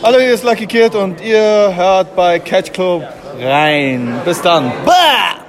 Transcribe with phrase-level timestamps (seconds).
[0.00, 3.02] Hallo, hier ist Lucky Kid und ihr hört bei Catch Club
[3.40, 4.22] rein.
[4.24, 4.72] Bis dann.
[4.86, 5.44] Bah!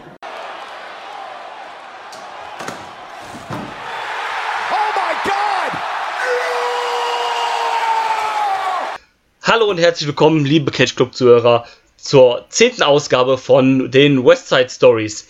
[9.44, 11.66] Hallo und herzlich willkommen, liebe Catch Club Zuhörer,
[11.98, 15.28] zur zehnten Ausgabe von den Westside Stories.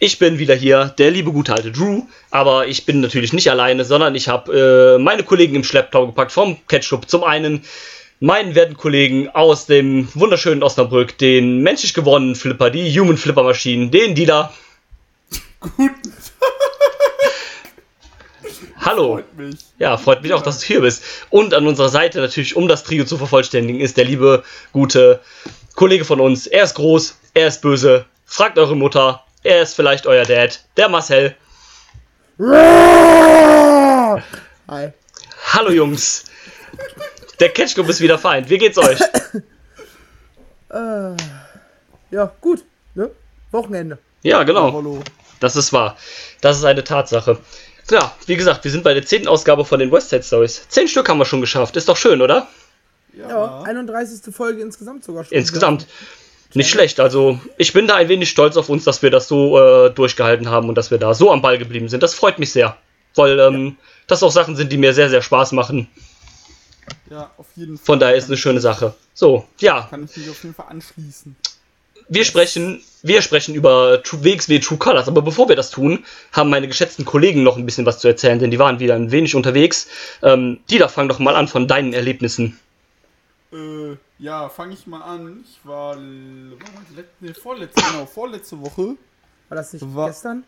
[0.00, 3.84] Ich bin wieder hier, der liebe gute alte Drew, aber ich bin natürlich nicht alleine,
[3.84, 7.10] sondern ich habe äh, meine Kollegen im Schlepptau gepackt vom Catch Club.
[7.10, 7.66] Zum einen
[8.22, 13.90] meinen werten Kollegen aus dem wunderschönen Osnabrück, den menschlich gewonnenen Flipper, die Human Flipper Maschinen,
[13.90, 14.52] den Dieter.
[15.58, 15.90] Guten.
[18.78, 19.14] Hallo.
[19.16, 19.56] Freut mich.
[19.80, 21.02] Ja, freut mich auch, dass du hier bist.
[21.30, 25.20] Und an unserer Seite natürlich, um das Trio zu vervollständigen, ist der liebe, gute
[25.74, 26.46] Kollege von uns.
[26.46, 28.06] Er ist groß, er ist böse.
[28.24, 31.34] Fragt eure Mutter, er ist vielleicht euer Dad, der Marcel.
[32.38, 34.22] Hi.
[35.52, 36.24] Hallo Jungs.
[37.42, 38.48] Der Club ist wieder fein.
[38.48, 39.00] Wie geht's euch?
[40.70, 41.16] äh,
[42.12, 42.62] ja, gut.
[42.94, 43.10] Ne?
[43.50, 43.98] Wochenende.
[44.22, 45.02] Ja, genau.
[45.40, 45.96] Das ist wahr.
[46.40, 47.38] Das ist eine Tatsache.
[47.90, 50.68] Ja, wie gesagt, wir sind bei der zehnten Ausgabe von den Westside Stories.
[50.68, 51.76] Zehn Stück haben wir schon geschafft.
[51.76, 52.46] Ist doch schön, oder?
[53.12, 54.32] Ja, ja 31.
[54.32, 55.36] Folge insgesamt sogar schon.
[55.36, 55.88] Insgesamt.
[56.54, 57.00] Nicht schlecht.
[57.00, 60.48] Also, ich bin da ein wenig stolz auf uns, dass wir das so äh, durchgehalten
[60.48, 62.04] haben und dass wir da so am Ball geblieben sind.
[62.04, 62.76] Das freut mich sehr.
[63.16, 63.72] Weil ähm, ja.
[64.06, 65.88] das auch Sachen sind, die mir sehr, sehr Spaß machen.
[67.10, 67.84] Ja, auf jeden Fall.
[67.84, 68.94] Von daher ist es eine schöne Sache.
[69.14, 69.86] So, ja.
[69.90, 71.36] Kann ich mich auf jeden Fall anschließen
[72.08, 76.68] wir sprechen, wir sprechen über WXW True Colors, aber bevor wir das tun, haben meine
[76.68, 79.88] geschätzten Kollegen noch ein bisschen was zu erzählen, denn die waren wieder ein wenig unterwegs.
[80.22, 82.58] Ähm, Dieter, fang doch mal an von deinen Erlebnissen.
[83.52, 85.44] Äh, ja, fange ich mal an.
[85.44, 85.96] Ich war, war
[87.20, 88.96] nee, vorletzte, genau, vorletzte Woche.
[89.48, 90.44] War das nicht war, gestern?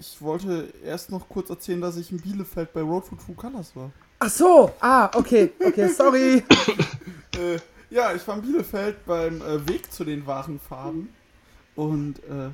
[0.00, 3.76] Ich wollte erst noch kurz erzählen, dass ich in Bielefeld bei Road to True Colors
[3.76, 3.92] war.
[4.18, 6.42] Ach so, ah, okay, okay, sorry.
[7.36, 7.58] äh,
[7.90, 11.10] ja, ich war in Bielefeld beim äh, Weg zu den wahren Farben.
[11.76, 12.48] Und äh,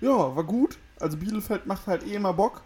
[0.00, 0.76] ja, war gut.
[0.98, 2.62] Also Bielefeld macht halt eh immer Bock.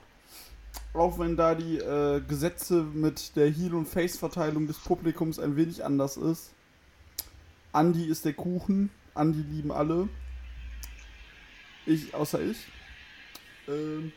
[0.95, 5.85] Auch wenn da die äh, Gesetze mit der Heel- und Face-Verteilung des Publikums ein wenig
[5.85, 6.53] anders ist.
[7.73, 8.89] Andi ist der Kuchen.
[9.13, 10.09] Andi lieben alle.
[11.85, 12.67] Ich, außer ich.
[13.71, 14.13] Ähm,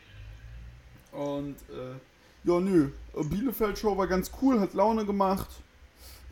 [1.12, 1.96] und äh,
[2.44, 2.90] ja, nö.
[3.14, 5.48] Bielefeld-Show war ganz cool, hat Laune gemacht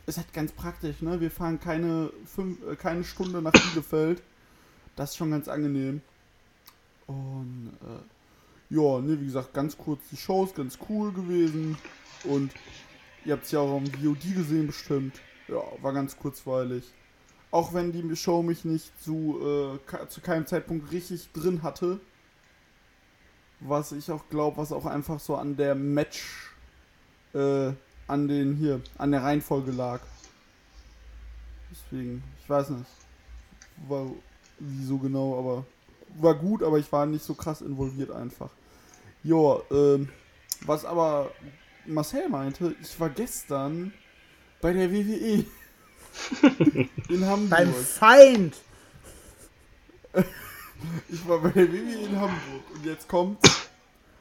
[0.05, 1.19] ist halt ganz praktisch, ne?
[1.21, 4.21] Wir fahren keine, fünf, äh, keine Stunde nach Bielefeld.
[4.95, 6.01] Das ist schon ganz angenehm.
[7.07, 11.77] Und äh, ja, ne, wie gesagt, ganz kurz die Shows, ganz cool gewesen.
[12.25, 12.51] Und
[13.25, 15.19] ihr habt es ja auch am VOD gesehen bestimmt.
[15.47, 16.83] Ja, war ganz kurzweilig.
[17.51, 19.39] Auch wenn die Show mich nicht zu,
[19.91, 21.99] äh, zu keinem Zeitpunkt richtig drin hatte.
[23.65, 26.53] Was ich auch glaube, was auch einfach so an der Match
[27.33, 27.71] äh,
[28.07, 30.01] an den hier, an der Reihenfolge lag.
[31.71, 32.85] Deswegen, ich weiß nicht,
[33.87, 34.07] war
[34.59, 35.65] wieso genau, aber
[36.19, 38.51] war gut, aber ich war nicht so krass involviert einfach.
[39.23, 40.09] Jo, ähm,
[40.61, 41.31] was aber
[41.85, 43.93] Marcel meinte, ich war gestern
[44.61, 45.45] bei der WWE
[47.09, 47.49] in Hamburg.
[47.49, 48.55] Beim Feind!
[51.09, 53.39] ich war bei der WWE in Hamburg und jetzt kommt.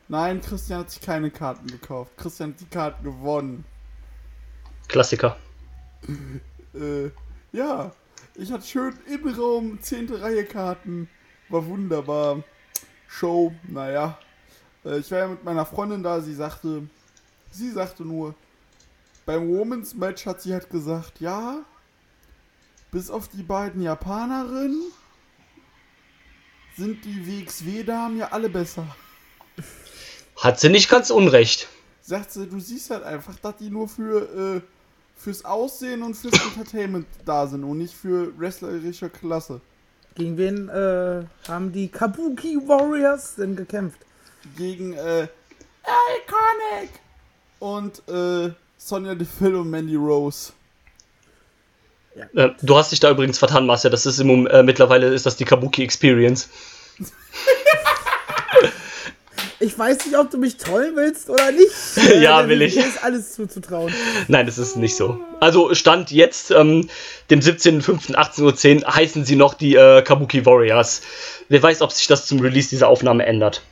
[0.08, 2.12] Nein, Christian hat sich keine Karten gekauft.
[2.16, 3.64] Christian hat die Karten gewonnen.
[4.88, 5.36] Klassiker.
[6.74, 7.10] äh,
[7.52, 7.92] ja,
[8.34, 10.14] ich hatte schön im Raum 10.
[10.14, 11.08] Reihe Karten.
[11.48, 12.42] War wunderbar.
[13.08, 14.18] Show, naja.
[14.84, 16.88] Äh, ich war ja mit meiner Freundin da, sie sagte,
[17.50, 18.34] sie sagte nur,
[19.26, 21.58] beim Women's Match hat sie halt gesagt, ja,
[22.90, 24.82] bis auf die beiden Japanerinnen
[26.76, 28.86] sind die WXW-Damen ja alle besser.
[30.36, 31.68] Hat sie nicht ganz unrecht.
[32.00, 34.60] Sagt sie, du siehst halt einfach, dass die nur für äh,
[35.16, 39.60] fürs Aussehen und fürs Entertainment da sind und nicht für wrestlerische Klasse.
[40.14, 44.00] Gegen wen äh, haben die Kabuki Warriors denn gekämpft?
[44.56, 45.28] Gegen äh,
[45.84, 46.90] Iconic
[47.60, 50.52] und äh, Sonja Deville und Mandy Rose.
[52.14, 52.44] Ja.
[52.44, 53.90] Äh, du hast dich da übrigens vertan, Marcia.
[53.90, 56.48] Das ist im, äh, mittlerweile ist das die Kabuki Experience.
[59.60, 61.70] ich weiß nicht, ob du mich trollen willst oder nicht.
[62.20, 62.76] ja, will ich.
[62.76, 63.92] ist alles zuzutrauen.
[64.28, 65.20] Nein, das ist nicht so.
[65.40, 66.88] Also Stand jetzt, ähm,
[67.30, 71.02] dem 17.05.18.10 Uhr, heißen sie noch die äh, Kabuki Warriors.
[71.48, 73.62] Wer weiß, ob sich das zum Release dieser Aufnahme ändert.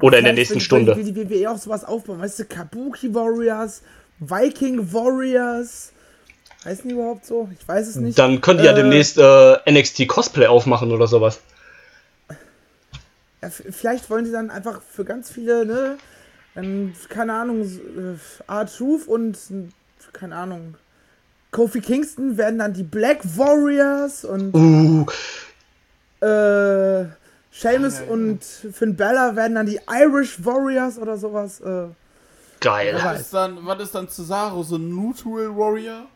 [0.00, 0.96] Oder in der nächsten will, Stunde.
[0.96, 2.20] Will die WWE auch sowas aufbauen?
[2.20, 3.82] Weißt du, Kabuki Warriors,
[4.18, 5.92] Viking Warriors.
[6.64, 7.48] Heißen die überhaupt so?
[7.58, 8.18] Ich weiß es nicht.
[8.18, 11.40] Dann können die äh, ja demnächst äh, NXT Cosplay aufmachen oder sowas
[13.42, 15.98] ja, vielleicht wollen sie dann einfach für ganz viele, ne,
[16.54, 19.38] Dann, keine Ahnung, äh, R-Truth und,
[20.12, 20.74] keine Ahnung,
[21.50, 25.06] Kofi Kingston werden dann die Black Warriors und Uh,
[26.24, 27.06] äh,
[27.50, 28.12] Seamus Ja, ja, ja.
[28.12, 31.60] und Finn Bella werden dann die Irish Warriors oder sowas.
[31.60, 31.86] Äh,
[32.60, 32.94] geil.
[32.96, 33.04] Ja.
[33.04, 34.62] Was ist dann, was ist dann Cesaro?
[34.62, 36.06] So ein Neutral Warrior?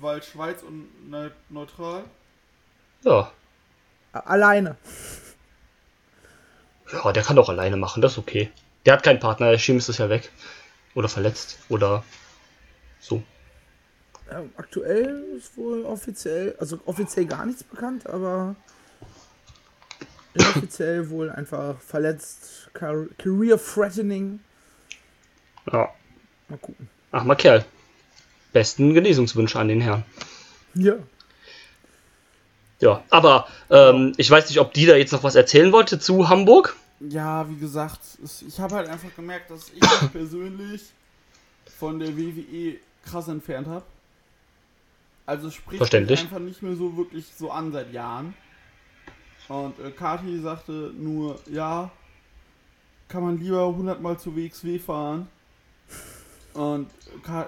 [0.00, 2.04] Weil Schweiz und ne neutral?
[3.02, 3.30] Ja.
[4.12, 4.76] alleine.
[6.92, 8.50] Ja, der kann doch alleine machen, das ist okay.
[8.84, 10.30] Der hat keinen Partner, der Sheamus ist ja weg.
[10.94, 11.58] Oder verletzt.
[11.68, 12.02] Oder
[12.98, 13.22] so.
[14.30, 18.56] Ja, aktuell ist wohl offiziell, also offiziell gar nichts bekannt, aber
[20.34, 24.40] inoffiziell wohl einfach verletzt, car career threatening.
[25.70, 25.92] Ja.
[26.48, 26.88] Mal gucken.
[27.12, 27.64] Ach, mal Kerl.
[28.52, 30.04] Besten Genesungswünsche an den Herrn.
[30.74, 30.94] Ja.
[32.80, 36.28] Ja, aber ähm, ich weiß nicht, ob die da jetzt noch was erzählen wollte zu
[36.28, 36.76] Hamburg.
[37.00, 40.82] Ja, wie gesagt, es, ich habe halt einfach gemerkt, dass ich mich persönlich
[41.78, 43.84] von der WWE krass entfernt habe.
[45.26, 46.20] Also es spricht mich Verständlich.
[46.20, 48.34] einfach nicht mehr so wirklich so an seit Jahren.
[49.48, 51.90] Und äh, Kati sagte nur, ja,
[53.08, 55.28] kann man lieber 100 Mal zu WXW fahren.
[56.54, 56.90] Und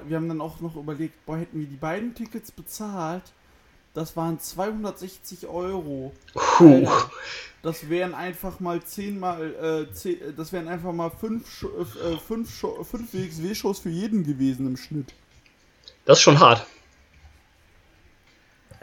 [0.06, 3.24] wir haben dann auch noch überlegt, boah, hätten wir die beiden Tickets bezahlt,
[3.94, 6.12] das waren 260 Euro.
[6.34, 6.76] Puh.
[6.76, 7.10] Alter,
[7.62, 12.16] das wären einfach mal 10 mal, äh, 10, äh, das wären einfach mal 5 äh,
[12.16, 15.14] fünf, Show- fünf WXW-Shows für jeden gewesen im Schnitt.
[16.04, 16.66] Das ist schon hart.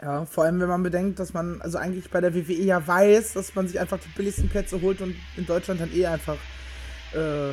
[0.00, 3.34] Ja, vor allem wenn man bedenkt, dass man also eigentlich bei der WWE ja weiß,
[3.34, 6.38] dass man sich einfach die billigsten Plätze holt und in Deutschland dann eh einfach
[7.12, 7.52] äh,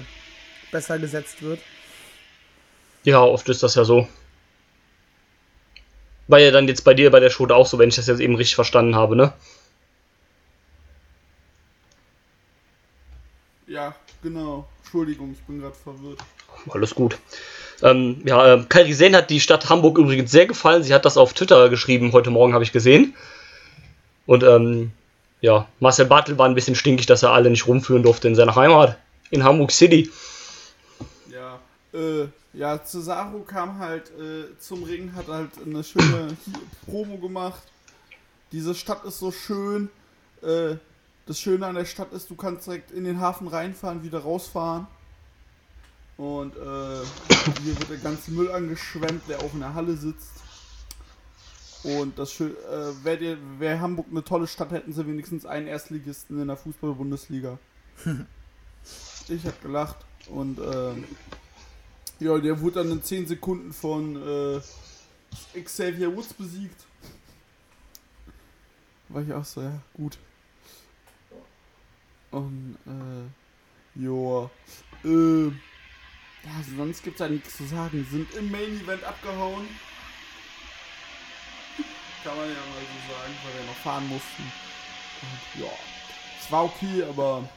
[0.71, 1.59] besser gesetzt wird.
[3.07, 4.05] Ja, oft ist das ja so.
[6.27, 8.19] War ja dann jetzt bei dir bei der da auch so, wenn ich das jetzt
[8.19, 9.31] eben richtig verstanden habe, ne?
[13.65, 14.67] Ja, genau.
[14.83, 16.19] Entschuldigung, ich bin gerade verwirrt.
[16.69, 17.17] Alles gut.
[17.81, 20.83] Ähm, ja, äh, Kairi Sane hat die Stadt Hamburg übrigens sehr gefallen.
[20.83, 23.15] Sie hat das auf Twitter geschrieben, heute Morgen habe ich gesehen.
[24.25, 24.91] Und ähm,
[25.39, 28.57] ja, Marcel Bartel war ein bisschen stinkig, dass er alle nicht rumführen durfte in seiner
[28.57, 28.97] Heimat,
[29.29, 30.11] in Hamburg City.
[31.97, 36.37] Ja, äh, ja, Cesaro kam halt äh, zum Ring, hat halt eine schöne
[36.85, 37.61] Promo gemacht.
[38.51, 39.89] Diese Stadt ist so schön.
[40.41, 40.75] Äh,
[41.25, 44.87] das Schöne an der Stadt ist, du kannst direkt in den Hafen reinfahren, wieder rausfahren.
[46.15, 46.59] Und äh,
[47.63, 50.31] hier wird der ganze Müll angeschwemmt, der auch in der Halle sitzt.
[51.83, 55.67] Und das schön, äh, wäre dir- wär Hamburg eine tolle Stadt, hätten sie wenigstens einen
[55.67, 57.59] Erstligisten in der Fußball-Bundesliga.
[59.27, 59.97] ich hab gelacht
[60.29, 61.03] und ähm,
[62.19, 66.85] ja, der wurde dann in 10 Sekunden von äh, Xavier Woods besiegt.
[69.09, 70.17] War ich auch so, ja, gut.
[72.31, 74.49] Und, äh, joa.
[75.03, 78.05] Äh, ja, sonst gibt's ja nichts zu sagen.
[78.11, 79.67] Sind im Main Event abgehauen.
[82.23, 84.43] Kann man ja mal so sagen, weil wir noch fahren mussten.
[85.21, 85.71] Und, ja,
[86.39, 87.47] es war okay, aber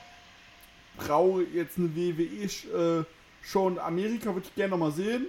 [0.97, 3.05] brauche jetzt eine WWE äh,
[3.43, 5.27] Show in Amerika würde ich gerne nochmal sehen.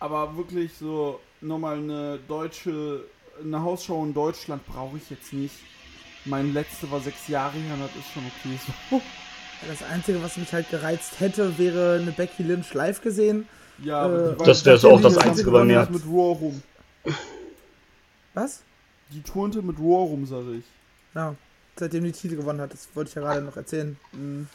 [0.00, 3.04] Aber wirklich so nochmal eine deutsche,
[3.42, 5.54] eine Hausshow in Deutschland brauche ich jetzt nicht.
[6.24, 8.58] Mein letzte war sechs Jahre her, und das ist schon okay
[8.90, 9.00] so.
[9.66, 13.48] Das Einzige, was mich halt gereizt hätte, wäre eine Becky Lynch live gesehen.
[13.82, 15.88] Ja, aber Äh, die war- Das wäre so auch das die- Einzige bei mir.
[15.90, 16.62] mit Raw rum.
[18.34, 18.62] Was?
[19.12, 20.64] Die turnte mit Raw rum, sag ich.
[21.14, 21.34] Ja,
[21.76, 23.96] seitdem die Titel gewonnen hat, das wollte ich ja gerade noch erzählen.
[24.12, 24.46] Mhm,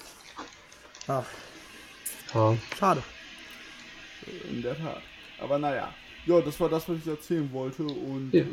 [1.08, 1.24] Ach,
[2.34, 2.56] Ja.
[2.80, 3.04] schade.
[4.50, 5.02] in der Tat.
[5.42, 5.94] Aber naja.
[6.26, 7.84] Ja, das war das, was ich erzählen wollte.
[7.84, 8.42] Und Ja.
[8.42, 8.48] äh,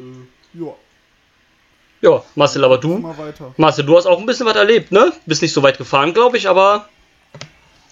[0.64, 0.74] ja,
[2.00, 2.96] ja, Marcel, aber du?
[2.98, 3.52] mal weiter.
[3.56, 5.12] Marcel, du hast auch ein bisschen was erlebt, ne?
[5.26, 6.88] Bist nicht so weit gefahren, glaube ich, aber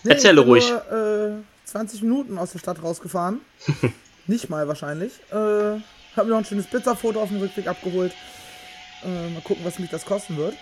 [0.04, 0.68] Nee, Erzähle ich bin ruhig.
[0.70, 3.40] Nur, äh, 20 Minuten aus der Stadt rausgefahren.
[4.28, 5.12] Nicht mal wahrscheinlich.
[5.32, 5.34] Äh,
[6.16, 8.12] hab mir noch ein schönes Pizzafoto auf dem Rückweg abgeholt.
[9.04, 10.54] Äh, mal gucken, was mich das kosten wird.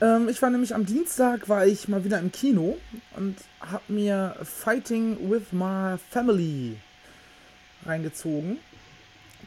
[0.00, 2.76] Ähm, ich war nämlich am Dienstag, war ich mal wieder im Kino
[3.16, 6.76] und hab mir Fighting with My Family
[7.84, 8.58] reingezogen.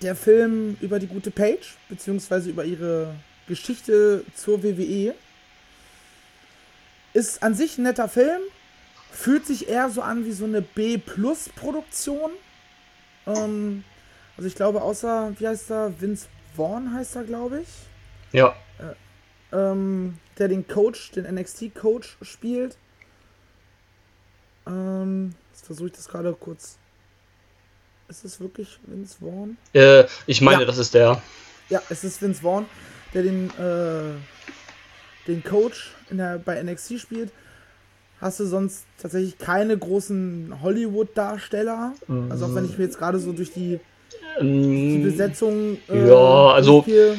[0.01, 3.13] Der Film über die gute Paige, beziehungsweise über ihre
[3.47, 5.13] Geschichte zur WWE.
[7.13, 8.41] Ist an sich ein netter Film,
[9.11, 12.31] fühlt sich eher so an wie so eine B-Plus-Produktion.
[13.27, 13.83] Ähm,
[14.37, 17.67] also ich glaube, außer, wie heißt er, Vince Vaughn heißt er, glaube ich
[18.31, 18.55] ja.
[19.51, 22.77] Ähm, der den Coach, den NXT-Coach spielt.
[24.67, 26.77] Ähm, jetzt versuche ich das gerade kurz.
[28.07, 29.57] Ist es wirklich Vince Vaughn?
[29.73, 30.65] Äh, ich meine, Ja.
[30.67, 31.21] das ist der.
[31.69, 32.65] Ja, es ist Vince Vaughn,
[33.13, 34.15] der den, äh,
[35.27, 37.31] den Coach der, bei NXT spielt.
[38.21, 41.93] hast du sonst tatsächlich keine großen Hollywood-Darsteller.
[42.29, 43.79] Also auch wenn ich mir jetzt gerade so durch die,
[44.41, 44.45] die
[44.97, 45.77] Ähm, Besetzung.
[45.87, 47.15] äh, ja, also- durchgehe.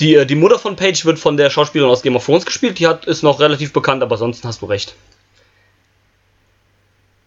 [0.00, 2.78] Die, äh, die Mutter von Paige wird von der Schauspielerin aus Game of Thrones gespielt.
[2.78, 4.94] Die hat, ist noch relativ bekannt, aber ansonsten hast du recht.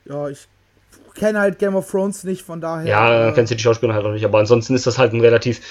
[0.05, 0.47] Ja, ich
[1.15, 2.88] kenne halt Game of Thrones nicht, von daher.
[2.88, 5.21] Ja, äh, kennst du die Schauspielerin halt auch nicht, aber ansonsten ist das halt ein
[5.21, 5.61] relativ.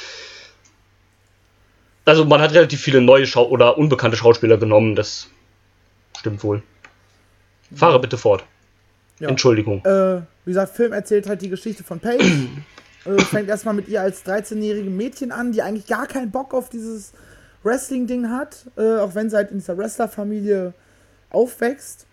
[2.05, 5.28] Also man hat relativ viele neue Schau oder unbekannte Schauspieler genommen, das
[6.19, 6.62] stimmt wohl.
[7.75, 8.45] Fahre bitte fort.
[9.19, 9.28] Ja.
[9.28, 9.85] Entschuldigung.
[9.85, 12.25] Äh, wie gesagt, Film erzählt halt die Geschichte von Paige.
[13.09, 16.69] äh, fängt erstmal mit ihr als 13-jährige Mädchen an, die eigentlich gar keinen Bock auf
[16.69, 17.12] dieses
[17.62, 20.75] Wrestling-Ding hat, äh, auch wenn sie halt in dieser Wrestler-Familie
[21.31, 22.07] aufwächst,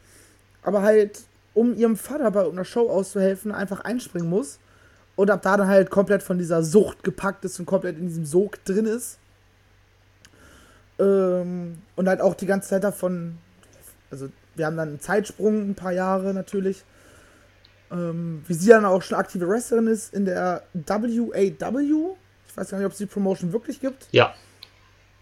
[0.64, 1.24] aber halt,
[1.54, 4.60] um ihrem Vater bei einer Show auszuhelfen, einfach einspringen muss
[5.16, 8.25] und ab da dann halt komplett von dieser Sucht gepackt ist und komplett in diesem
[8.25, 9.20] Sog drin ist.
[10.98, 13.38] Ähm, und halt auch die ganze Zeit davon,
[14.12, 16.84] also wir haben dann einen Zeitsprung, ein paar Jahre natürlich,
[17.92, 22.15] ähm, wie sie dann auch schon aktive Wrestlerin ist in der WAW.
[22.48, 24.08] Ich weiß gar nicht, ob es die Promotion wirklich gibt.
[24.12, 24.34] Ja,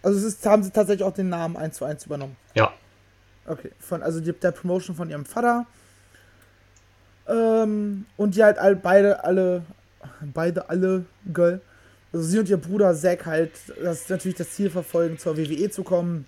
[0.04, 2.36] Also es ist, haben sie tatsächlich auch den Namen 1 zu 1 übernommen.
[2.54, 2.72] ja.
[3.46, 5.66] Okay, von, also die, der Promotion von ihrem Vater.
[7.28, 9.64] Ähm, und die halt all, beide alle,
[10.34, 11.60] beide alle, Girl.
[12.14, 13.52] Also sie und ihr Bruder Zack halt,
[13.82, 16.26] das ist natürlich das Ziel verfolgen, zur WWE zu kommen.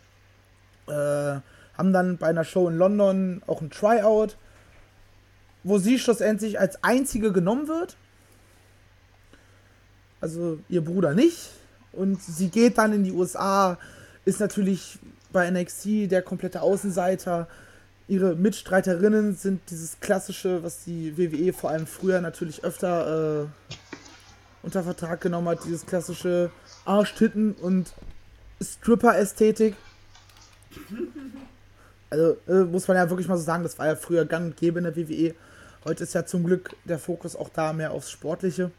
[0.87, 4.35] Äh, haben dann bei einer Show in London auch ein Tryout,
[5.65, 7.97] wo sie schlussendlich als einzige genommen wird.
[10.21, 11.49] Also ihr Bruder nicht.
[11.91, 13.79] Und sie geht dann in die USA,
[14.25, 14.99] ist natürlich
[15.33, 17.47] bei NXT der komplette Außenseiter.
[18.07, 23.69] Ihre Mitstreiterinnen sind dieses klassische, was die WWE vor allem früher natürlich öfter äh,
[24.61, 26.51] unter Vertrag genommen hat, dieses klassische
[26.85, 27.91] Arschtitten und
[28.61, 29.75] Stripper-Ästhetik.
[32.11, 34.57] Also äh, muss man ja wirklich mal so sagen, das war ja früher gang und
[34.57, 35.33] gäbe in der WWE.
[35.85, 38.71] Heute ist ja zum Glück der Fokus auch da mehr aufs Sportliche.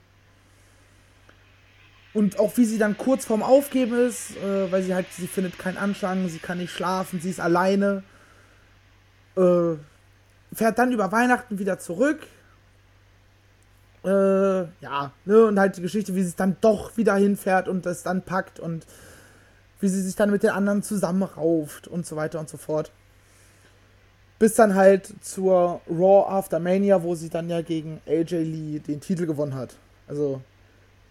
[2.13, 5.57] Und auch wie sie dann kurz vorm Aufgeben ist, äh, weil sie halt, sie findet
[5.57, 8.03] keinen Anschlag, sie kann nicht schlafen, sie ist alleine.
[9.37, 9.77] Äh,
[10.53, 12.27] fährt dann über Weihnachten wieder zurück.
[14.05, 14.09] Äh,
[14.81, 18.03] ja, ne, und halt die Geschichte, wie sie es dann doch wieder hinfährt und es
[18.03, 18.85] dann packt und
[19.81, 22.91] wie sie sich dann mit den anderen zusammenrauft und so weiter und so fort.
[24.39, 29.01] Bis dann halt zur Raw After Mania, wo sie dann ja gegen AJ Lee den
[29.01, 29.77] Titel gewonnen hat.
[30.07, 30.43] Also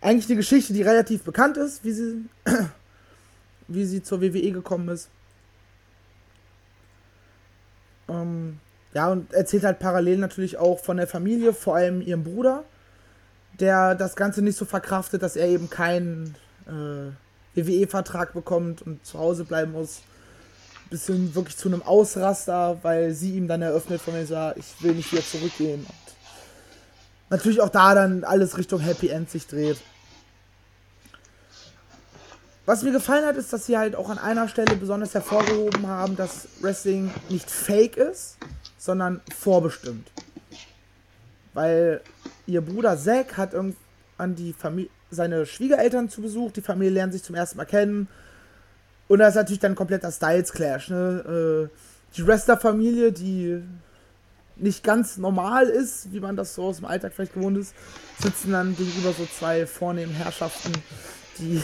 [0.02, 2.26] eigentlich eine Geschichte, die relativ bekannt ist, wie sie,
[3.68, 5.10] wie sie zur WWE gekommen ist.
[8.08, 8.60] Ähm,
[8.94, 12.64] ja, und erzählt halt parallel natürlich auch von der Familie, vor allem ihrem Bruder,
[13.60, 16.36] der das Ganze nicht so verkraftet, dass er eben keinen
[16.68, 17.12] äh,
[17.56, 20.02] WWE-Vertrag bekommt und zu Hause bleiben muss.
[20.90, 24.84] Bis hin wirklich zu einem Ausraster, weil sie ihm dann eröffnet von mir sagt, ich
[24.84, 25.86] will nicht wieder zurückgehen.
[25.86, 29.78] Und natürlich auch da dann alles Richtung Happy End sich dreht.
[32.66, 36.16] Was mir gefallen hat, ist, dass sie halt auch an einer Stelle besonders hervorgehoben haben,
[36.16, 38.38] dass Wrestling nicht fake ist,
[38.78, 40.12] sondern vorbestimmt.
[41.54, 42.02] Weil
[42.48, 47.24] ihr Bruder Zack hat irgendwann die Familie, seine Schwiegereltern zu Besuch, die Familie lernt sich
[47.24, 48.08] zum ersten Mal kennen.
[49.08, 50.90] Und da ist natürlich dann ein kompletter Styles Clash.
[50.90, 51.70] Ne?
[51.72, 53.62] Äh, die Wrestler-Familie, die
[54.56, 57.76] nicht ganz normal ist, wie man das so aus dem Alltag vielleicht gewohnt ist,
[58.20, 60.72] sitzen dann gegenüber so zwei vornehmen Herrschaften,
[61.40, 61.62] die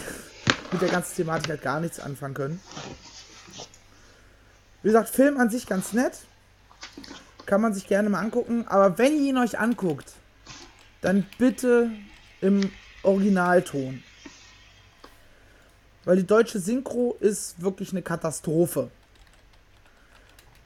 [0.71, 2.59] mit der ganzen Thematik halt gar nichts anfangen können.
[4.83, 6.19] Wie gesagt, Film an sich ganz nett.
[7.45, 8.65] Kann man sich gerne mal angucken.
[8.67, 10.13] Aber wenn ihr ihn euch anguckt,
[11.01, 11.91] dann bitte
[12.41, 12.71] im
[13.03, 14.03] Originalton.
[16.05, 18.89] Weil die deutsche Synchro ist wirklich eine Katastrophe.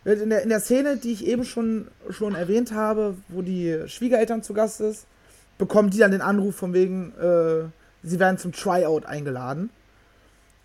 [0.06, 4.44] In der, in der Szene, die ich eben schon, schon erwähnt habe, wo die Schwiegereltern
[4.44, 5.08] zu Gast ist,
[5.58, 7.66] bekommen die dann den Anruf von wegen, äh,
[8.04, 9.72] sie werden zum Tryout eingeladen.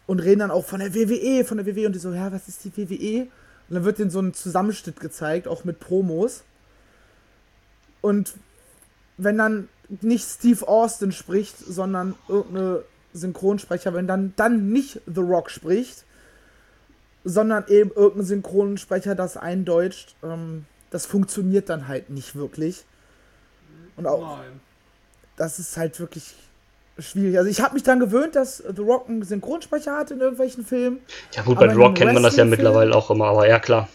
[0.07, 1.87] Und reden dann auch von der WWE, von der WWE.
[1.87, 3.29] Und die so, ja, was ist die WWE?
[3.69, 6.43] Und dann wird denen so ein Zusammenschnitt gezeigt, auch mit Promos.
[8.01, 8.35] Und
[9.17, 9.69] wenn dann
[10.01, 16.05] nicht Steve Austin spricht, sondern irgendeine Synchronsprecher, wenn dann, dann nicht The Rock spricht,
[17.25, 22.85] sondern eben irgendein Synchronsprecher das eindeutscht, ähm, das funktioniert dann halt nicht wirklich.
[23.97, 24.61] Und auch, Nein.
[25.37, 26.35] das ist halt wirklich
[26.99, 27.39] schwierig.
[27.39, 31.01] Also ich habe mich dran gewöhnt, dass The Rock einen Synchronsprecher hat in irgendwelchen Filmen.
[31.35, 33.59] Ja gut, bei Aber The Rock kennt man das ja mittlerweile auch immer, aber ja
[33.59, 33.89] klar.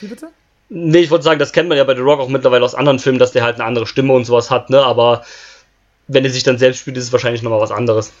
[0.00, 0.28] Wie bitte?
[0.68, 2.98] Nee, ich wollte sagen, das kennt man ja bei The Rock auch mittlerweile aus anderen
[2.98, 4.82] Filmen, dass der halt eine andere Stimme und sowas hat, ne?
[4.82, 5.22] Aber
[6.08, 8.12] wenn er sich dann selbst spielt, ist es wahrscheinlich nochmal was anderes.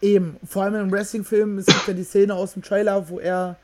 [0.00, 3.56] Eben, vor allem im Wrestling-Film, es gibt ja die Szene aus dem Trailer, wo er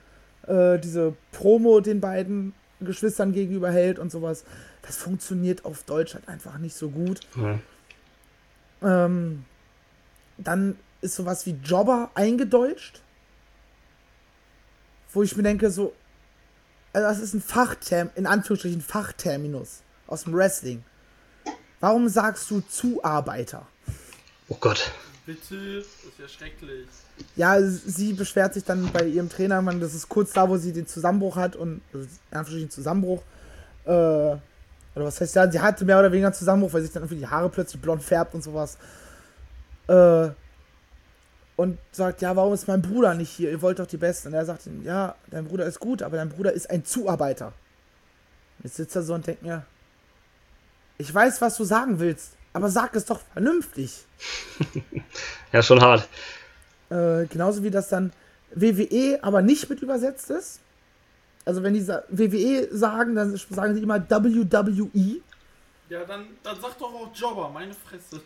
[0.47, 4.45] äh, diese Promo den beiden Geschwistern gegenüber hält und sowas.
[4.83, 7.21] Das funktioniert auf Deutsch halt einfach nicht so gut.
[7.37, 7.59] Ja.
[8.83, 9.45] Ähm,
[10.39, 13.01] dann ist sowas wie Jobber eingedeutscht.
[15.13, 15.93] Wo ich mir denke, so,
[16.93, 20.85] also das ist ein Fachterm, in Anführungsstrichen Fachterminus aus dem Wrestling.
[21.81, 23.67] Warum sagst du Zuarbeiter?
[24.49, 24.93] Oh Gott.
[25.27, 26.89] Bitte, das ist ja schrecklich.
[27.37, 30.73] Ja, sie beschwert sich dann bei ihrem Trainer, man, das ist kurz da, wo sie
[30.73, 33.23] den Zusammenbruch hat und also Anführungsstrichen Zusammenbruch.
[33.85, 34.41] Äh, oder
[34.95, 37.27] was heißt ja, sie hatte mehr oder weniger einen Zusammenbruch, weil sich dann irgendwie die
[37.27, 38.79] Haare plötzlich blond färbt und sowas.
[39.87, 40.31] Äh,
[41.57, 43.51] und sagt, ja, warum ist mein Bruder nicht hier?
[43.51, 44.29] Ihr wollt doch die Besten.
[44.29, 47.53] Und er sagt, ja, dein Bruder ist gut, aber dein Bruder ist ein Zuarbeiter.
[48.63, 49.67] Jetzt sitzt er so und denkt mir,
[50.97, 54.05] ich weiß, was du sagen willst, aber sag es doch vernünftig.
[55.53, 56.09] Ja, schon hart.
[56.91, 58.13] Äh, genauso wie das dann
[58.55, 60.61] WWE aber nicht mit übersetzt ist.
[61.45, 65.21] Also wenn die sa- WWE sagen, dann sagen sie immer WWE.
[65.89, 68.21] Ja, dann, dann sag doch auch Jobber, meine Fresse.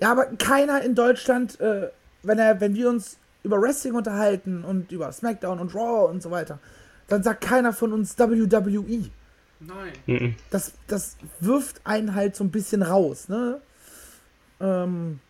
[0.00, 1.88] Ja, aber keiner in Deutschland, äh,
[2.24, 6.32] wenn, er, wenn wir uns über Wrestling unterhalten und über SmackDown und Raw und so
[6.32, 6.58] weiter,
[7.06, 9.04] dann sagt keiner von uns WWE.
[9.60, 10.36] Nein.
[10.50, 13.60] Das, das wirft einen halt so ein bisschen raus, ne?
[14.60, 15.20] Ähm,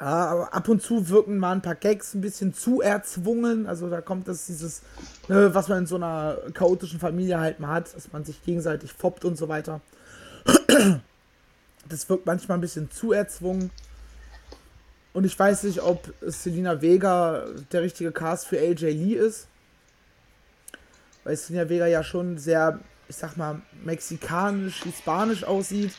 [0.00, 3.66] ja, aber ab und zu wirken mal ein paar Gags ein bisschen zu erzwungen.
[3.66, 4.82] Also da kommt das dieses,
[5.28, 8.92] ne, was man in so einer chaotischen Familie halt mal hat, dass man sich gegenseitig
[8.92, 9.80] foppt und so weiter.
[11.88, 13.70] Das wirkt manchmal ein bisschen zu erzwungen.
[15.12, 19.46] Und ich weiß nicht, ob Selina Vega der richtige Cast für AJ Lee ist.
[21.24, 25.92] Weil Selina Vega ja schon sehr, ich sag mal, mexikanisch, hispanisch aussieht.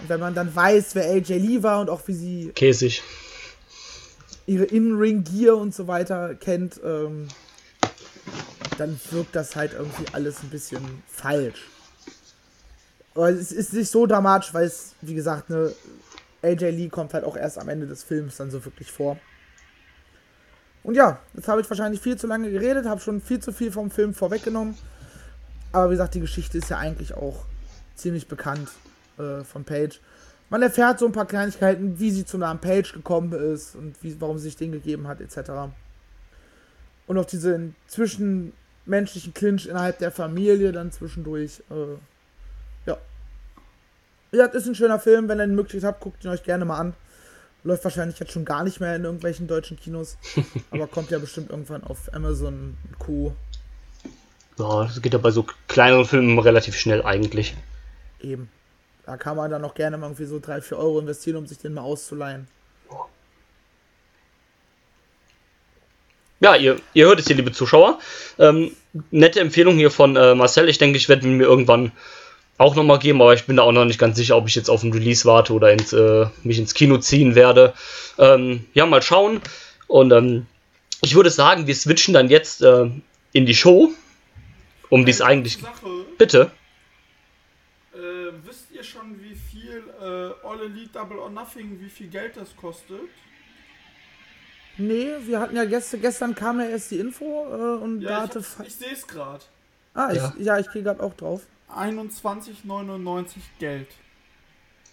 [0.00, 3.02] Und wenn man dann weiß, wer AJ Lee war und auch wie sie Käsig.
[4.46, 7.28] ihre In-Ring-Gear und so weiter kennt, ähm,
[8.78, 11.68] dann wirkt das halt irgendwie alles ein bisschen falsch.
[13.14, 15.72] Aber es ist nicht so dramatisch, weil es, wie gesagt, ne,
[16.42, 19.18] AJ Lee kommt halt auch erst am Ende des Films dann so wirklich vor.
[20.82, 23.72] Und ja, jetzt habe ich wahrscheinlich viel zu lange geredet, habe schon viel zu viel
[23.72, 24.76] vom Film vorweggenommen.
[25.74, 27.46] Aber wie gesagt, die Geschichte ist ja eigentlich auch
[27.96, 28.68] ziemlich bekannt
[29.18, 29.96] äh, von Paige.
[30.48, 34.20] Man erfährt so ein paar Kleinigkeiten, wie sie zu Namen Page gekommen ist und wie,
[34.20, 35.74] warum sie sich den gegeben hat, etc.
[37.08, 41.60] Und auch diesen zwischenmenschlichen Clinch innerhalb der Familie dann zwischendurch.
[41.70, 41.96] Äh,
[42.86, 42.96] ja.
[44.30, 45.28] Wie gesagt, ist ein schöner Film.
[45.28, 46.94] Wenn ihr die Möglichkeit habt, guckt ihn euch gerne mal an.
[47.64, 50.18] Läuft wahrscheinlich jetzt schon gar nicht mehr in irgendwelchen deutschen Kinos.
[50.70, 53.34] aber kommt ja bestimmt irgendwann auf Amazon und Co.
[54.58, 57.54] Ja, das geht ja bei so kleineren Filmen relativ schnell eigentlich.
[58.20, 58.48] Eben.
[59.06, 61.58] Da kann man dann auch gerne mal irgendwie so 3, 4 Euro investieren, um sich
[61.58, 62.48] den mal auszuleihen.
[66.40, 67.98] Ja, ihr, ihr hört es hier, liebe Zuschauer.
[68.38, 68.72] Ähm,
[69.10, 70.68] nette Empfehlung hier von äh, Marcel.
[70.68, 71.92] Ich denke, ich werde mir irgendwann
[72.58, 74.68] auch nochmal geben, aber ich bin da auch noch nicht ganz sicher, ob ich jetzt
[74.68, 77.74] auf den Release warte oder ins, äh, mich ins Kino ziehen werde.
[78.18, 79.40] Ähm, ja, mal schauen.
[79.86, 80.46] Und ähm,
[81.02, 82.90] ich würde sagen, wir switchen dann jetzt äh,
[83.32, 83.90] in die Show,
[84.90, 85.58] um die es eigentlich.
[85.58, 86.50] Sache, Bitte.
[87.94, 87.98] äh,
[88.44, 90.04] wisst ihr schon, wie viel äh,
[90.46, 93.00] All Elite Double or Nothing, wie viel Geld das kostet?
[94.76, 98.22] Nee, wir hatten ja gestern, gestern kam ja erst die Info äh, und da Ja,
[98.22, 98.40] hatte.
[98.40, 99.44] ich, hab- ich sehe es gerade.
[99.94, 100.34] ah, ich, Ja.
[100.38, 100.58] ja.
[100.58, 101.42] ich gehe gerade auch drauf.
[101.72, 103.26] 21,99
[103.58, 103.88] Geld.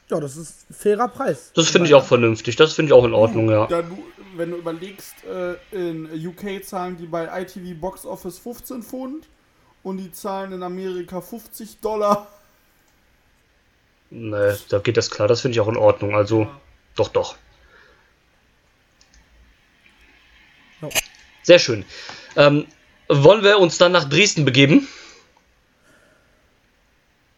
[0.10, 1.52] Ja, das ist ein fairer Preis.
[1.56, 2.56] Das finde ich auch vernünftig.
[2.58, 3.66] Das finde ich auch in Ordnung, ja.
[3.68, 4.04] Da du,
[4.36, 9.28] wenn du überlegst, äh, in UK zahlen die bei ITV Box Office 15 Pfund
[9.84, 12.28] und die zahlen in Amerika 50 Dollar.
[14.10, 15.28] Nee, da geht das klar.
[15.28, 16.16] Das finde ich auch in Ordnung.
[16.16, 16.50] Also,
[16.96, 17.36] doch, doch.
[20.82, 20.90] Ja.
[21.44, 21.86] Sehr schön.
[22.36, 22.68] Ähm,
[23.08, 24.88] wollen wir uns dann nach Dresden begeben?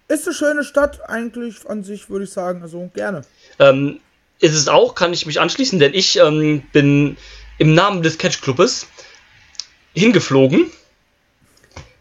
[0.08, 2.62] Ist eine schöne Stadt, eigentlich an sich, würde ich sagen.
[2.62, 3.24] Also gerne.
[3.60, 4.00] Ähm,
[4.40, 7.18] ist es auch, kann ich mich anschließen, denn ich ähm, bin
[7.58, 8.88] im Namen des Catch Clubes
[9.94, 10.72] hingeflogen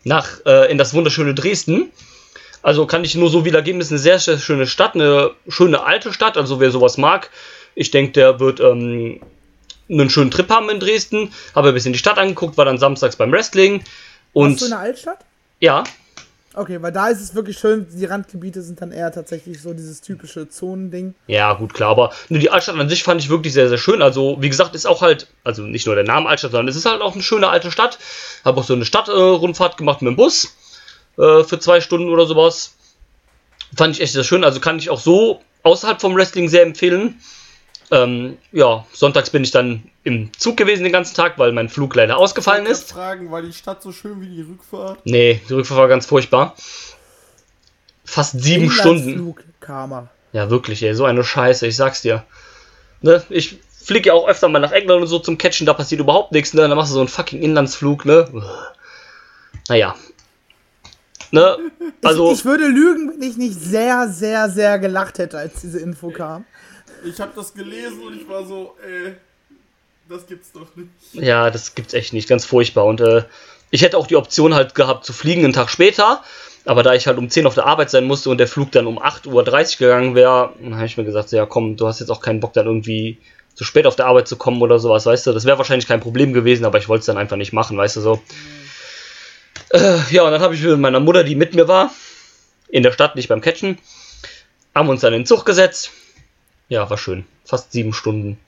[0.05, 1.91] nach äh, in das wunderschöne Dresden.
[2.63, 6.13] Also kann ich nur so wiedergeben, ist eine sehr, sehr schöne Stadt, eine schöne alte
[6.13, 6.37] Stadt.
[6.37, 7.31] Also wer sowas mag,
[7.75, 9.21] ich denke, der wird ähm,
[9.89, 11.33] einen schönen Trip haben in Dresden.
[11.55, 13.83] Habe ein bisschen die Stadt angeguckt, war dann samstags beim Wrestling
[14.33, 15.19] Und Hast du eine Altstadt?
[15.61, 15.85] ja,
[16.55, 17.87] Okay, weil da ist es wirklich schön.
[17.91, 21.15] Die Randgebiete sind dann eher tatsächlich so dieses typische Zonending.
[21.27, 24.03] Ja, gut, klar, aber nur die Altstadt an sich fand ich wirklich sehr, sehr schön.
[24.03, 26.85] Also, wie gesagt, ist auch halt, also nicht nur der Name Altstadt, sondern es ist
[26.85, 27.99] halt auch eine schöne alte Stadt.
[28.45, 30.55] Habe auch so eine Stadtrundfahrt gemacht mit dem Bus
[31.17, 32.75] äh, für zwei Stunden oder sowas.
[33.75, 34.45] Fand ich echt sehr schön.
[34.45, 37.21] Also kann ich auch so außerhalb vom Wrestling sehr empfehlen.
[37.93, 41.95] Ähm, ja, sonntags bin ich dann im Zug gewesen den ganzen Tag, weil mein Flug
[41.95, 42.93] leider ausgefallen ist.
[42.93, 45.01] fragen, war die Stadt so schön wie die Rückfahrt?
[45.05, 46.57] Nee, die Rückfahrt war ganz furchtbar.
[48.07, 49.11] Fast sieben Stunden.
[49.11, 50.09] Inlandsflug, Karma.
[50.33, 52.25] Ja, wirklich, ey, so eine Scheiße, ich sag's dir.
[53.03, 56.01] Ne, ich fliege ja auch öfter mal nach England und so zum Catchen, da passiert
[56.01, 56.63] überhaupt nichts, ne?
[56.63, 58.27] Dann machst du so einen fucking Inlandsflug, ne?
[59.69, 59.95] Naja.
[61.31, 61.59] Ne?
[62.03, 65.79] Also, ich, ich würde lügen, wenn ich nicht sehr, sehr, sehr gelacht hätte, als diese
[65.79, 66.47] Info kam.
[67.05, 69.15] Ich habe das gelesen und ich war so, ey,
[70.09, 70.89] das gibt's doch nicht.
[71.13, 72.85] ja, das gibt's echt nicht, ganz furchtbar.
[72.85, 73.25] Und äh,
[73.71, 76.23] ich hätte auch die Option halt gehabt zu fliegen einen Tag später,
[76.65, 78.87] aber da ich halt um 10 auf der Arbeit sein musste und der Flug dann
[78.87, 79.43] um 8.30 Uhr
[79.79, 82.53] gegangen wäre, habe ich mir gesagt, so, ja komm, du hast jetzt auch keinen Bock
[82.53, 83.19] dann irgendwie
[83.55, 86.01] zu spät auf der Arbeit zu kommen oder sowas, weißt du, das wäre wahrscheinlich kein
[86.01, 88.23] Problem gewesen, aber ich wollte es dann einfach nicht machen, weißt du so.
[89.71, 91.91] Äh, ja, und dann habe ich mit meiner Mutter, die mit mir war,
[92.69, 93.79] in der Stadt, nicht beim Catchen,
[94.75, 95.91] haben uns dann in den Zug gesetzt.
[96.69, 97.25] Ja, war schön.
[97.45, 98.39] Fast sieben Stunden.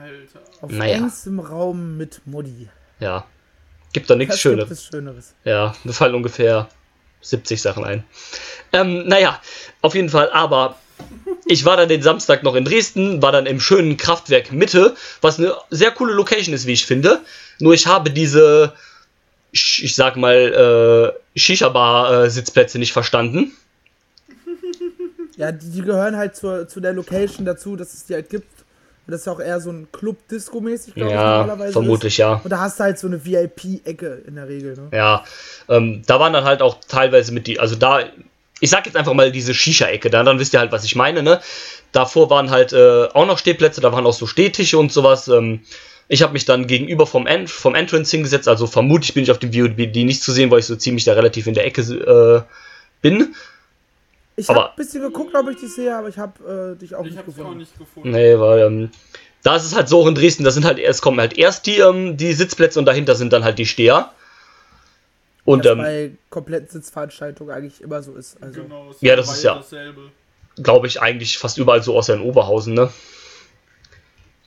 [0.00, 0.40] Alter.
[0.60, 0.96] Auf Naja.
[0.96, 2.68] engstem Raum mit Mutti.
[3.00, 3.26] Ja.
[3.92, 4.68] Gibt da nichts Was Schönes.
[4.68, 5.34] gibt es Schöneres?
[5.44, 6.68] Ja, mir fallen ungefähr
[7.22, 8.04] 70 Sachen ein.
[8.72, 9.40] Ähm, naja,
[9.80, 10.76] auf jeden Fall, aber
[11.46, 15.38] ich war dann den Samstag noch in Dresden, war dann im schönen Kraftwerk Mitte, was
[15.38, 17.20] eine sehr coole Location ist, wie ich finde.
[17.58, 18.74] Nur ich habe diese,
[19.52, 23.52] ich sag mal, äh, Shisha-Bar-Sitzplätze nicht verstanden.
[25.36, 28.48] Ja, die, die gehören halt zur, zu der Location dazu, dass es die halt gibt.
[29.06, 31.72] Und das ist auch eher so ein Club-Disco-mäßig, glaube ich, Ja, normalerweise.
[31.74, 32.18] vermutlich, ist.
[32.18, 32.40] ja.
[32.42, 34.88] Und da hast du halt so eine VIP-Ecke in der Regel, ne?
[34.92, 35.24] Ja,
[35.68, 38.00] ähm, da waren dann halt auch teilweise mit die, also da,
[38.58, 41.22] ich sag jetzt einfach mal diese Shisha-Ecke, da, dann wisst ihr halt, was ich meine,
[41.22, 41.40] ne?
[41.92, 45.28] Davor waren halt äh, auch noch Stehplätze, da waren auch so Stehtische und sowas.
[45.28, 45.60] Ähm,
[46.08, 49.38] ich habe mich dann gegenüber vom, Ent vom Entrance hingesetzt, also vermutlich bin ich auf
[49.38, 52.42] dem VOD nicht zu sehen, weil ich so ziemlich da relativ in der Ecke äh,
[53.02, 53.34] bin.
[54.38, 57.04] Ich habe ein bisschen geguckt, ob ich dich sehe, aber ich habe äh, dich auch
[57.04, 57.58] Ich nicht hab's auch gefunden.
[57.58, 58.10] nicht gefunden.
[58.10, 58.90] Nee, weil ähm,
[59.42, 61.66] da ist es halt so auch in Dresden, da sind halt erst kommen halt erst
[61.66, 64.12] die, ähm, die Sitzplätze und dahinter sind dann halt die Steher.
[65.44, 68.36] Und was ähm, bei kompletten Sitzveranstaltungen eigentlich immer so ist.
[68.42, 70.10] Also, Genau, es Ja, das ist ja- dasselbe.
[70.62, 72.90] glaube ich eigentlich fast überall so außer in Oberhausen, ne?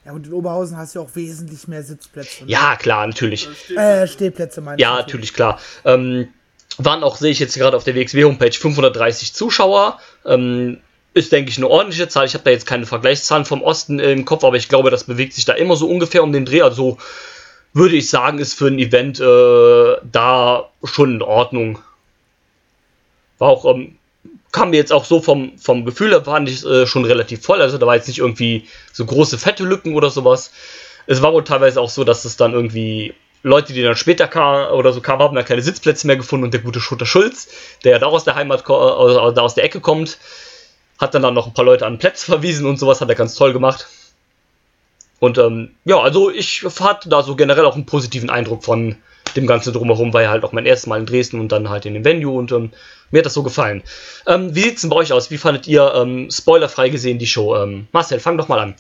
[0.06, 2.44] ja, und in Oberhausen hast du ja auch wesentlich mehr Sitzplätze.
[2.46, 2.52] ne?
[2.52, 3.46] Ja, klar, natürlich.
[3.48, 5.60] Da steht Äh, Stehplätze meinst Ja, natürlich, klar.
[5.86, 6.28] Ähm,
[6.78, 10.00] waren auch, sehe ich jetzt gerade auf der WXW-Homepage, 530 Zuschauer.
[10.26, 10.80] Ähm,
[11.14, 12.26] ist, denke ich, eine ordentliche Zahl.
[12.26, 15.34] Ich habe da jetzt keine Vergleichszahlen vom Osten im Kopf, aber ich glaube, das bewegt
[15.34, 16.62] sich da immer so ungefähr um den Dreh.
[16.62, 16.98] Also
[17.74, 21.80] würde ich sagen, ist für ein Event äh, da schon in Ordnung.
[23.40, 23.98] War auch, ähm,
[24.52, 27.62] kam mir jetzt auch so vom, vom Gefühl, da war nicht äh, schon relativ voll.
[27.62, 30.52] Also da war jetzt nicht irgendwie so große fette Lücken oder sowas.
[31.08, 34.72] Es war wohl teilweise auch so, dass es dann irgendwie Leute, die dann später kamen
[34.72, 37.48] oder so kamen, haben dann keine Sitzplätze mehr gefunden und der gute Schutter Schulz,
[37.84, 40.18] der ja da aus der Heimat, äh, da aus der Ecke kommt,
[41.00, 43.36] hat dann, dann noch ein paar Leute an Plätze verwiesen und sowas, hat er ganz
[43.36, 43.88] toll gemacht.
[45.20, 48.96] Und ähm, ja, also ich hatte da so generell auch einen positiven Eindruck von
[49.36, 51.86] dem Ganzen drumherum, war ja halt auch mein erstes Mal in Dresden und dann halt
[51.86, 52.72] in dem Venue und ähm,
[53.12, 53.84] mir hat das so gefallen.
[54.28, 55.30] Ähm, wie sieht's denn bei euch aus?
[55.30, 57.56] Wie fandet ihr ähm, spoilerfrei gesehen die Show?
[57.56, 58.76] Ähm, Marcel, fang doch mal an.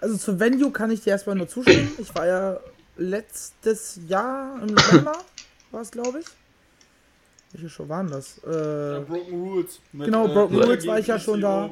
[0.00, 1.92] Also zu Venue kann ich dir erstmal nur zustimmen.
[1.98, 2.60] Ich war ja
[3.00, 5.12] letztes Jahr im November,
[5.70, 6.26] war es glaube ich.
[7.52, 8.40] Welche Show waren das?
[8.44, 9.80] Ja, Äh, Broken Rules.
[9.92, 11.70] Mit, Genau, Broken Hitler Rules war ich ja schon da.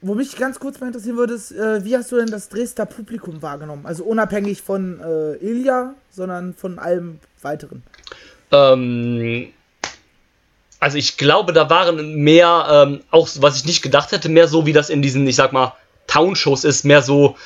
[0.00, 2.86] wo mich ganz kurz mal interessieren würde, ist, äh, wie hast du denn das Dresdner
[2.86, 3.86] Publikum wahrgenommen?
[3.86, 7.84] Also unabhängig von äh, Ilja, sondern von allem weiteren.
[8.50, 9.52] Ähm,
[10.80, 14.66] also ich glaube, da waren mehr, ähm, auch was ich nicht gedacht hätte, mehr so
[14.66, 15.74] wie das in diesen, ich sag mal,
[16.08, 17.36] Townshows ist, mehr so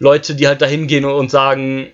[0.00, 1.92] Leute, die halt da hingehen und sagen,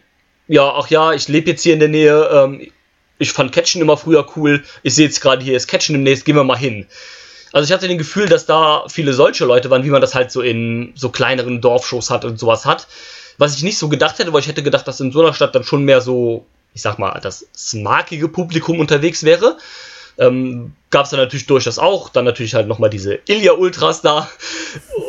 [0.49, 2.71] ja, ach ja, ich lebe jetzt hier in der Nähe, ähm,
[3.19, 6.37] ich fand Catchen immer früher cool, ich sehe jetzt gerade hier ist Catchen demnächst, gehen
[6.37, 6.87] wir mal hin.
[7.53, 10.31] Also ich hatte den Gefühl, dass da viele solche Leute waren, wie man das halt
[10.31, 12.87] so in so kleineren Dorfshows hat und sowas hat.
[13.39, 15.55] Was ich nicht so gedacht hätte, weil ich hätte gedacht, dass in so einer Stadt
[15.55, 19.59] dann schon mehr so, ich sag mal, das smarkige Publikum unterwegs wäre.
[20.19, 22.09] Ähm, Gab es dann natürlich durchaus auch.
[22.09, 24.31] Dann natürlich halt nochmal diese Ilya-Ultras da.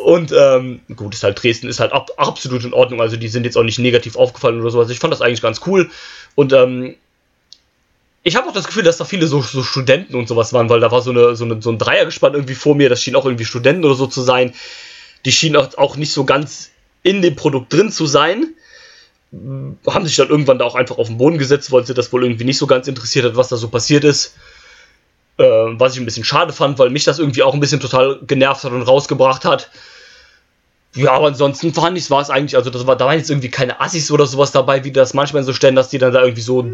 [0.04, 3.00] Und ähm, gut, ist halt Dresden ist halt ab, absolut in Ordnung.
[3.00, 4.90] Also die sind jetzt auch nicht negativ aufgefallen oder sowas.
[4.90, 5.90] Ich fand das eigentlich ganz cool.
[6.34, 6.96] Und ähm,
[8.22, 10.80] ich habe auch das Gefühl, dass da viele so, so Studenten und sowas waren, weil
[10.80, 12.88] da war so, eine, so, eine, so ein Dreiergespann irgendwie vor mir.
[12.88, 14.52] Das schien auch irgendwie Studenten oder so zu sein.
[15.24, 16.70] Die schienen auch, auch nicht so ganz
[17.02, 18.54] in dem Produkt drin zu sein
[19.32, 22.24] haben sich dann irgendwann da auch einfach auf den Boden gesetzt, weil sie das wohl
[22.24, 24.34] irgendwie nicht so ganz interessiert hat, was da so passiert ist.
[25.38, 28.18] Äh, was ich ein bisschen schade fand, weil mich das irgendwie auch ein bisschen total
[28.26, 29.70] genervt hat und rausgebracht hat.
[30.94, 33.30] Ja, aber ansonsten fand ich es war es eigentlich, also das war, da waren jetzt
[33.30, 36.22] irgendwie keine Assis oder sowas dabei, wie das manchmal so stellen, dass die dann da
[36.22, 36.68] irgendwie so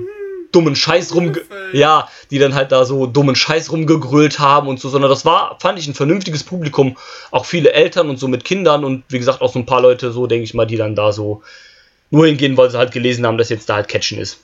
[0.51, 1.35] dummen Scheiß rum,
[1.73, 5.59] ja, die dann halt da so dummen Scheiß rumgegrölt haben und so, sondern das war,
[5.61, 6.97] fand ich, ein vernünftiges Publikum,
[7.33, 10.13] auch viele Eltern und so mit Kindern und wie gesagt auch so ein paar Leute,
[10.13, 11.43] so denke ich mal, die dann da so
[12.11, 14.44] nur hingehen, weil sie halt gelesen haben, dass jetzt da halt Catchen ist.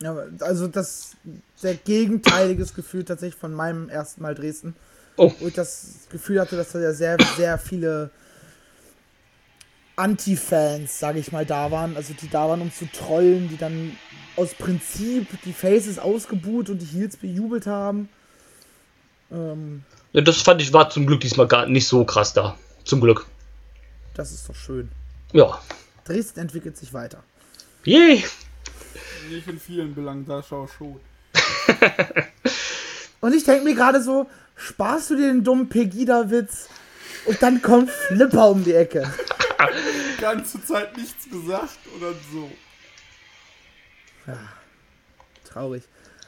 [0.00, 1.12] Ja, also das
[1.56, 4.76] sehr gegenteiliges Gefühl tatsächlich von meinem ersten Mal Dresden.
[5.16, 5.32] Oh.
[5.40, 8.10] Wo ich das Gefühl hatte, dass da ja sehr, sehr viele
[9.96, 11.96] Anti-Fans, sage ich mal, da waren.
[11.96, 13.96] Also die da waren, um zu trollen, die dann
[14.36, 18.08] aus Prinzip die Faces ausgebuht und die Heels bejubelt haben.
[19.32, 19.82] Ähm,
[20.12, 22.56] Ja, das fand ich war zum Glück diesmal gar nicht so krass da.
[22.84, 23.26] Zum Glück.
[24.14, 24.88] das ist doch schön.
[25.32, 25.60] Ja.
[26.04, 27.22] Dresden entwickelt sich weiter.
[27.84, 28.24] Yay!
[29.28, 31.00] Nicht in vielen Belangen, da schau schon.
[33.20, 36.68] Und ich denke mir gerade so, sparst du dir den dummen Pegida-Witz
[37.26, 39.12] und dann kommt Flipper um die Ecke.
[40.16, 42.50] Die ganze Zeit nichts gesagt oder so.
[45.44, 45.82] Traurig.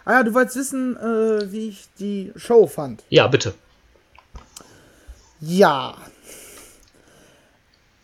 [0.05, 3.05] Ah ja, du wolltest wissen, äh, wie ich die Show fand.
[3.11, 3.55] Ja, bitte.
[5.41, 5.97] Ja.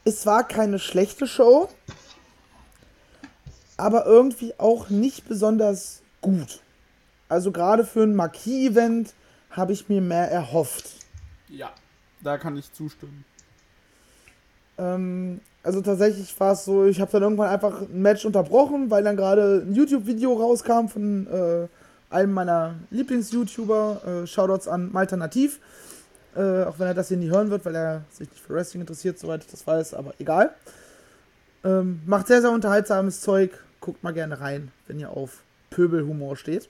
[0.04, 1.68] Es war keine schlechte Show,
[3.76, 6.60] aber irgendwie auch nicht besonders gut.
[7.28, 9.14] Also gerade für ein Marquis-Event
[9.50, 10.86] habe ich mir mehr erhofft.
[11.48, 11.70] Ja,
[12.22, 13.24] da kann ich zustimmen.
[14.78, 19.02] Ähm, also tatsächlich war es so, ich habe dann irgendwann einfach ein Match unterbrochen, weil
[19.02, 21.68] dann gerade ein YouTube-Video rauskam von äh,
[22.14, 24.22] einem meiner Lieblings-YouTuber.
[24.22, 25.60] Äh, Shoutouts an Malternativ.
[26.36, 28.82] Äh, auch wenn er das hier nie hören wird, weil er sich nicht für Wrestling
[28.82, 30.54] interessiert, soweit ich das weiß, aber egal.
[31.64, 33.58] Ähm, macht sehr, sehr unterhaltsames Zeug.
[33.86, 36.68] Guckt mal gerne rein, wenn ihr auf Pöbelhumor steht.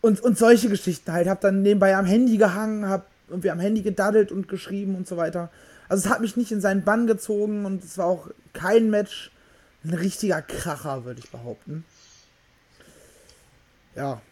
[0.00, 1.28] Und, und solche Geschichten halt.
[1.28, 5.18] Hab dann nebenbei am Handy gehangen, hab irgendwie am Handy gedaddelt und geschrieben und so
[5.18, 5.50] weiter.
[5.90, 9.30] Also es hat mich nicht in seinen Bann gezogen und es war auch kein Match.
[9.84, 11.84] Ein richtiger Kracher, würde ich behaupten.
[13.94, 14.22] Ja,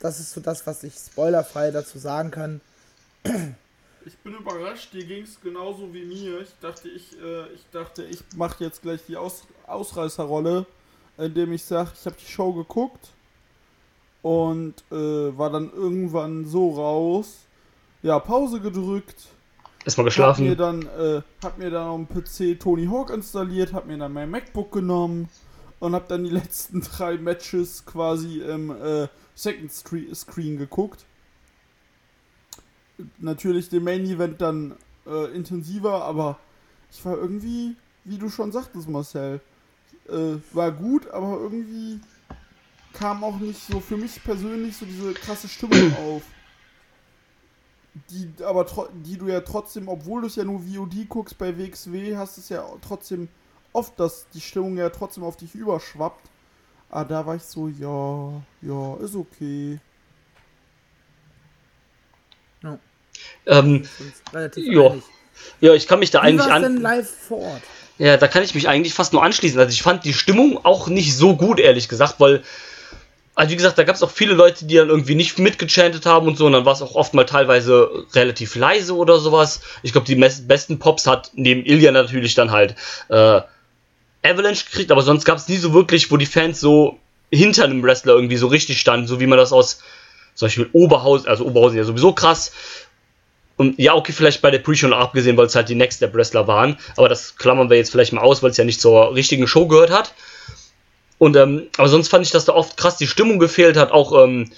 [0.00, 2.60] das ist so das, was ich spoilerfrei dazu sagen kann.
[4.04, 6.40] Ich bin überrascht, dir ging es genauso wie mir.
[6.40, 10.66] Ich dachte, ich, äh, ich dachte, ich mache jetzt gleich die Aus Ausreißerrolle,
[11.18, 13.10] indem ich sage, ich habe die Show geguckt
[14.22, 14.94] und äh,
[15.36, 17.38] war dann irgendwann so raus.
[18.02, 19.28] Ja, Pause gedrückt.
[19.84, 20.56] Erstmal Hab mir geschlafen.
[20.56, 24.30] dann, äh, hab mir dann auf dem PC Tony Hawk installiert, hab mir dann mein
[24.30, 25.28] MacBook genommen
[25.80, 31.04] und hab dann die letzten drei Matches quasi im äh, Second Screen geguckt.
[33.18, 34.74] Natürlich den Main Event dann
[35.06, 36.38] äh, intensiver, aber
[36.90, 39.40] ich war irgendwie, wie du schon sagtest, Marcel,
[40.08, 42.00] äh, war gut, aber irgendwie
[42.92, 46.22] kam auch nicht so für mich persönlich so diese krasse Stimmung auf
[48.10, 48.66] die aber
[49.04, 52.48] die du ja trotzdem, obwohl du es ja nur VOD guckst bei WXW, hast es
[52.48, 53.28] ja trotzdem
[53.72, 56.30] oft, dass die Stimmung ja trotzdem auf dich überschwappt.
[56.90, 59.80] Ah, da war ich so, ja, ja, ist okay.
[63.46, 63.84] Ähm,
[64.56, 64.94] Ja,
[65.60, 66.76] ja, ich kann mich da Wie eigentlich es denn an.
[66.76, 67.62] live vor Ort?
[67.98, 69.58] Ja, da kann ich mich eigentlich fast nur anschließen.
[69.58, 72.42] Also ich fand die Stimmung auch nicht so gut, ehrlich gesagt, weil,
[73.34, 76.26] also wie gesagt, da gab es auch viele Leute, die dann irgendwie nicht mitgechantet haben
[76.26, 79.60] und so, und dann war es auch oft mal teilweise relativ leise oder sowas.
[79.82, 82.74] Ich glaube, die besten Pops hat neben Ilya natürlich dann halt
[83.08, 83.40] äh,
[84.22, 86.98] Avalanche gekriegt, aber sonst gab es nie so wirklich, wo die Fans so
[87.30, 89.80] hinter einem Wrestler irgendwie so richtig standen, so wie man das aus
[90.34, 92.52] zum Beispiel Oberhausen, also Oberhausen ja sowieso krass,
[93.56, 96.14] und ja, okay, vielleicht bei der Pre-Show noch abgesehen, weil es halt die Next Step
[96.14, 96.78] Wrestler waren.
[96.96, 99.66] Aber das klammern wir jetzt vielleicht mal aus, weil es ja nicht zur richtigen Show
[99.66, 100.14] gehört hat.
[101.18, 103.92] Und, ähm, aber sonst fand ich, dass da oft krass die Stimmung gefehlt hat.
[103.92, 104.50] Auch ähm,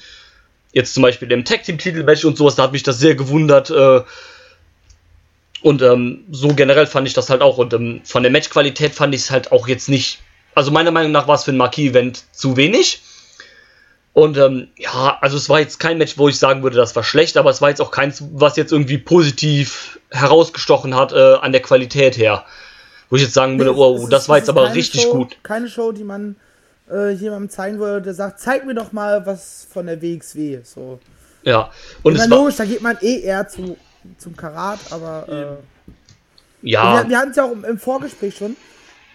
[0.72, 3.70] jetzt zum Beispiel im Tag Team Titelmatch und sowas, da hat mich das sehr gewundert.
[3.70, 4.02] Äh,
[5.60, 7.58] und ähm, so generell fand ich das halt auch.
[7.58, 10.20] Und ähm, von der Matchqualität fand ich es halt auch jetzt nicht.
[10.54, 13.02] Also meiner Meinung nach war es für ein Marquis-Event zu wenig.
[14.14, 17.02] Und ähm, ja, also es war jetzt kein Match, wo ich sagen würde, das war
[17.02, 21.50] schlecht, aber es war jetzt auch keins, was jetzt irgendwie positiv herausgestochen hat äh, an
[21.52, 22.44] der Qualität her.
[23.10, 25.36] Wo ich jetzt sagen würde, wow, ist- das war jetzt aber richtig Show, gut.
[25.42, 26.36] Keine Show, die man
[26.90, 30.60] äh, jemandem zeigen würde, der sagt, zeig mir doch mal was von der WXW.
[30.62, 31.00] So.
[31.42, 31.70] Ja.
[32.04, 33.76] Und es war, logisch, da geht man eh eher zu,
[34.18, 35.90] zum Karat, aber äh,
[36.62, 38.56] ja, wir, wir hatten es ja auch im, im Vorgespräch schon,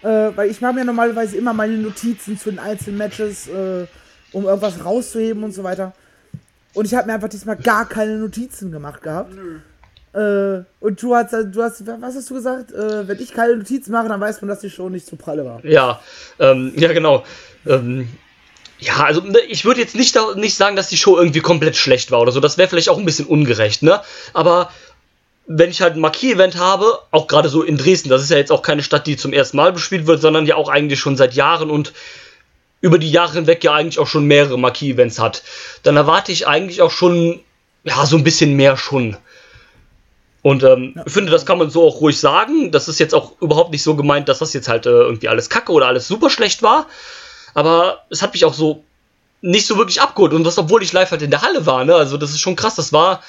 [0.02, 3.86] äh, weil ich mache mir normalerweise immer meine Notizen zu den einzelnen Matches, äh,
[4.32, 5.92] um irgendwas rauszuheben und so weiter.
[6.74, 9.32] Und ich habe mir einfach diesmal gar keine Notizen gemacht gehabt.
[10.12, 12.72] Äh, und du hast, du hast, was hast du gesagt?
[12.72, 15.44] Äh, wenn ich keine Notizen mache, dann weiß man, dass die Show nicht so pralle
[15.44, 15.64] war.
[15.64, 16.00] ja,
[16.38, 17.24] ähm, ja, genau.
[17.66, 18.08] Ähm,
[18.80, 22.10] ja, also ne, ich würde jetzt nicht, nicht sagen, dass die Show irgendwie komplett schlecht
[22.10, 22.40] war oder so.
[22.40, 24.00] Das wäre vielleicht auch ein bisschen ungerecht, ne?
[24.32, 24.70] Aber
[25.46, 28.52] wenn ich halt ein Marquis-Event habe, auch gerade so in Dresden, das ist ja jetzt
[28.52, 31.34] auch keine Stadt, die zum ersten Mal bespielt wird, sondern ja auch eigentlich schon seit
[31.34, 31.92] Jahren und
[32.80, 35.42] über die Jahre hinweg ja eigentlich auch schon mehrere Marquis-Events hat,
[35.82, 37.40] dann erwarte ich eigentlich auch schon,
[37.84, 39.16] ja, so ein bisschen mehr schon.
[40.42, 41.02] Und ähm, Ja.
[41.06, 42.72] ich finde, das kann man so auch ruhig sagen.
[42.72, 45.50] Das ist jetzt auch überhaupt nicht so gemeint, dass das jetzt halt äh, irgendwie alles
[45.50, 46.86] kacke oder alles super schlecht war.
[47.52, 48.82] Aber es hat mich auch so
[49.42, 50.32] nicht so wirklich abgeholt.
[50.32, 51.94] Und das, obwohl ich live halt in der Halle war, ne?
[51.94, 52.76] Also, das ist schon krass.
[52.76, 53.22] Das war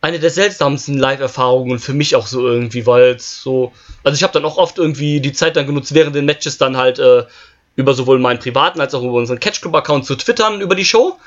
[0.00, 3.72] eine der seltsamsten Live-Erfahrungen für mich auch so irgendwie, weil es so.
[4.02, 6.76] Also, ich habe dann auch oft irgendwie die Zeit dann genutzt, während den Matches dann
[6.76, 7.24] halt äh,
[7.76, 11.18] über sowohl meinen privaten als auch über unseren Catch Club-Account zu twittern über die Show.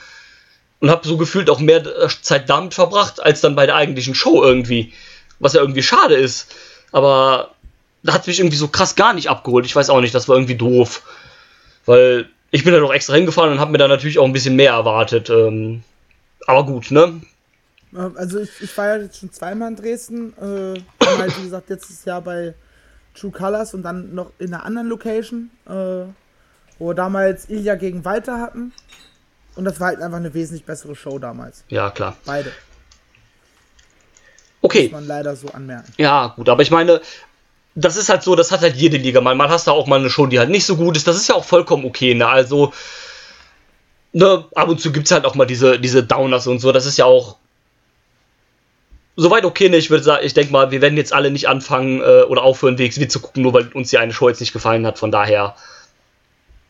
[0.79, 4.13] Und habe so gefühlt auch mehr äh, Zeit damit verbracht, als dann bei der eigentlichen
[4.13, 4.93] Show irgendwie.
[5.39, 6.53] Was ja irgendwie schade ist.
[6.91, 7.51] Aber
[8.03, 9.65] da hat mich irgendwie so krass gar nicht abgeholt.
[9.65, 11.01] Ich weiß auch nicht, das war irgendwie doof.
[11.85, 14.55] Weil ich bin da doch extra hingefahren und habe mir da natürlich auch ein bisschen
[14.55, 15.29] mehr erwartet.
[15.29, 15.83] Ähm,
[16.45, 17.21] aber gut, ne?
[18.15, 20.33] Also ich, ich war ja jetzt schon zweimal in Dresden.
[20.37, 22.53] Äh, halt, wie gesagt, letztes Jahr bei
[23.15, 26.03] True Colors und dann noch in einer anderen Location, äh,
[26.79, 28.73] wo wir damals Ilja gegen Walter hatten.
[29.55, 31.63] Und das war halt einfach eine wesentlich bessere Show damals.
[31.69, 32.15] Ja, klar.
[32.25, 32.51] Beide.
[34.61, 34.83] Okay.
[34.83, 35.91] Muss man leider so anmerken.
[35.97, 37.01] Ja, gut, aber ich meine,
[37.75, 39.35] das ist halt so, das hat halt jede Liga mal.
[39.35, 41.07] Man hast da auch mal eine Show, die halt nicht so gut ist.
[41.07, 42.27] Das ist ja auch vollkommen okay, ne?
[42.27, 42.73] Also,
[44.13, 46.71] ne, ab und zu gibt es halt auch mal diese, diese Downers und so.
[46.71, 47.37] Das ist ja auch
[49.15, 49.77] soweit okay, ne?
[49.77, 52.79] Ich würde sagen, ich denke mal, wir werden jetzt alle nicht anfangen äh, oder aufhören,
[52.79, 54.99] WXW zu gucken, nur weil uns die eine Show jetzt nicht gefallen hat.
[54.99, 55.55] Von daher.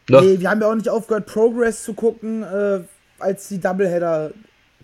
[0.10, 0.22] Ne?
[0.22, 2.80] Nee, wir haben ja auch nicht aufgehört, Progress zu gucken, äh,
[3.20, 4.32] als die Doubleheader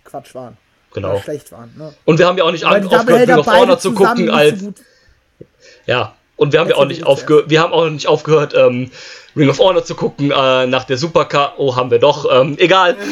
[0.04, 0.56] Quatsch waren.
[0.92, 1.12] Genau.
[1.12, 1.72] Oder schlecht waren.
[1.76, 1.92] Ne?
[2.04, 4.60] Und wir haben ja auch nicht aufgehört, Ring of Honor zu gucken, als.
[4.60, 4.74] so.
[5.86, 8.90] Ja, und wir haben ja auch nicht aufgehört, wir haben auch nicht aufgehört, ähm,
[9.36, 11.54] Ring of Honor zu gucken äh, nach der Supercard.
[11.58, 12.26] Oh, haben wir doch.
[12.30, 12.96] Ähm, egal.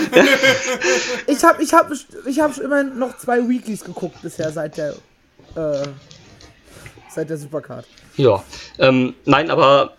[1.27, 1.91] Ich habe ich hab,
[2.27, 4.95] ich hab schon immerhin noch zwei Weeklies geguckt bisher seit der
[5.55, 5.87] äh,
[7.09, 7.87] seit der Supercard.
[8.17, 8.43] ja.
[8.79, 9.93] Ähm, nein, aber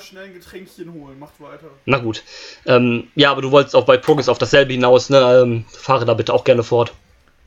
[0.00, 1.18] mal schnell ein Getränkchen holen.
[1.18, 1.68] Macht weiter.
[1.84, 2.22] na gut.
[2.66, 5.18] Ähm, ja, aber du wolltest auch bei Progress auf dasselbe hinaus, ne?
[5.42, 6.92] Ähm, fahre da bitte auch gerne fort.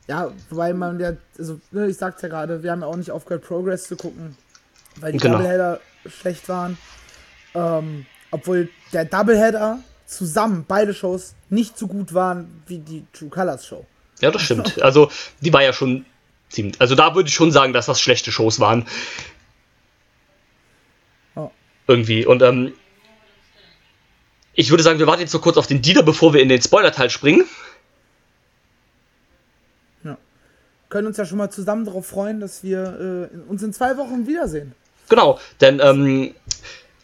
[0.06, 3.10] Ja, weil man ja, also ne, ich sag's ja gerade, wir haben ja auch nicht
[3.10, 4.36] aufgehört, Progress zu gucken,
[5.00, 5.38] weil die Genau.
[5.38, 6.76] Doubleheader schlecht waren.
[7.54, 13.66] Ähm, obwohl der Doubleheader zusammen, beide Shows, nicht so gut waren wie die True Colors
[13.66, 13.86] Show.
[14.20, 14.76] Ja, das stimmt.
[14.82, 16.04] Also, die war ja schon
[16.50, 16.78] ziemlich.
[16.80, 18.86] Also, da würde ich schon sagen, dass das schlechte Shows waren.
[21.86, 22.26] Irgendwie.
[22.26, 22.72] Und, ähm,
[24.54, 26.62] ich würde sagen, wir warten jetzt so kurz auf den Dieter, bevor wir in den
[26.62, 27.44] Spoiler-Teil springen.
[30.94, 34.28] Können uns ja schon mal zusammen darauf freuen, dass wir äh, uns in zwei Wochen
[34.28, 34.76] wiedersehen.
[35.08, 36.36] Genau, denn, ähm,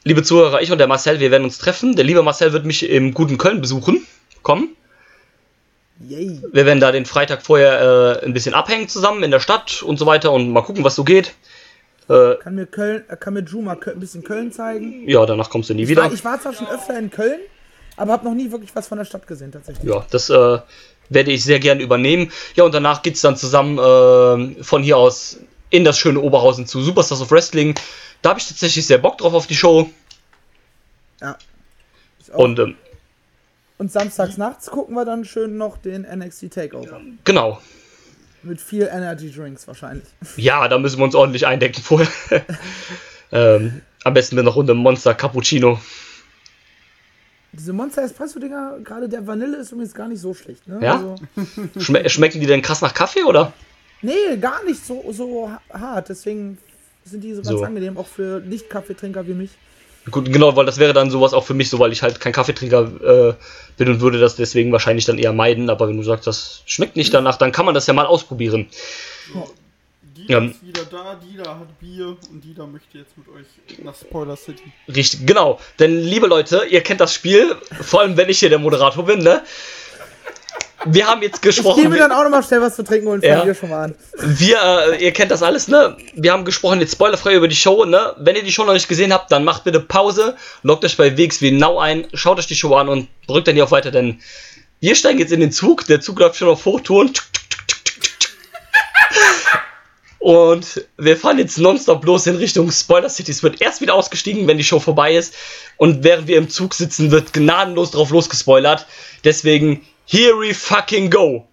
[0.05, 1.97] liebe Zuhörer, ich und der Marcel, wir werden uns treffen.
[1.97, 4.07] Der liebe Marcel wird mich im guten Köln besuchen.
[4.43, 4.77] Kommen.
[6.09, 6.41] Yay.
[6.53, 9.99] Wir werden da den Freitag vorher äh, ein bisschen abhängen zusammen in der Stadt und
[9.99, 11.35] so weiter und mal gucken, was so geht.
[12.11, 15.09] Äh, Kann mir Köln, äh, kann mir Drew mal ein bisschen Köln zeigen.
[15.09, 16.03] ja, danach kommst du nie Ich wieder.
[16.03, 17.39] war, ich war zwar schon öfter in Köln,
[17.97, 19.89] aber habe noch nie wirklich was von der Stadt gesehen tatsächlich.
[19.89, 20.59] Ja, das äh,
[21.09, 22.33] werde ich sehr gerne übernehmen.
[22.57, 25.39] Ja, und danach geht's dann zusammen äh, von hier aus
[25.71, 27.75] in das schöne Oberhausen zu Superstars of Wrestling.
[28.23, 29.89] Da habe ich tatsächlich sehr Bock drauf auf die Show.
[31.21, 31.37] Ja.
[32.33, 32.77] Und ähm,
[33.79, 37.01] Und samstags nachts gucken wir dann schön noch den NXT Takeover.
[37.25, 37.61] genau.
[38.43, 40.07] Mit viel Energy Drinks wahrscheinlich.
[40.37, 42.09] Ja, da müssen wir uns ordentlich eindecken vorher.
[43.33, 45.79] ähm, am besten mit einer Runde Monster Cappuccino.
[47.53, 50.67] Diese Monster Espresso-Dinger, gerade der Vanille ist übrigens gar nicht so schlecht.
[50.69, 50.79] Ne?
[50.81, 50.95] Ja?
[50.95, 51.17] Also,
[51.81, 53.53] Schme schmecken die denn krass nach Kaffee oder?
[54.03, 56.09] nee, gar nicht so, so ha- hart.
[56.09, 56.57] Deswegen
[57.05, 57.65] sind die so ganz So.
[57.65, 59.51] angenehm, auch für Nicht-Kaffeetrinker wie mich.
[60.11, 62.33] Gut, genau, weil das wäre dann sowas auch für mich so, weil ich halt kein
[62.33, 63.35] Kaffeetrinker äh,
[63.77, 65.69] bin und würde das deswegen wahrscheinlich dann eher meiden.
[65.69, 68.69] Aber wenn du sagst, das schmeckt nicht danach, dann kann man das ja mal ausprobieren.
[70.17, 70.45] Dieter Ja.
[70.49, 74.63] ist wieder da, Dieter hat Bier und Dieter möchte jetzt mit euch nach Spoiler City.
[74.89, 75.61] Richtig, genau.
[75.79, 79.21] Denn, liebe Leute, ihr kennt das Spiel, vor allem wenn ich hier der Moderator bin,
[79.21, 79.43] ne?
[80.87, 81.89] Wir haben jetzt Ich gehe gesprochen.
[81.91, 83.33] mir dann auch nochmal schnell was zu trinken und Ja.
[83.35, 83.95] fange hier schon mal an.
[84.19, 84.59] Wir,
[84.93, 85.97] äh, ihr kennt das alles, ne?
[86.15, 88.15] Wir haben gesprochen jetzt spoilerfrei über die Show, ne?
[88.19, 91.17] Wenn ihr die Show noch nicht gesehen habt, dann macht bitte Pause, loggt euch bei
[91.19, 94.21] WXW Now ein, schaut euch die Show an und drückt dann hier auf weiter, denn
[94.81, 95.87] wir steigen jetzt in den Zug.
[95.87, 97.13] Der Zug läuft schon auf Hochtouren.
[100.19, 103.31] Und wir fahren jetzt nonstop los in Richtung Spoiler City.
[103.31, 105.35] Es wird erst wieder ausgestiegen, wenn die Show vorbei ist.
[105.79, 108.87] Und während wir im Zug sitzen, wird gnadenlos drauf losgespoilert.
[109.25, 109.81] Deswegen,
[110.11, 111.47] here we fucking go.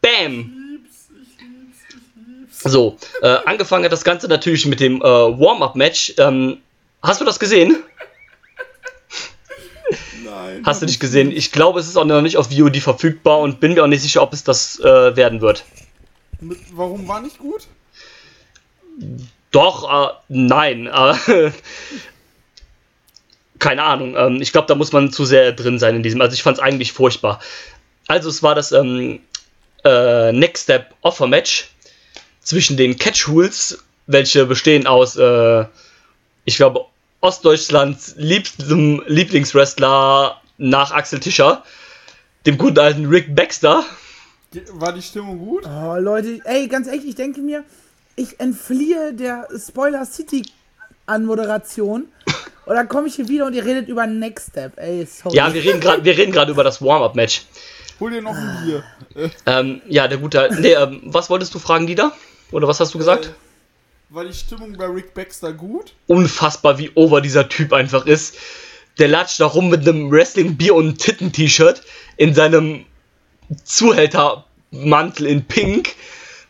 [0.00, 0.84] Bam!
[2.50, 6.14] So, äh, angefangen hat das Ganze natürlich mit dem äh, Warm-Up-Match.
[6.18, 6.58] Ähm,
[7.02, 7.76] hast du das gesehen?
[10.24, 10.62] Nein.
[10.64, 11.30] Hast du nicht gesehen?
[11.30, 14.02] Ich glaube, es ist auch noch nicht auf VOD verfügbar und bin mir auch nicht
[14.02, 15.64] sicher, ob es das äh, werden wird.
[16.40, 17.66] Mit, warum war nicht gut?
[19.50, 20.90] Doch, äh, nein.
[21.28, 21.50] Äh,
[23.58, 24.14] keine Ahnung.
[24.16, 26.20] Ähm, ich glaube, da muss man zu sehr drin sein in diesem.
[26.20, 27.40] Also ich fand es eigentlich furchtbar.
[28.06, 29.20] Also es war das ähm,
[29.84, 31.70] äh, Next Step Offer Match
[32.40, 35.64] zwischen den Catch Rules, welche bestehen aus, äh,
[36.44, 36.86] ich glaube,
[37.20, 41.64] Ostdeutschlands liebstem Lieblingswrestler nach Axel Tischer,
[42.46, 43.84] dem guten alten Rick Baxter.
[44.72, 45.64] War die Stimmung gut?
[45.66, 47.64] Oh, Leute, ey, ganz ehrlich, ich denke mir,
[48.16, 50.42] ich entfliehe der Spoiler City
[51.06, 52.08] Anmoderation.
[52.68, 54.74] Und dann komme ich hier wieder und ihr redet über Next Step.
[54.76, 55.34] Ey, sorry.
[55.34, 57.46] Ja, wir reden gerade, wir reden gerade über das Warm-up-Match.
[57.98, 58.84] Hol dir noch ein Bier.
[59.16, 60.50] Äh, Ähm, ja, der gute.
[60.60, 62.12] Nee, ähm, was wolltest du fragen, Dieter?
[62.52, 63.24] Oder was hast du gesagt?
[63.24, 65.94] Äh, war die Stimmung bei Rick Baxter gut?
[66.08, 68.36] Unfassbar, wie over dieser Typ einfach ist.
[68.98, 71.80] Der latscht da rum mit einem Wrestling-Bier und Titten-T-Shirt
[72.18, 72.84] in seinem
[73.64, 75.94] Zuhältermantel in Pink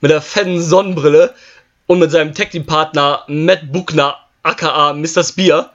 [0.00, 1.32] mit der fetten Sonnenbrille
[1.86, 5.22] und mit seinem Tag-Team-Partner Matt Buckner, aka Mr.
[5.22, 5.72] Spear.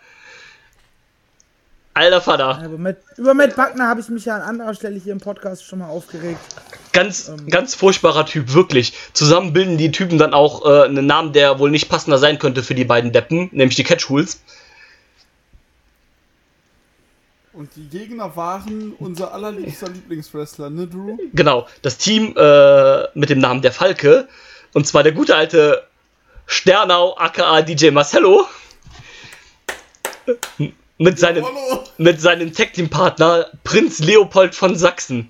[1.93, 2.57] Alter Vater.
[2.63, 5.63] Aber mit, über Matt Buckner habe ich mich ja an anderer Stelle hier im Podcast
[5.63, 6.39] schon mal aufgeregt.
[6.91, 8.93] Ganz, ganz furchtbarer Typ, wirklich.
[9.13, 12.63] Zusammen bilden die Typen dann auch äh, einen Namen, der wohl nicht passender sein könnte
[12.63, 14.41] für die beiden Deppen, nämlich die Catchhools.
[17.53, 21.17] Und die Gegner waren unser allerliebster Lieblingswrestler, ne, Drew?
[21.33, 24.27] Genau, das Team äh, mit dem Namen der Falke.
[24.73, 25.83] Und zwar der gute alte
[26.47, 28.47] Sternau, aka DJ Marcello.
[30.97, 31.82] Mit seinem, Hallo!
[31.97, 35.29] Mit seinem Tag-Team-Partner Prinz Leopold von Sachsen.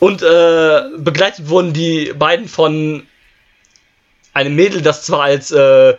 [0.00, 3.06] Und äh, begleitet wurden die beiden von
[4.32, 5.96] einem Mädel, das zwar als äh,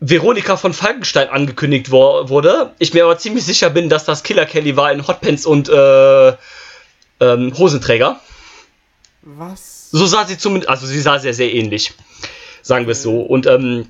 [0.00, 4.76] Veronika von Falkenstein angekündigt wurde, ich mir aber ziemlich sicher bin, dass das Killer Kelly
[4.76, 6.28] war in Hotpants und äh,
[7.20, 8.18] ähm, Hosenträger.
[9.22, 9.90] Was?
[9.90, 11.92] So sah sie zumindest, also sie sah sehr, sehr ähnlich.
[12.62, 13.20] Sagen wir es so.
[13.20, 13.88] Und ähm,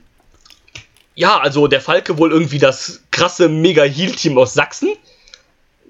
[1.21, 4.89] ja, also der Falke wohl irgendwie das krasse Mega-Heal-Team aus Sachsen.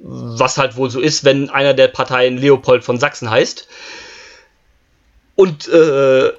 [0.02, 3.68] Was halt wohl so ist, wenn einer der Parteien Leopold von Sachsen heißt.
[5.36, 6.32] Und äh,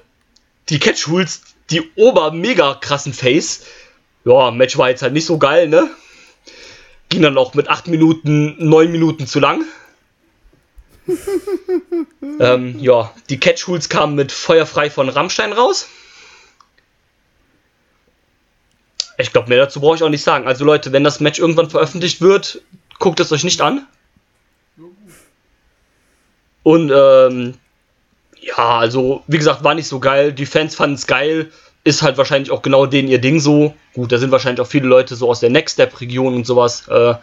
[0.68, 1.40] die Catchhools,
[1.70, 3.62] die ober-mega krassen Face.
[4.26, 5.88] Ja, Match war jetzt halt nicht so geil, ne?
[7.08, 9.64] Ging dann auch mit 8 Minuten, 9 Minuten zu lang.
[12.40, 15.88] ähm, ja, die Catchhools kamen mit Feuerfrei von Rammstein raus.
[19.22, 20.46] Ich glaube, mehr dazu brauche ich auch nicht sagen.
[20.46, 22.60] Also Leute, wenn das Match irgendwann veröffentlicht wird,
[22.98, 23.86] guckt es euch nicht an.
[26.62, 27.54] Und ähm,
[28.40, 30.32] ja, also wie gesagt, war nicht so geil.
[30.32, 31.50] Die Fans fanden es geil.
[31.84, 33.74] Ist halt wahrscheinlich auch genau denen ihr Ding so.
[33.94, 36.86] Gut, da sind wahrscheinlich auch viele Leute so aus der Next Step Region und sowas.
[36.88, 37.14] Äh,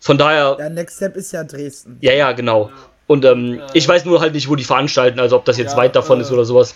[0.00, 1.98] von daher, Der Next Step ist ja Dresden.
[2.00, 2.70] ja, ja, genau.
[3.06, 5.78] Und ähm, ich weiß nur halt nicht, wo die veranstalten, also ob das jetzt Ja,
[5.78, 6.74] weit davon äh, ist oder sowas.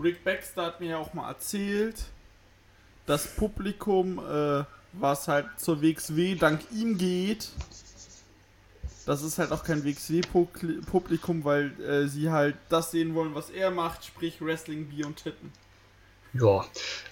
[0.00, 1.96] Rick Baxter hat mir ja auch mal erzählt,
[3.08, 7.48] das Publikum, äh, was halt zur WXW dank ihm geht,
[9.06, 13.70] das ist halt auch kein WXW-Publikum, weil äh, sie halt das sehen wollen, was er
[13.70, 15.50] macht, sprich Wrestling, Bier und Titten.
[16.34, 16.64] Ja.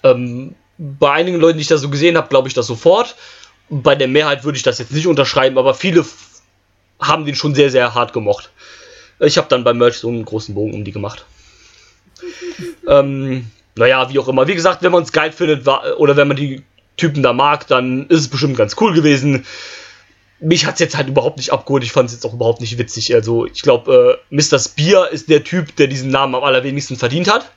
[0.03, 3.15] Ähm, bei einigen Leuten, die ich da so gesehen habe, glaube ich das sofort.
[3.69, 6.05] Bei der Mehrheit würde ich das jetzt nicht unterschreiben, aber viele
[6.99, 8.51] haben den schon sehr, sehr hart gemocht.
[9.19, 11.25] Ich habe dann beim Merch so einen großen Bogen um die gemacht.
[12.87, 14.47] ähm, naja, wie auch immer.
[14.47, 15.67] Wie gesagt, wenn man es geil findet
[15.97, 16.63] oder wenn man die
[16.97, 19.45] Typen da mag, dann ist es bestimmt ganz cool gewesen.
[20.39, 21.83] Mich hat es jetzt halt überhaupt nicht abgeholt.
[21.83, 23.13] Ich fand es jetzt auch überhaupt nicht witzig.
[23.15, 24.59] Also, ich glaube, äh, Mr.
[24.59, 27.51] Spear ist der Typ, der diesen Namen am allerwenigsten verdient hat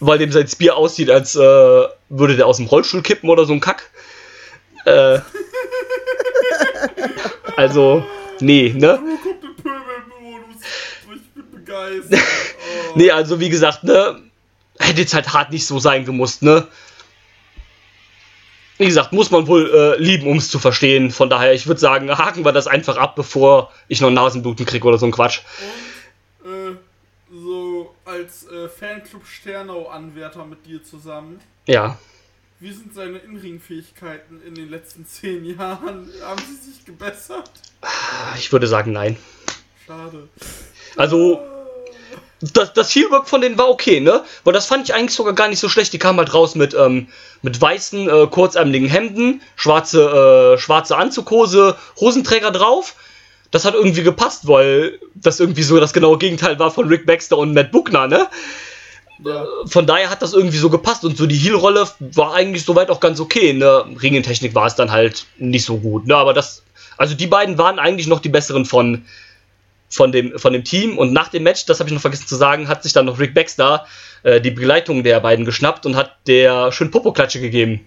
[0.00, 1.40] weil dem sein Spear aussieht, als äh,
[2.08, 3.90] würde der aus dem Rollstuhl kippen oder so ein Kack.
[4.84, 5.20] Äh,
[7.56, 8.04] also,
[8.40, 8.98] nee, ne?
[8.98, 10.62] Drew kommt im Pöbelmodus.
[11.14, 12.20] Ich bin begeistert.
[12.68, 12.98] Oh.
[12.98, 14.25] Nee, also wie gesagt, ne?
[14.78, 16.66] Hätte jetzt halt hart nicht so sein gemusst, ne?
[18.78, 21.10] Wie gesagt, muss man wohl äh, lieben, um es zu verstehen.
[21.10, 24.86] Von daher, ich würde sagen, haken wir das einfach ab, bevor ich noch Nasenbluten kriege
[24.86, 25.40] oder so ein Quatsch.
[26.44, 26.76] Und äh,
[27.32, 31.40] so als äh, Fanclub Sternau-Anwärter mit dir zusammen.
[31.66, 31.98] Ja.
[32.60, 36.10] Wie sind seine Inring-Fähigkeiten in den letzten zehn Jahren?
[36.22, 37.50] Haben sie sich gebessert?
[38.36, 39.16] Ich würde sagen, nein.
[39.86, 40.28] Schade.
[40.96, 41.40] Also,
[42.40, 44.22] das, das Heelwork von denen war okay, ne?
[44.44, 45.92] Weil das fand ich eigentlich sogar gar nicht so schlecht.
[45.92, 47.08] Die kamen halt raus mit, ähm,
[47.42, 52.94] mit weißen, äh, kurzärmeligen Hemden, schwarze, äh, schwarze Anzughose, Hosenträger drauf.
[53.50, 57.38] Das hat irgendwie gepasst, weil das irgendwie so das genaue Gegenteil war von Rick Baxter
[57.38, 58.28] und Matt Buckner, ne?
[59.24, 59.46] Ja.
[59.64, 63.00] Von daher hat das irgendwie so gepasst und so die Heel-Rolle war eigentlich soweit auch
[63.00, 63.84] ganz okay, ne?
[64.02, 66.16] Ringentechnik war es dann halt nicht so gut, ne?
[66.16, 66.62] Aber das,
[66.98, 69.06] also die beiden waren eigentlich noch die besseren von,
[69.88, 70.98] von dem, von dem Team.
[70.98, 73.18] Und nach dem Match, das habe ich noch vergessen zu sagen, hat sich dann noch
[73.18, 73.86] Rick Baxter
[74.22, 77.86] äh, die Begleitung der beiden geschnappt und hat der schön Popoklatsche gegeben.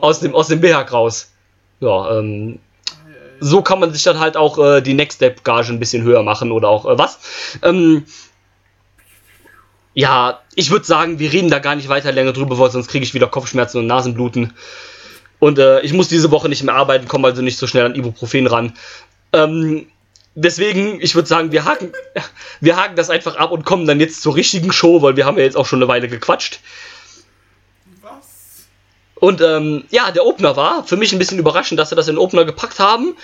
[0.00, 1.32] aus dem, aus dem BHAG raus.
[1.80, 2.58] Ja, ähm,
[3.40, 6.22] so kann man sich dann halt auch äh, die Next Step Gage ein bisschen höher
[6.22, 7.18] machen oder auch äh, was.
[7.62, 8.04] Ähm,
[9.94, 13.04] ja, ich würde sagen, wir reden da gar nicht weiter länger drüber, weil sonst kriege
[13.04, 14.52] ich wieder Kopfschmerzen und Nasenbluten.
[15.38, 17.94] Und äh, ich muss diese Woche nicht mehr arbeiten, komme also nicht so schnell an
[17.94, 18.72] Ibuprofen ran.
[19.32, 19.86] Ähm,
[20.34, 21.92] deswegen, ich würde sagen, wir haken,
[22.60, 25.38] wir haken das einfach ab und kommen dann jetzt zur richtigen Show, weil wir haben
[25.38, 26.60] ja jetzt auch schon eine Weile gequatscht.
[28.02, 28.66] Was?
[29.16, 32.14] Und ähm, ja, der Opener war für mich ein bisschen überraschend, dass sie das in
[32.14, 33.16] den Opener gepackt haben.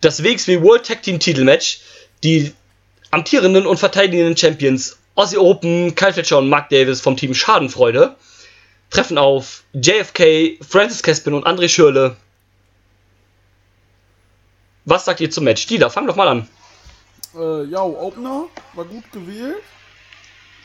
[0.00, 1.80] Das WXW World Tag Team Titelmatch.
[2.22, 2.52] Die
[3.10, 8.16] amtierenden und verteidigenden Champions Aussie Open, Kyle Fletcher und Mark Davis vom Team Schadenfreude
[8.90, 12.16] treffen auf JFK, Francis Caspin und André Schürle.
[14.84, 15.66] Was sagt ihr zum Match?
[15.66, 16.48] Dieter, fang doch mal an.
[17.34, 19.62] Äh, ja, Opener war gut gewählt.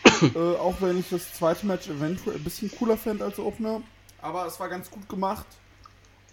[0.36, 3.82] äh, auch wenn ich das zweite Match eventuell ein bisschen cooler fände als Opener.
[4.22, 5.46] Aber es war ganz gut gemacht.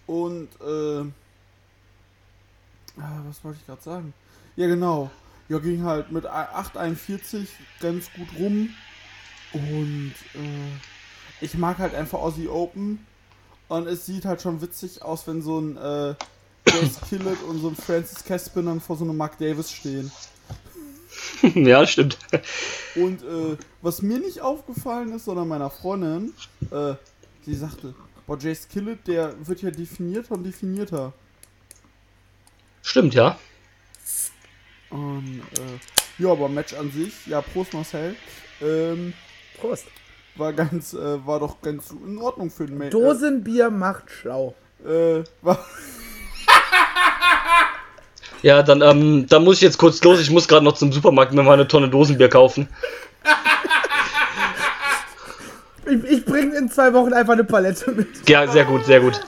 [0.07, 1.01] Und, äh,
[2.99, 4.13] ah, was wollte ich gerade sagen?
[4.55, 5.11] Ja, genau.
[5.49, 7.47] Ja, ging halt mit 8,41
[7.79, 8.69] ganz gut rum.
[9.51, 13.05] Und, äh, ich mag halt einfach Aussie Open.
[13.67, 16.15] Und es sieht halt schon witzig aus, wenn so ein, äh,
[16.67, 20.11] Jace Killett und so ein Francis Caspin dann vor so einem Mark Davis stehen.
[21.55, 22.17] ja, stimmt.
[22.95, 26.33] Und äh, was mir nicht aufgefallen ist, sondern meiner Freundin,
[26.71, 26.95] äh,
[27.45, 27.93] sie sagte,
[28.25, 31.13] boah, Jace Killett, der wird ja definierter und definierter.
[32.81, 33.37] Stimmt, ja.
[34.89, 38.15] Und, äh, ja, aber Match an sich, ja, Prost Marcel,
[38.61, 39.13] ähm,
[39.59, 39.85] Prost.
[40.35, 42.91] war ganz, äh, war doch ganz in Ordnung für den Match.
[42.91, 44.53] Dosenbier macht schlau.
[44.85, 45.65] Äh, war,
[48.43, 50.19] Ja, dann, ähm, dann muss ich jetzt kurz los.
[50.19, 52.67] Ich muss gerade noch zum Supermarkt mir mal eine Tonne Dosenbier kaufen.
[55.85, 58.29] Ich, ich bringe in zwei Wochen einfach eine Palette mit.
[58.29, 59.19] Ja, sehr gut, sehr gut.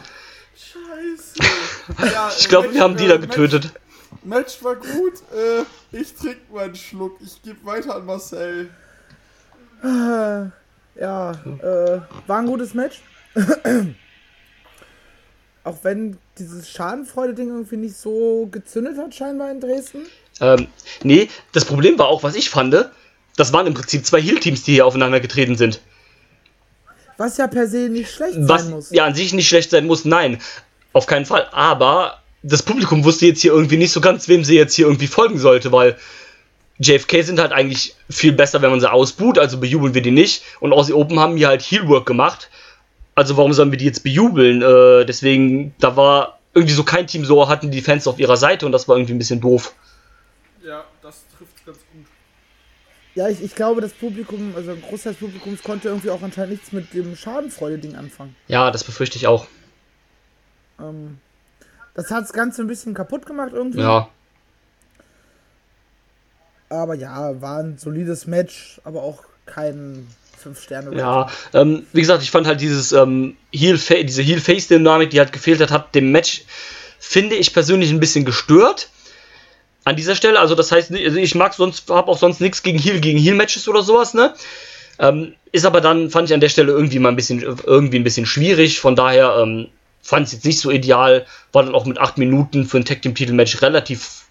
[0.53, 2.13] scheiße.
[2.13, 3.71] Ja, Ich glaube, wir haben die da äh, getötet.
[4.23, 5.63] Match, war gut, äh,
[5.97, 8.69] ich trinke mal einen Schluck, ich gebe weiter an Marcel.
[10.99, 13.01] Ja, äh, war ein gutes Match.
[15.63, 20.05] Auch wenn dieses Schadenfreude-Ding irgendwie nicht so gezündet hat, scheinbar in Dresden.
[20.41, 20.67] Ähm,
[21.03, 22.75] nee, das Problem war auch, was ich fand,
[23.37, 25.81] das waren im Prinzip zwei Heal-Teams, die hier aufeinander getreten sind.
[27.17, 28.91] Was ja per se nicht schlecht Was sein muss.
[28.91, 30.39] ja an sich nicht schlecht sein muss, nein.
[30.91, 31.47] Auf keinen Fall.
[31.51, 35.07] Aber das Publikum wusste jetzt hier irgendwie nicht so ganz, wem sie jetzt hier irgendwie
[35.07, 35.97] folgen sollte, weil
[36.79, 40.43] JFK sind halt eigentlich viel besser, wenn man sie ausbuht, also bejubeln wir die nicht.
[40.59, 42.49] Und Aussie Open haben hier halt Heelwork gemacht.
[43.15, 44.61] Also warum sollen wir die jetzt bejubeln?
[44.61, 48.65] Äh, deswegen, da war irgendwie so kein Team so, hatten die Fans auf ihrer Seite
[48.65, 49.73] und das war irgendwie ein bisschen doof.
[50.63, 52.05] Ja, das trifft ganz gut.
[53.13, 56.51] Ja, ich, ich glaube, das Publikum, also ein Großteil des Publikums konnte irgendwie auch anscheinend
[56.51, 58.35] nichts mit dem Schadenfreude-Ding anfangen.
[58.47, 59.47] Ja, das befürchte ich auch.
[60.79, 61.19] Ähm,
[61.93, 63.79] das hat das Ganze ein bisschen kaputt gemacht irgendwie.
[63.79, 64.09] Ja.
[66.67, 70.07] Aber ja, war ein solides Match, aber auch kein
[70.45, 75.19] 5 sterne Ja, ähm, wie gesagt, ich fand halt dieses ähm, Heel diese Heel-Face-Dynamik, die
[75.19, 76.43] halt gefehlt hat, hat dem Match,
[76.99, 78.89] finde ich persönlich ein bisschen gestört.
[79.85, 82.77] An dieser Stelle, also das heißt, also ich mag sonst, habe auch sonst nichts gegen
[82.77, 84.35] Heel gegen Heel-Matches oder sowas, ne?
[84.99, 88.03] Ähm, ist aber dann, fand ich an der Stelle irgendwie mal ein bisschen, irgendwie ein
[88.03, 88.79] bisschen schwierig.
[88.79, 89.67] Von daher ähm,
[90.03, 91.25] fand es jetzt nicht so ideal.
[91.53, 94.25] War dann auch mit 8 Minuten für ein Tag Team Titelmatch relativ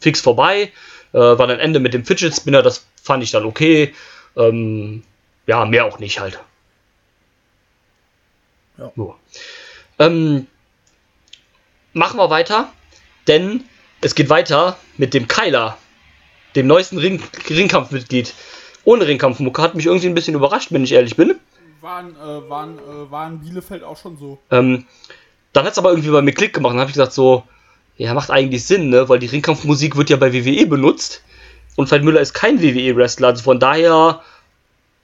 [0.00, 0.72] fix vorbei.
[1.12, 3.94] Äh, war dann Ende mit dem Fidget Spinner, das fand ich dann okay.
[4.36, 5.02] Ähm,
[5.46, 6.40] ja, mehr auch nicht halt.
[8.78, 8.92] Ja.
[8.96, 9.16] So.
[9.98, 10.46] Ähm,
[11.92, 12.72] machen wir weiter,
[13.28, 13.64] denn
[14.00, 15.76] es geht weiter mit dem Kyler,
[16.56, 18.34] dem neuesten Ring Ringkampfmitglied.
[18.84, 21.38] Ohne Ringkampfmucke hat mich irgendwie ein bisschen überrascht, wenn ich ehrlich bin.
[21.80, 24.38] Waren, äh, waren, äh, waren Bielefeld auch schon so.
[24.50, 24.86] Ähm,
[25.52, 26.72] dann hat es aber irgendwie bei mir Klick gemacht.
[26.72, 27.44] Dann habe ich gesagt, so,
[27.96, 29.08] ja, macht eigentlich Sinn, ne?
[29.08, 31.22] Weil die Ringkampfmusik wird ja bei WWE benutzt.
[31.76, 33.28] Und Veit Müller ist kein WWE-Wrestler.
[33.28, 34.22] Also von daher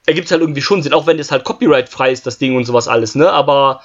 [0.08, 0.92] ergibt es halt irgendwie schon Sinn.
[0.94, 3.30] Auch wenn es halt copyright-frei ist, das Ding und sowas alles, ne?
[3.30, 3.82] Aber,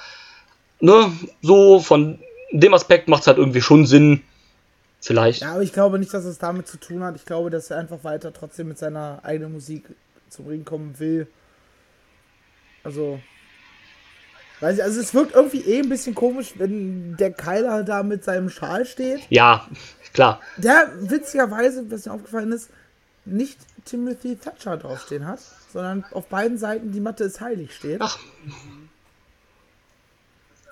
[0.80, 1.12] ne,
[1.42, 2.18] so von
[2.50, 4.22] dem Aspekt macht es halt irgendwie schon Sinn.
[5.00, 5.42] Vielleicht.
[5.42, 7.14] Ja, aber ich glaube nicht, dass es damit zu tun hat.
[7.14, 9.84] Ich glaube, dass er einfach weiter trotzdem mit seiner eigenen Musik
[10.30, 11.26] zum Ring kommen will.
[12.82, 13.20] Also.
[14.60, 18.24] Weiß ich, also es wirkt irgendwie eh ein bisschen komisch, wenn der Keiler da mit
[18.24, 19.20] seinem Schal steht.
[19.28, 19.68] Ja,
[20.14, 20.40] klar.
[20.56, 22.70] Der witzigerweise, was mir aufgefallen ist,
[23.26, 25.40] nicht Timothy Thatcher draufstehen hat,
[25.72, 28.00] sondern auf beiden Seiten die Matte ist heilig steht.
[28.00, 28.18] Ach,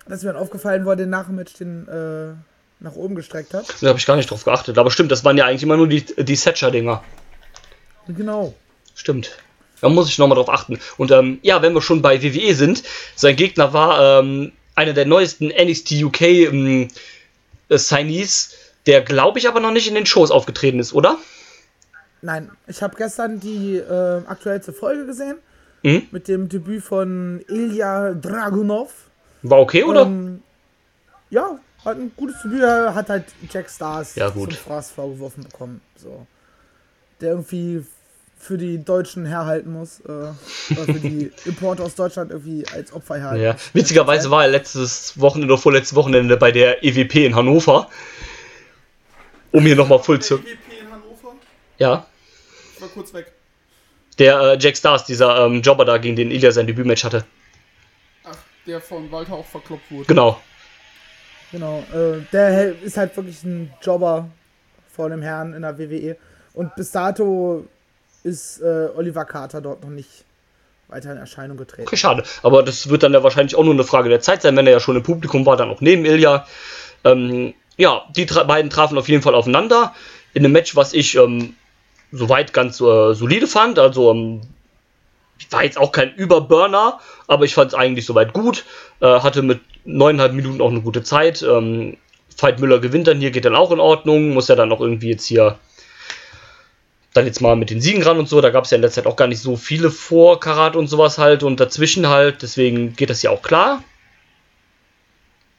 [0.07, 2.35] Das ist mir dann aufgefallen, wo er den nach dem Match den äh,
[2.81, 3.67] nach oben gestreckt hat.
[3.81, 4.77] da habe ich gar nicht drauf geachtet.
[4.79, 7.03] Aber stimmt, das waren ja eigentlich immer nur die, die Thatcher-Dinger.
[8.09, 8.55] Genau.
[8.95, 9.39] Stimmt.
[9.81, 10.79] Da muss ich nochmal drauf achten.
[10.97, 12.83] Und ähm, ja, wenn wir schon bei WWE sind,
[13.15, 16.89] sein Gegner war ähm, einer der neuesten NXT UK ähm,
[17.69, 18.55] äh, Signees,
[18.87, 21.19] der glaube ich aber noch nicht in den Shows aufgetreten ist, oder?
[22.23, 25.37] Nein, ich habe gestern die äh, aktuellste Folge gesehen
[25.85, 26.07] Mhm.
[26.13, 28.93] mit dem Debüt von Ilya Dragunov.
[29.43, 30.03] War okay, oder?
[30.03, 30.41] Ähm,
[31.31, 34.53] ja, hat ein gutes Debüt, hat halt Jack Stars Ja, gut.
[34.53, 35.81] zum Fraß vorgeworfen bekommen.
[35.97, 36.25] So.
[37.21, 37.85] Der irgendwie
[38.39, 39.99] für die Deutschen herhalten muss.
[40.01, 43.43] Äh, oder für die Importe aus Deutschland irgendwie als Opfer herhalten.
[43.43, 43.57] ja.
[43.73, 47.89] Witzigerweise war er letztes Wochenende oder vorletztes Wochenende bei der EWP in Hannover.
[49.51, 50.37] Um hier nochmal voll zu.
[50.37, 50.47] EWP
[50.81, 51.35] in Hannover?
[51.79, 52.07] Ja.
[52.83, 53.33] War kurz weg.
[54.19, 57.25] Der äh, Jack Stars, dieser ähm, Jobber da, gegen den Ilya sein Debütmatch hatte.
[58.25, 60.07] Ach, der von Walter auch verkloppt wurde.
[60.07, 60.41] Genau.
[61.53, 64.29] Genau, äh, der ist halt wirklich ein Jobber
[64.91, 66.17] vor dem Herrn in der WWE.
[66.55, 67.69] Und bis dato
[68.25, 70.25] ist äh, Oliver Carter dort noch nicht
[70.89, 71.87] weiter in Erscheinung getreten.
[71.87, 72.25] Okay, schade.
[72.43, 74.73] Aber das wird dann ja wahrscheinlich auch nur eine Frage der Zeit sein, wenn er
[74.73, 76.47] ja schon im Publikum war, dann auch neben Ilya.
[77.05, 79.95] Ähm, ja, die tra beiden trafen auf jeden Fall aufeinander.
[80.35, 81.55] In einem Match, was ich ähm,
[82.13, 83.79] soweit ganz äh, solide fand.
[83.79, 84.43] Also ähm,
[85.51, 88.65] war jetzt auch kein Überburner, aber ich fand es eigentlich soweit gut.
[89.01, 91.43] Äh, hatte mit neuneinhalb Minuten auch eine gute Zeit.
[91.43, 91.97] Ähm,
[92.39, 94.31] Veit Müller gewinnt dann hier, geht dann auch in Ordnung.
[94.31, 95.59] Muss ja dann auch irgendwie jetzt hier
[97.13, 98.41] dann jetzt mal mit den Siegen ran und so.
[98.41, 100.87] Da gab es ja in der Zeit auch gar nicht so viele vor Karat und
[100.87, 102.43] sowas halt und dazwischen halt.
[102.43, 103.83] Deswegen geht das ja auch klar.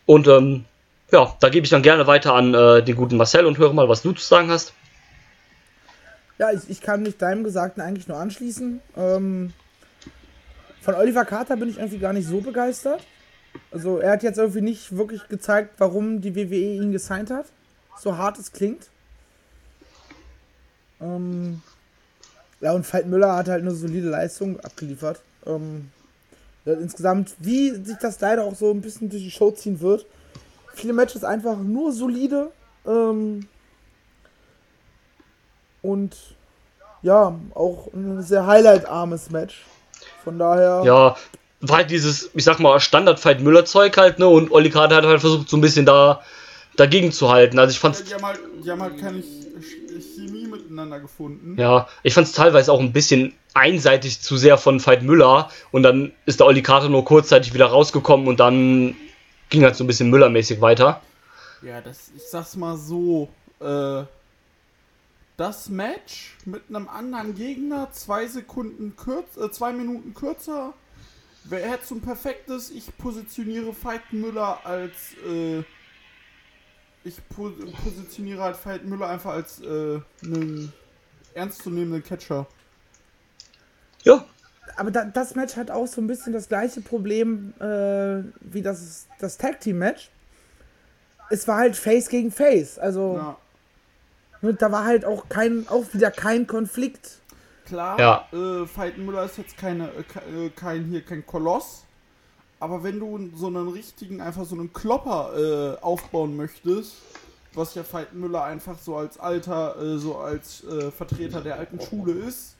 [0.06, 0.66] Und ähm,
[1.12, 3.88] ja, da gebe ich dann gerne weiter an äh, den guten Marcel und höre mal,
[3.88, 4.74] was du zu sagen hast.
[6.38, 8.82] Ja, ich, ich kann mich deinem Gesagten eigentlich nur anschließen.
[8.98, 9.54] Ähm,
[10.82, 13.06] von Oliver Carter bin ich irgendwie gar nicht so begeistert.
[13.72, 17.46] Also er hat jetzt irgendwie nicht wirklich gezeigt, warum die WWE ihn gesigned hat.
[18.00, 18.90] So hart es klingt.
[21.00, 21.62] Ähm,
[22.60, 25.22] ja, und Veit Müller hat halt eine solide Leistung abgeliefert.
[25.46, 25.92] Ähm,
[26.66, 30.06] ja, insgesamt, wie sich das leider auch so ein bisschen durch die Show ziehen wird.
[30.74, 32.52] Viele Matches einfach nur solide.
[32.86, 33.48] Ähm,
[35.84, 36.16] und
[37.04, 39.62] ja, auch ein sehr highlight-armes Match.
[40.24, 40.82] Von daher.
[40.86, 41.16] Ja,
[41.62, 44.28] war halt dieses, ich sag mal, Standard-Fight-Müller-Zeug halt, ne?
[44.28, 46.22] Und Olli Kader hat halt versucht, so ein bisschen da
[46.78, 47.60] dagegen zu halten.
[47.60, 51.56] Also ich Ja, fand's, die, haben halt, die haben halt keine Ch- Chemie miteinander gefunden.
[51.60, 55.50] ja, ich fand's teilweise auch ein bisschen einseitig zu sehr von Veit Müller.
[55.72, 58.96] Und dann ist der Olli Kader nur kurzzeitig wieder rausgekommen und dann
[59.50, 61.02] ging halt so ein bisschen Müller-mäßig weiter.
[61.62, 63.30] Ja, das, ich sag's mal so,
[63.62, 64.04] äh,
[65.38, 70.74] das Match mit einem anderen Gegner, zwei Sekunden kürzer, äh, zwei Minuten kürzer,
[71.46, 75.64] wäre jetzt so ein perfektes, ich positioniere Veit Müller als, äh,
[77.04, 77.52] ich po
[77.84, 80.72] positioniere halt Veit Müller einfach als, äh, einen
[81.34, 82.48] ernstzunehmenden Catcher.
[84.04, 84.26] Ja,
[84.76, 89.08] Aber da, das Match hat auch so ein bisschen das gleiche Problem äh, wie das,
[89.20, 90.10] das Tag Team Match.
[91.30, 92.78] Es war halt Face gegen Face.
[92.78, 93.38] Also Ja,
[94.44, 97.20] ne, da war halt auch kein, auch wieder kein Konflikt.
[97.66, 98.28] klar, Ja.
[98.32, 101.86] äh, Veit Müller ist jetzt keine, äh, äh, kein, hier, kein Koloss,
[102.60, 106.98] aber wenn du so einen richtigen, einfach so einen Klopper äh, aufbauen möchtest,
[107.56, 111.80] was ja Veit Müller einfach so als alter, äh, so als äh, Vertreter der alten
[111.82, 112.56] Schule ist,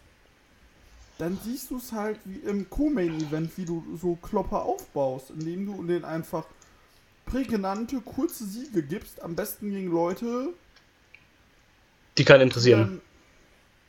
[1.20, 5.84] dann siehst du es halt wie im Co-Main-Event, wie du so Klopper aufbaust, indem du
[5.84, 6.46] denen einfach
[7.26, 10.54] prägnante, kurze Siege gibst, am besten gegen Leute,
[12.18, 13.02] die kann interessieren.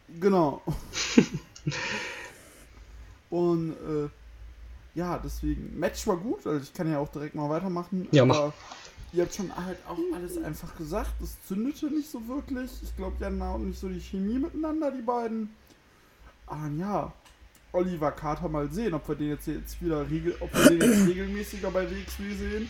[0.09, 0.63] dann, genau.
[3.31, 4.09] Und äh,
[4.95, 8.07] ja, deswegen, Match war gut, also ich kann ja auch direkt mal weitermachen.
[8.13, 8.53] Ja, aber
[9.13, 12.71] ihr habt schon halt auch alles einfach gesagt, es zündete nicht so wirklich.
[12.83, 15.51] Ich glaube, die hatten auch nicht so die Chemie miteinander, die beiden.
[16.47, 17.13] Ah ja,
[17.73, 21.07] Oliver Carter mal sehen, ob wir den jetzt, jetzt wieder regel, ob wir den jetzt
[21.09, 22.69] regelmäßiger bei WXW sehen.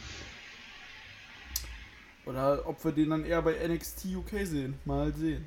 [2.27, 4.79] Oder ob wir den dann eher bei NXT UK sehen.
[4.85, 5.45] Mal sehen.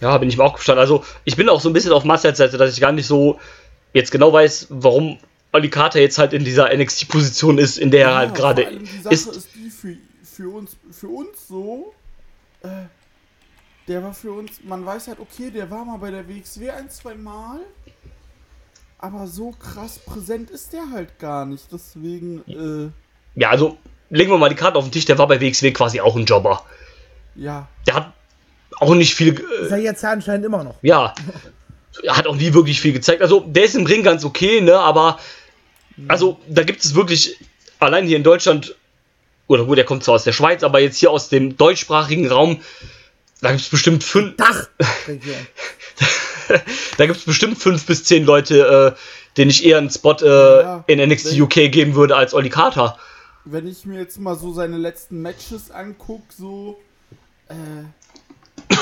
[0.00, 0.78] Ja, bin ich mir auch gespannt.
[0.78, 3.38] Also, ich bin auch so ein bisschen auf Marcel's Seite, dass ich gar nicht so
[3.92, 5.18] jetzt genau weiß, warum
[5.52, 9.26] Olli Carter jetzt halt in dieser NXT-Position ist, in der er halt Ja, gerade ist.
[9.26, 11.94] ist, die für, für, uns, für uns so,
[12.62, 12.68] äh,
[13.88, 16.90] der war für uns, man weiß halt, okay, der war mal bei der WXW ein,
[16.90, 17.60] zwei Mal,
[18.98, 21.72] aber so krass präsent ist der halt gar nicht.
[21.72, 23.78] Deswegen, äh, Ja, also,
[24.10, 26.24] legen wir mal die Karte auf den Tisch, der war bei WXW quasi auch ein
[26.24, 26.64] Jobber.
[27.34, 28.12] ja, Der hat
[28.78, 29.34] auch nicht viel.
[29.34, 30.76] Ist Äh, er jetzt ja anscheinend immer noch.
[30.82, 31.14] ja.
[32.02, 33.22] Er hat auch nie wirklich viel gezeigt.
[33.22, 35.18] Also, der ist im Ring ganz okay, ne, aber.
[36.08, 37.38] Also, da gibt es wirklich.
[37.78, 38.76] Allein hier in Deutschland.
[39.46, 42.60] Oder gut, der kommt zwar aus der Schweiz, aber jetzt hier aus dem deutschsprachigen Raum.
[43.40, 44.36] Da gibt es bestimmt fünf.
[44.36, 45.46] Dachregion.
[46.98, 49.00] da gibt es bestimmt fünf bis zehn Leute, äh,
[49.38, 50.26] den ich eher einen Spot äh,
[50.62, 52.98] Ja, in NXT UK geben würde als Oli Carter.
[53.48, 56.80] Wenn ich mir jetzt mal so seine letzten Matches angucke, so,
[57.48, 57.54] äh,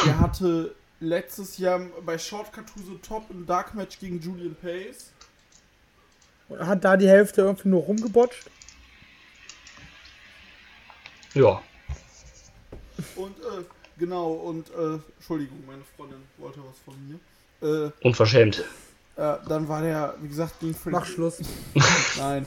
[0.06, 5.12] er hatte letztes Jahr bei Shortcut to the Top ein Dark Match gegen Julian Pace.
[6.58, 8.50] Hat da die Hälfte irgendwie nur rumgebotscht.
[11.34, 11.62] Ja.
[13.16, 13.64] Und, äh,
[13.98, 17.18] genau, und, äh, Entschuldigung, meine Freundin wollte was von mir.
[17.86, 18.64] Äh, Unverschämt.
[19.16, 20.92] äh, dann war der, wie gesagt, gegen Frank.
[20.96, 21.42] Mach Schluss.
[22.16, 22.46] Nein.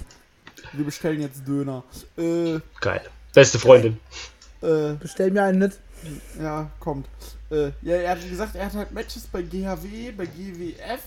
[0.73, 1.83] Wir bestellen jetzt Döner.
[2.17, 3.01] Äh, Geil.
[3.33, 3.99] Beste Freundin.
[4.61, 5.77] äh, Bestell mir einen mit.
[6.41, 7.07] ja, kommt.
[7.51, 11.01] Äh, ja, er hat gesagt, er hat halt Matches bei GHW, bei GWF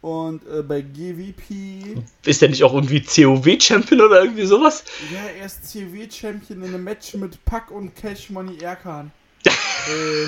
[0.00, 2.02] und äh, bei GWP.
[2.24, 4.84] Ist der nicht auch irgendwie COW-Champion oder irgendwie sowas?
[5.12, 9.10] Ja, er ist CW-Champion in einem Match mit Pack und Cash Money Erkan.
[9.46, 10.26] äh,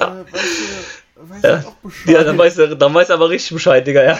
[0.00, 0.44] äh, weißt
[1.16, 2.14] du, weißt du auch Bescheid?
[2.14, 4.18] Ja, dann weiß er, dann weiß er aber richtig Bescheid, Digga, ja.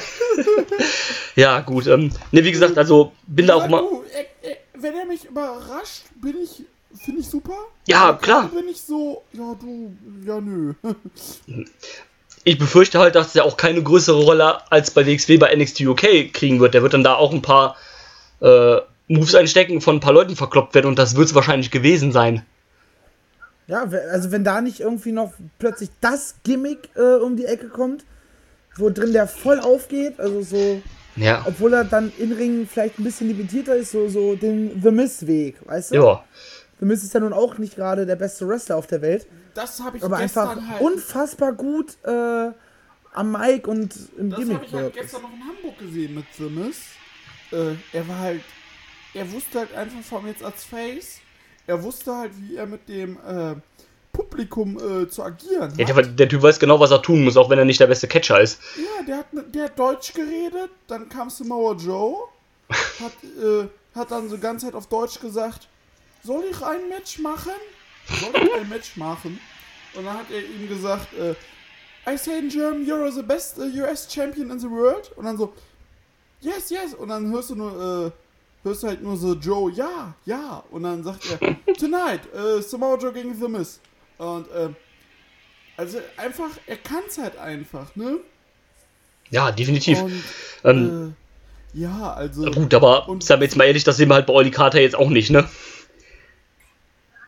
[1.36, 1.86] ja, gut.
[1.86, 3.78] Ähm, ne, wie gesagt, also bin da auch Ja, immer.
[3.80, 6.62] du, äh, äh, wenn er mich überrascht, bin ich,
[7.02, 7.54] finde ich super.
[7.86, 8.48] Ja, Aber klar.
[8.48, 9.92] Bin ich so, ja du,
[10.26, 10.74] ja nö.
[12.46, 16.30] Ich befürchte halt, dass er auch keine größere Rolle als bei WXW bei NXT UK
[16.32, 16.74] kriegen wird.
[16.74, 17.74] Der wird dann da auch ein paar
[18.40, 18.76] äh,
[19.08, 22.44] Moves einstecken, von ein paar Leuten verkloppt werden und das wird es wahrscheinlich gewesen sein.
[23.66, 28.04] Ja, also wenn da nicht irgendwie noch plötzlich das Gimmick äh, um die Ecke kommt,
[28.76, 30.82] wo drin der voll aufgeht, also so,
[31.16, 31.44] Ja.
[31.46, 35.56] obwohl er dann in Ringen vielleicht ein bisschen limitierter ist, so, so den The Miz-Weg,
[35.66, 35.94] weißt du?
[35.96, 36.24] Ja.
[36.80, 39.80] The Miz ist ja nun auch nicht gerade der beste Wrestler auf der Welt, Das
[39.80, 40.80] habe ich aber gestern einfach halt.
[40.82, 42.50] unfassbar gut äh,
[43.14, 46.24] am Mic und im das habe Gimmick ich halt gestern noch in Hamburg gesehen mit
[46.36, 46.76] The Miz.
[47.52, 48.40] Äh, er war halt,
[49.14, 51.20] er wusste halt einfach vom jetzt als Face,
[51.66, 53.54] er wusste halt, wie er mit dem äh,
[54.12, 55.78] Publikum äh, zu agieren hat.
[55.78, 57.88] ja der, der Typ weiß genau, was er tun muss, auch wenn er nicht der
[57.88, 58.60] beste Catcher ist.
[58.76, 62.28] Ja, der hat, der hat Deutsch geredet, dann kam Samoa Joe,
[62.68, 63.12] hat,
[63.42, 65.68] äh, hat dann so ganze Zeit auf Deutsch gesagt,
[66.22, 67.52] soll ich ein Match machen?
[68.06, 69.38] Soll ich ein Match machen?
[69.94, 71.34] Und dann hat er ihm gesagt, äh,
[72.06, 75.10] I say in German, you're the best uh, US champion in the world.
[75.16, 75.54] Und dann so,
[76.40, 76.94] yes, yes.
[76.94, 78.10] Und dann hörst du nur, äh,
[78.64, 80.64] hörst du halt nur so Joe, ja, ja.
[80.70, 81.38] Und dann sagt er,
[81.78, 83.78] tonight, äh, Samoa Joe gegen The Miz.
[84.18, 84.68] Und, äh,
[85.76, 88.18] also einfach, er kann's halt einfach, ne?
[89.30, 90.02] Ja, definitiv.
[90.02, 90.22] Und,
[90.64, 91.14] ähm,
[91.74, 92.44] äh, ja, also.
[92.50, 94.80] gut, aber und- sagen wir jetzt mal ehrlich, das sehen wir halt bei Oli Carter
[94.80, 95.48] jetzt auch nicht, ne?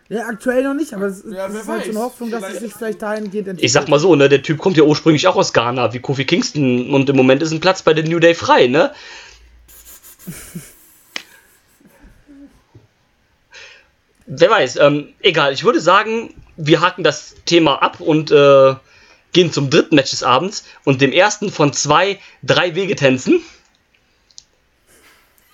[0.08, 1.98] Ja, aktuell noch nicht, aber es Ja, ist halt so eine.
[1.98, 3.64] Hoffnung, dass es sich vielleicht dahingehend entwickelt.
[3.64, 6.24] Ich sag mal so, ne, der Typ kommt ja ursprünglich auch aus Ghana, wie Kofi
[6.24, 8.92] Kingston, und im Moment ist ein Platz bei der New Day frei, ne?
[14.26, 18.74] Wer weiß, ähm, egal, ich würde sagen, wir haken das Thema ab und äh,
[19.32, 23.42] gehen zum dritten Match des Abends und dem ersten von zwei drei Wegetänzen.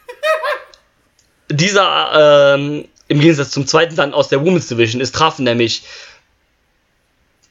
[1.51, 5.85] Dieser, ähm, im Gegensatz zum zweiten dann aus der Women's Division, es trafen nämlich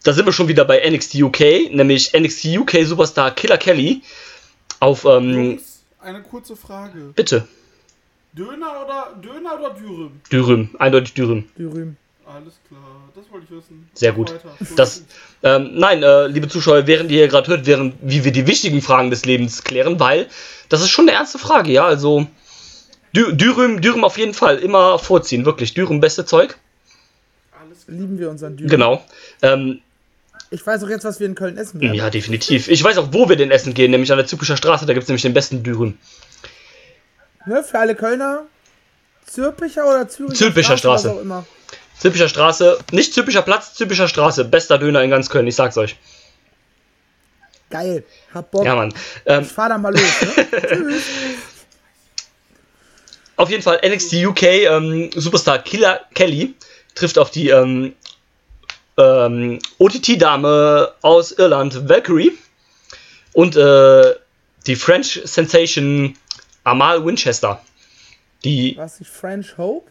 [0.04, 1.40] da sind wir schon wieder bei NXT UK,
[1.72, 4.02] nämlich NXT UK Superstar Killer Kelly
[4.80, 7.14] auf, ähm, Jungs, eine kurze Frage.
[7.16, 7.48] bitte,
[8.34, 10.12] Döner oder Döner oder Dürüm?
[10.32, 11.46] Dürüm, eindeutig Dürüm.
[11.58, 11.98] Dürüm.
[12.26, 12.80] Alles klar,
[13.14, 13.90] das wollte ich wissen.
[13.94, 14.34] Sehr gut.
[14.78, 15.04] Das,
[15.44, 18.82] ähm, nein, äh, liebe Zuschauer, während ihr hier gerade hört, während wie wir die wichtigen
[18.82, 20.28] Fragen des Lebens klären, weil
[20.70, 22.26] das ist schon eine ernste Frage, ja, also
[23.14, 26.58] Dü Dürüm, Dürüm auf jeden Fall, immer vorziehen, wirklich, Dürüm, beste Zeug,
[27.62, 27.98] Alles klar.
[27.98, 28.70] Lieben wir unseren Dürüm.
[28.70, 29.06] genau.
[29.42, 29.82] Ähm,
[30.52, 31.96] Ich weiß auch jetzt, was wir in Köln essen werden.
[31.96, 32.70] ja, definitiv.
[32.70, 35.04] Ich weiß auch, wo wir den essen gehen, nämlich an der Züricher Straße, da gibt
[35.04, 35.98] es nämlich den besten Dürüm.
[37.46, 38.44] Ne, für alle Kölner.
[39.26, 41.12] Zürpicher oder Züricher Zülpicher Straße.
[41.12, 41.46] Auch immer.
[41.98, 45.96] Züricher Straße, nicht Züricher Platz, Züricher Straße, bester Döner in ganz Köln, ich sag's euch.
[47.70, 48.04] Geil.
[48.34, 48.66] Hab Bock.
[48.66, 48.94] Ja, Mann.
[49.26, 50.02] Ähm, Ich fahr da mal los.
[50.22, 50.48] Ne?
[50.68, 51.04] Tschüss.
[53.38, 56.56] Auf jeden Fall NXT UK ähm, Superstar Killer Kelly
[56.96, 57.94] trifft auf die ähm,
[58.98, 62.38] ähm, OTT-Dame aus Irland, Valkyrie,
[63.34, 64.16] und äh,
[64.68, 66.18] die French Sensation
[66.64, 67.62] Amal Winchester.
[68.44, 69.90] Die, Was nicht French Hope?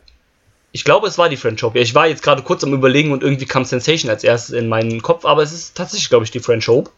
[0.73, 1.79] ich glaube, es war die French Hope.
[1.79, 5.03] Ich war jetzt gerade kurz am Überlegen und irgendwie kam Sensation als erstes in meinen
[5.03, 6.91] Kopf, aber es ist tatsächlich, glaube ich, die French Hope.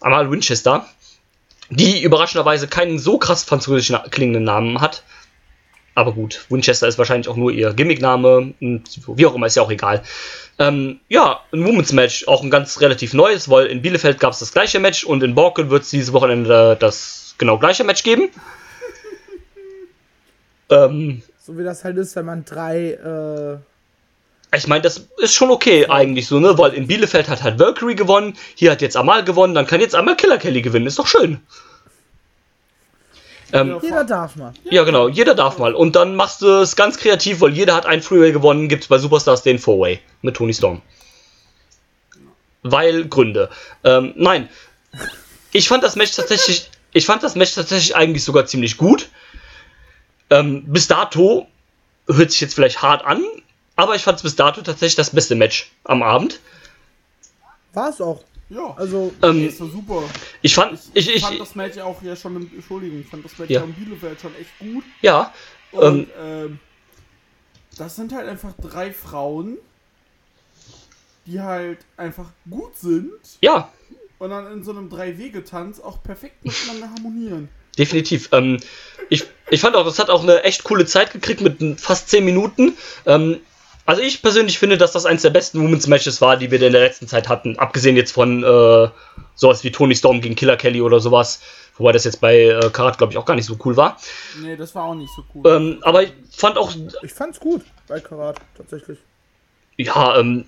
[0.00, 0.86] Amal Winchester,
[1.70, 5.02] die überraschenderweise keinen so krass französischen klingenden Namen hat.
[5.94, 8.54] Aber gut, Winchester ist wahrscheinlich auch nur ihr Gimmickname.
[8.60, 10.02] und Wie auch immer, ist ja auch egal.
[10.58, 14.38] Ähm, ja, ein Women's Match, auch ein ganz relativ neues, weil in Bielefeld gab es
[14.38, 18.30] das gleiche Match und in Borken wird es dieses Wochenende das genau gleiche Match geben.
[20.72, 25.50] Ähm, So wie das halt ist, wenn man drei äh, Ich meine, das ist schon
[25.50, 26.56] okay eigentlich so, ne?
[26.58, 29.94] Weil in Bielefeld hat halt Valkyrie gewonnen, hier hat jetzt Amal gewonnen, dann kann jetzt
[29.94, 31.40] einmal Killer Kelly gewinnen, ist doch schön.
[33.54, 34.54] Ähm, Jeder darf mal.
[34.70, 35.74] ja, genau, jeder darf mal.
[35.74, 38.88] Und dann machst du es ganz kreativ, weil jeder hat ein Freeway gewonnen, gibt es
[38.88, 40.80] bei Superstars den Four-Way mit Tony Storm.
[42.62, 43.50] Weil Gründe.
[43.84, 44.48] Ähm, nein.
[45.52, 49.10] Ich fand das Match tatsächlich, ich fand das Match tatsächlich eigentlich sogar ziemlich gut.
[50.32, 51.46] Ähm, bis dato
[52.08, 53.22] hört sich jetzt vielleicht hart an,
[53.76, 56.40] aber ich fand es bis dato tatsächlich das beste Match am Abend.
[57.74, 58.22] War es auch.
[58.48, 60.02] Ja, Also, Ähm, ist doch super.
[60.42, 63.24] ich fand, Ich, ich, ich, fand das Match auch ja schon, im, Entschuldigung, ich fand
[63.24, 63.60] das Match Ja.
[63.60, 63.66] ja.
[63.66, 64.84] in Bielefeld schon echt gut.
[65.00, 65.32] ja,
[65.70, 66.58] Und ähm,
[67.78, 69.56] das sind halt einfach drei Frauen,
[71.26, 73.70] die halt einfach gut sind ja,
[74.18, 77.48] und dann in so einem Drei-Wege-Tanz auch perfekt miteinander harmonieren.
[77.78, 78.28] Definitiv.
[78.32, 78.58] Ähm,
[79.08, 82.24] ich, ich fand auch, das hat auch eine echt coole Zeit gekriegt mit fast 10
[82.24, 82.76] Minuten.
[83.06, 83.40] Ähm,
[83.84, 86.72] also ich persönlich finde, dass das eines der besten Women's Matches war, die wir in
[86.72, 87.58] der letzten Zeit hatten.
[87.58, 88.88] Abgesehen jetzt von äh,
[89.34, 91.40] sowas wie Tony Storm gegen Killer Kelly oder sowas.
[91.78, 93.96] Wobei das jetzt bei äh, Karat, glaube ich, auch gar nicht so cool war.
[94.40, 95.42] Nee, das war auch nicht so cool.
[95.50, 98.98] Ähm, aber ich fand auch, ich fand's gut bei Karat, tatsächlich.
[99.76, 100.44] ja, ähm,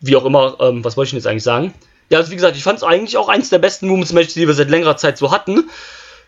[0.00, 1.74] wie auch immer, ähm, was wollte ich denn jetzt eigentlich sagen?
[2.10, 4.46] Ja, also wie gesagt, ich fand es eigentlich auch eins der besten Women's Matches, die
[4.46, 5.68] wir seit längerer Zeit so hatten.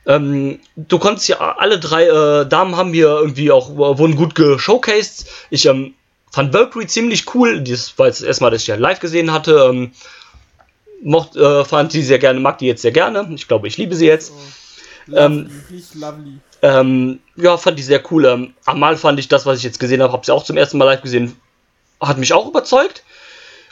[0.07, 4.35] Ähm, du konntest ja alle drei äh, Damen haben hier irgendwie auch, äh, wurden gut
[4.35, 5.27] geshowcased.
[5.51, 5.95] Ich ähm,
[6.31, 7.63] fand Valkyrie ziemlich cool.
[7.63, 9.69] Das war jetzt erstmal, dass ich ja live gesehen hatte.
[9.71, 9.93] Ähm,
[11.03, 13.29] mocht, äh, fand sie sehr gerne, mag die jetzt sehr gerne.
[13.35, 14.33] Ich glaube, ich liebe sie jetzt.
[15.07, 16.39] lovely, nicht lovely.
[16.63, 18.25] Ähm, ja, fand die sehr cool.
[18.27, 20.79] Ähm, Amal fand ich das, was ich jetzt gesehen habe, habe sie auch zum ersten
[20.79, 21.37] Mal live gesehen,
[22.01, 23.03] hat mich auch überzeugt.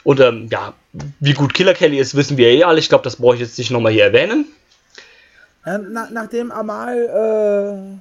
[0.03, 0.73] Und ähm, ja,
[1.19, 2.79] wie gut Killer Kelly ist, wissen wir eh alle.
[2.79, 4.45] Ich glaube, das brauche ich jetzt nicht nochmal hier erwähnen.
[5.65, 7.99] Ja, na, nachdem Amal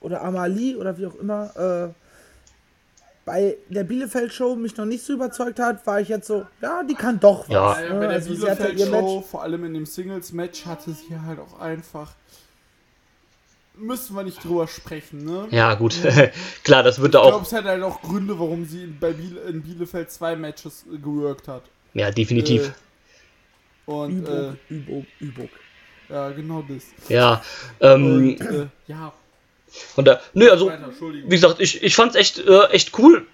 [0.00, 1.92] äh, oder Amali oder wie auch immer äh,
[3.28, 6.94] bei der Bielefeld-Show mich noch nicht so überzeugt hat, war ich jetzt so, ja, die
[6.94, 7.54] kann doch was.
[7.54, 7.78] Ja.
[7.78, 9.26] Äh, bei der also Bielefeld-Show, Match.
[9.26, 12.12] vor allem in dem Singles-Match, hatte sie halt auch einfach.
[13.78, 15.46] Müssen wir nicht drüber sprechen, ne?
[15.50, 15.94] Ja, gut.
[16.64, 17.42] Klar, das wird da Ich glaube, auch.
[17.42, 20.98] es hat halt auch Gründe, warum sie in, bei Biele, in Bielefeld zwei Matches äh,
[20.98, 21.62] geworkt hat.
[21.94, 22.72] Ja, definitiv.
[23.86, 25.48] Äh, und, äh, Übung, Übung, Übung.
[26.08, 26.84] ja, genau das.
[27.08, 27.42] Ja.
[27.80, 29.12] Ähm, Und, äh, ja,
[29.96, 33.26] und da, nö, also, wie gesagt, ich, ich fand's echt, äh, echt cool.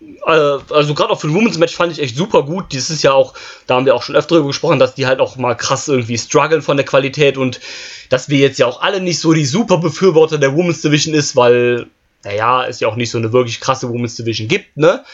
[0.00, 2.74] Äh, also gerade auch für ein Women's Match fand ich echt super gut.
[2.74, 3.34] Das ist ja auch,
[3.66, 6.18] da haben wir auch schon öfter drüber gesprochen, dass die halt auch mal krass irgendwie
[6.18, 7.60] strugglen von der Qualität und
[8.08, 11.36] dass wir jetzt ja auch alle nicht so die super Befürworter der Women's Division ist,
[11.36, 11.86] weil,
[12.22, 15.04] naja, es ja auch nicht so eine wirklich krasse Women's Division gibt, ne?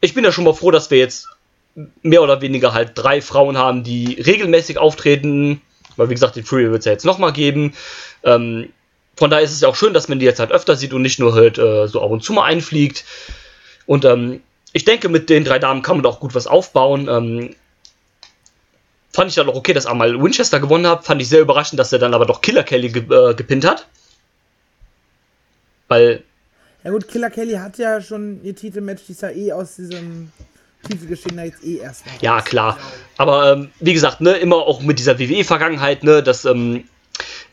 [0.00, 1.28] Ich bin ja schon mal froh, dass wir jetzt
[2.02, 5.60] mehr oder weniger halt drei Frauen haben, die regelmäßig auftreten,
[5.96, 7.74] weil wie gesagt, den Fury wird es ja jetzt nochmal geben.
[8.22, 8.68] Ähm,
[9.16, 11.02] von daher ist es ja auch schön, dass man die jetzt halt öfter sieht und
[11.02, 13.04] nicht nur halt äh, so ab und zu mal einfliegt.
[13.86, 17.08] Und ähm, ich denke, mit den drei Damen kann man da auch gut was aufbauen.
[17.08, 17.54] Ähm,
[19.12, 21.04] fand ich dann auch okay, dass einmal Winchester gewonnen hat.
[21.04, 23.86] Fand ich sehr überraschend, dass er dann aber doch Killer Kelly ge äh, gepinnt hat.
[25.88, 26.22] Weil,
[26.82, 30.32] Ja gut, Killer Kelly hat ja schon ihr Titelmatch, die ist ja eh aus diesem
[30.88, 32.14] Titelgeschehen da jetzt eh erstmal.
[32.20, 32.78] ja, klar.
[33.16, 36.84] Aber ähm, wie gesagt, ne, immer auch mit dieser WWE-Vergangenheit, ne, das ähm,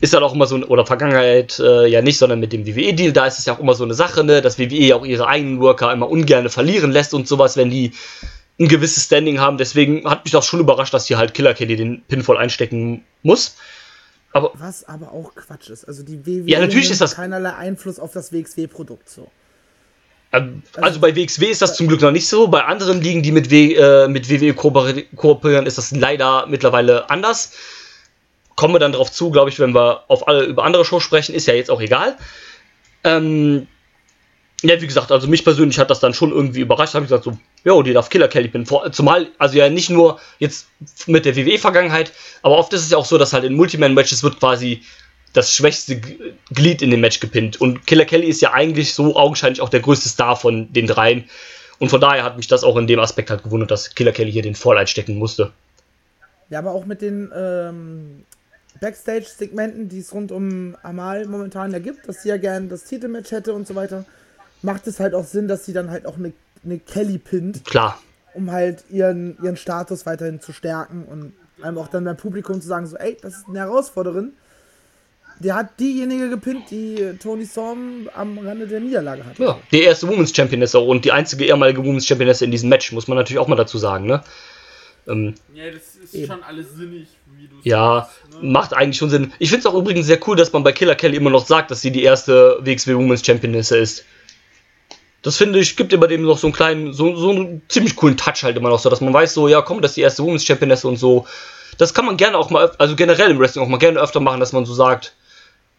[0.00, 3.26] ist dann auch immer so, oder Vergangenheit äh, ja nicht, sondern mit dem WWE-Deal, da
[3.26, 5.92] ist es ja auch immer so eine Sache, ne, dass WWE auch ihre eigenen Worker
[5.92, 7.92] immer ungern verlieren lässt und sowas, wenn die
[8.60, 9.58] ein gewisses Standing haben.
[9.58, 13.56] Deswegen hat mich das schon überrascht, dass hier halt Killer Kelly den Pinfall einstecken muss.
[14.32, 15.84] Aber Was aber auch Quatsch ist.
[15.84, 19.30] Also die WWE Ja, natürlich ist das- keinerlei Einfluss auf das WXW-Produkt so.
[20.32, 22.48] Ähm, Also bei WXW ist das zum Glück noch nicht so.
[22.48, 27.10] Bei anderen Ligen, die mit, w, äh, mit WWE kooperi- kooperieren, ist das leider mittlerweile
[27.10, 27.52] anders.
[28.56, 31.34] Kommen wir dann drauf zu, glaube ich, wenn wir auf alle über andere Shows sprechen,
[31.34, 32.16] ist ja jetzt auch egal.
[33.04, 33.66] Ähm,
[34.62, 36.94] ja, wie gesagt, also mich persönlich hat das dann schon irgendwie überrascht.
[36.94, 38.64] Da habe ich gesagt, so, jo, die darf Killer Kelly bin.
[38.92, 40.68] Zumal, also ja nicht nur jetzt
[41.06, 44.38] mit der WWE-Vergangenheit, aber oft ist es ja auch so, dass halt in Multiman-Matches wird
[44.38, 44.82] quasi
[45.32, 46.00] das schwächste
[46.52, 47.60] Glied in dem Match gepinnt.
[47.60, 51.28] Und Killer Kelly ist ja eigentlich so augenscheinlich auch der größte Star von den dreien.
[51.78, 54.30] Und von daher hat mich das auch in dem Aspekt halt gewundert, dass Killer Kelly
[54.30, 55.50] hier den Fall einstecken musste.
[56.50, 58.24] Ja, aber auch mit den ähm,
[58.80, 63.30] Backstage-Segmenten, die es rund um Amal momentan ja gibt, dass sie ja gern das Titelmatch
[63.30, 64.04] hätte und so weiter,
[64.62, 66.32] macht es halt auch Sinn, dass sie dann halt auch eine,
[66.64, 68.00] eine Kelly pinnt, Klar,
[68.34, 71.32] um halt ihren, ihren Status weiterhin zu stärken und
[71.64, 74.32] einem auch dann beim Publikum zu sagen, so, ey, das ist eine Herausforderin.
[75.38, 79.38] Der hat diejenige gepinnt, die Tony Storm am Rande der Niederlage hat.
[79.38, 82.92] ja, die erste Women's Championess auch und die einzige ehemalige Women's Championess in diesem Match,
[82.92, 84.22] muss man natürlich auch mal dazu sagen, ne?
[85.08, 86.26] Ähm, Ja, das ist Eben.
[86.28, 87.08] schon alles sinnig,
[87.62, 87.98] Ja.
[87.98, 88.06] Ne?
[88.42, 89.32] macht eigentlich schon Sinn.
[89.38, 91.70] Ich finde es auch übrigens sehr cool, dass man bei Killer Kelly immer noch sagt,
[91.70, 94.04] dass sie die erste WXW Women's Championess ist.
[95.22, 98.16] Das finde ich, gibt immer dem noch so einen kleinen, so, so einen ziemlich coolen
[98.16, 100.24] Touch halt immer noch so, dass man weiß, so, ja, komm, das ist die erste
[100.24, 101.26] Women's Championess und so.
[101.78, 104.40] Das kann man gerne auch mal, also generell im Wrestling auch mal gerne öfter machen,
[104.40, 105.14] dass man so sagt,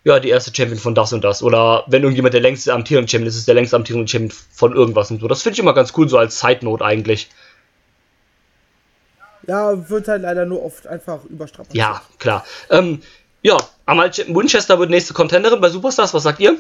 [0.06, 1.44] ja, die erste Champion von das und das.
[1.44, 5.12] Oder wenn irgendjemand der längste amtierende Champion ist, ist der längste amtierende Champion von irgendwas
[5.12, 5.28] und so.
[5.28, 7.30] Das finde ich immer ganz cool, so als Side Note eigentlich.
[9.48, 11.76] Ja, wird halt leider nur oft einfach überstrapaziert.
[11.76, 12.46] Ja, klar.
[12.70, 13.02] Ähm,
[13.42, 16.14] ja, Amal Winchester wird nächste Contenderin bei Superstars.
[16.14, 16.58] Was sagt ihr?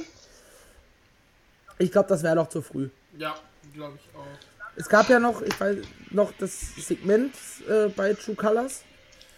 [1.77, 2.89] Ich glaube, das wäre noch zu früh.
[3.17, 3.35] Ja,
[3.73, 4.25] glaube ich auch.
[4.75, 5.77] Es gab ja noch, ich weiß,
[6.11, 7.33] noch das Segment
[7.69, 8.81] äh, bei True Colors.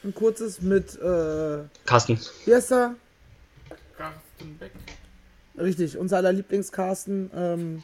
[0.03, 2.19] Ein kurzes mit, äh, Carsten.
[2.45, 2.95] wie heißt er?
[3.97, 4.71] Carsten Beck.
[5.57, 7.83] Richtig, unser aller Lieblingscarsten, ähm,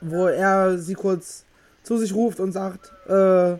[0.00, 1.44] wo er sie kurz
[1.82, 3.58] zu sich ruft und sagt, äh,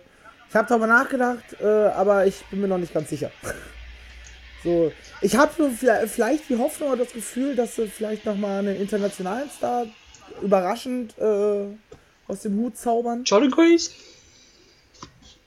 [0.53, 3.31] ich habe darüber nachgedacht, äh, aber ich bin mir noch nicht ganz sicher.
[4.63, 4.93] so,
[5.23, 5.71] ich habe
[6.07, 9.87] vielleicht die Hoffnung oder das Gefühl, dass sie vielleicht nochmal einen internationalen Star
[10.43, 11.65] überraschend äh,
[12.29, 13.25] aus dem Hut zaubern.
[13.25, 13.93] Jordan Grace?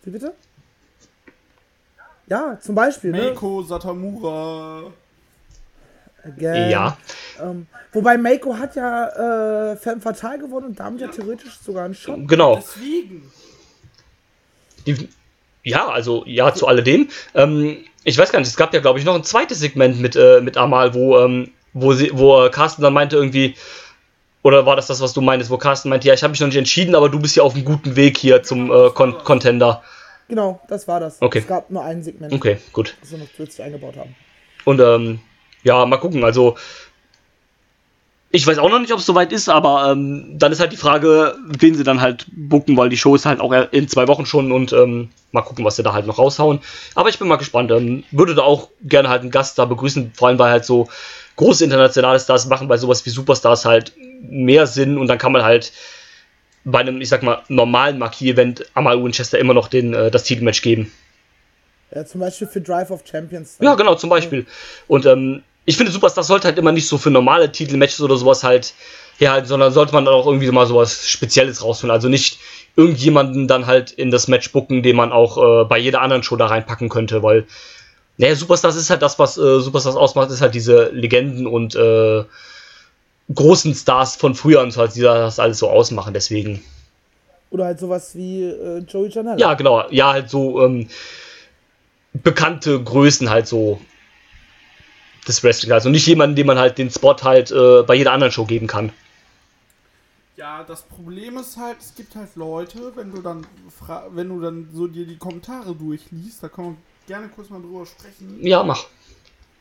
[0.03, 0.33] Wie bitte?
[2.25, 3.11] Ja, zum Beispiel.
[3.11, 3.25] Ne?
[3.25, 4.91] Meiko Satamura.
[6.23, 6.71] Again.
[6.71, 6.97] Ja.
[7.39, 11.93] Ähm, wobei Meiko hat ja äh, Femme Fatale gewonnen und damit ja theoretisch sogar einen
[11.93, 12.27] Shot.
[12.27, 12.55] Genau.
[12.55, 13.31] Deswegen.
[14.85, 15.09] Die,
[15.63, 17.09] ja, also ja zu alledem.
[17.33, 20.15] Ähm, ich weiß gar nicht, es gab ja, glaube ich, noch ein zweites Segment mit,
[20.15, 23.55] äh, mit Amal, wo, ähm, wo, sie, wo äh, Carsten dann meinte irgendwie,
[24.43, 26.47] oder war das das, was du meintest, wo Carsten meinte, ja, ich habe mich noch
[26.47, 29.81] nicht entschieden, aber du bist ja auf einem guten Weg hier zum äh, Con Contender.
[30.27, 31.21] Genau, das war das.
[31.21, 31.39] Okay.
[31.39, 32.95] Es gab nur ein Segment, Okay, gut.
[33.01, 34.15] das wir noch zusätzlich eingebaut haben.
[34.65, 35.19] Und ähm,
[35.63, 36.23] ja, mal gucken.
[36.23, 36.57] Also
[38.35, 40.77] ich weiß auch noch nicht, ob es soweit ist, aber ähm, dann ist halt die
[40.77, 44.25] Frage, wen sie dann halt bucken, weil die Show ist halt auch in zwei Wochen
[44.25, 46.59] schon und ähm, mal gucken, was sie da halt noch raushauen.
[46.95, 47.71] Aber ich bin mal gespannt.
[47.71, 50.89] Ähm, würde da auch gerne halt einen Gast da begrüßen, vor allem weil halt so
[51.37, 55.43] große internationale Stars machen bei sowas wie Superstars halt mehr Sinn und dann kann man
[55.43, 55.71] halt
[56.65, 60.61] bei einem, ich sag mal, normalen Marquis-Event Amal Winchester immer noch den, äh, das Titelmatch
[60.61, 60.91] geben.
[61.93, 63.57] Ja, zum Beispiel für Drive of Champions.
[63.61, 64.45] Ja, genau, zum Beispiel.
[64.87, 68.43] Und ähm, ich finde, Superstars sollte halt immer nicht so für normale Titelmatches oder sowas
[68.43, 68.73] halt
[69.17, 71.91] herhalten, sondern sollte man dann auch irgendwie mal sowas Spezielles rausholen.
[71.91, 72.39] Also nicht
[72.75, 76.35] irgendjemanden dann halt in das Match bucken, den man auch äh, bei jeder anderen Show
[76.35, 77.45] da reinpacken könnte, weil,
[78.17, 82.23] naja, Superstars ist halt das, was äh, Superstars ausmacht, ist halt diese Legenden und äh,
[83.33, 86.63] großen Stars von früher und so halt, die das alles so ausmachen, deswegen.
[87.49, 89.37] Oder halt sowas wie äh, Joey Janela.
[89.37, 90.89] Ja, genau, ja, halt so ähm,
[92.13, 93.79] bekannte Größen halt so
[95.27, 95.71] des Wrestling.
[95.71, 98.67] Also nicht jemanden, dem man halt den Spot halt äh, bei jeder anderen Show geben
[98.67, 98.91] kann.
[100.37, 104.41] Ja, das Problem ist halt, es gibt halt Leute, wenn du dann fra wenn du
[104.41, 108.39] dann so dir die Kommentare durchliest, da kann man gerne kurz mal drüber sprechen.
[108.41, 108.85] Ja, mach.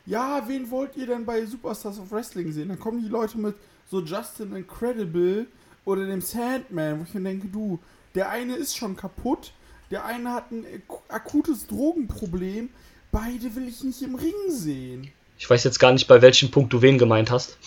[0.05, 2.69] Ja, wen wollt ihr denn bei Superstars of Wrestling sehen?
[2.69, 3.55] Dann kommen die Leute mit
[3.89, 5.47] so Justin Incredible
[5.85, 7.79] oder dem Sandman, wo ich mir denke, du,
[8.13, 9.53] der eine ist schon kaputt,
[9.91, 10.65] der eine hat ein
[11.07, 12.69] akutes Drogenproblem,
[13.11, 15.11] beide will ich nicht im Ring sehen.
[15.37, 17.57] Ich weiß jetzt gar nicht, bei welchem Punkt du wen gemeint hast.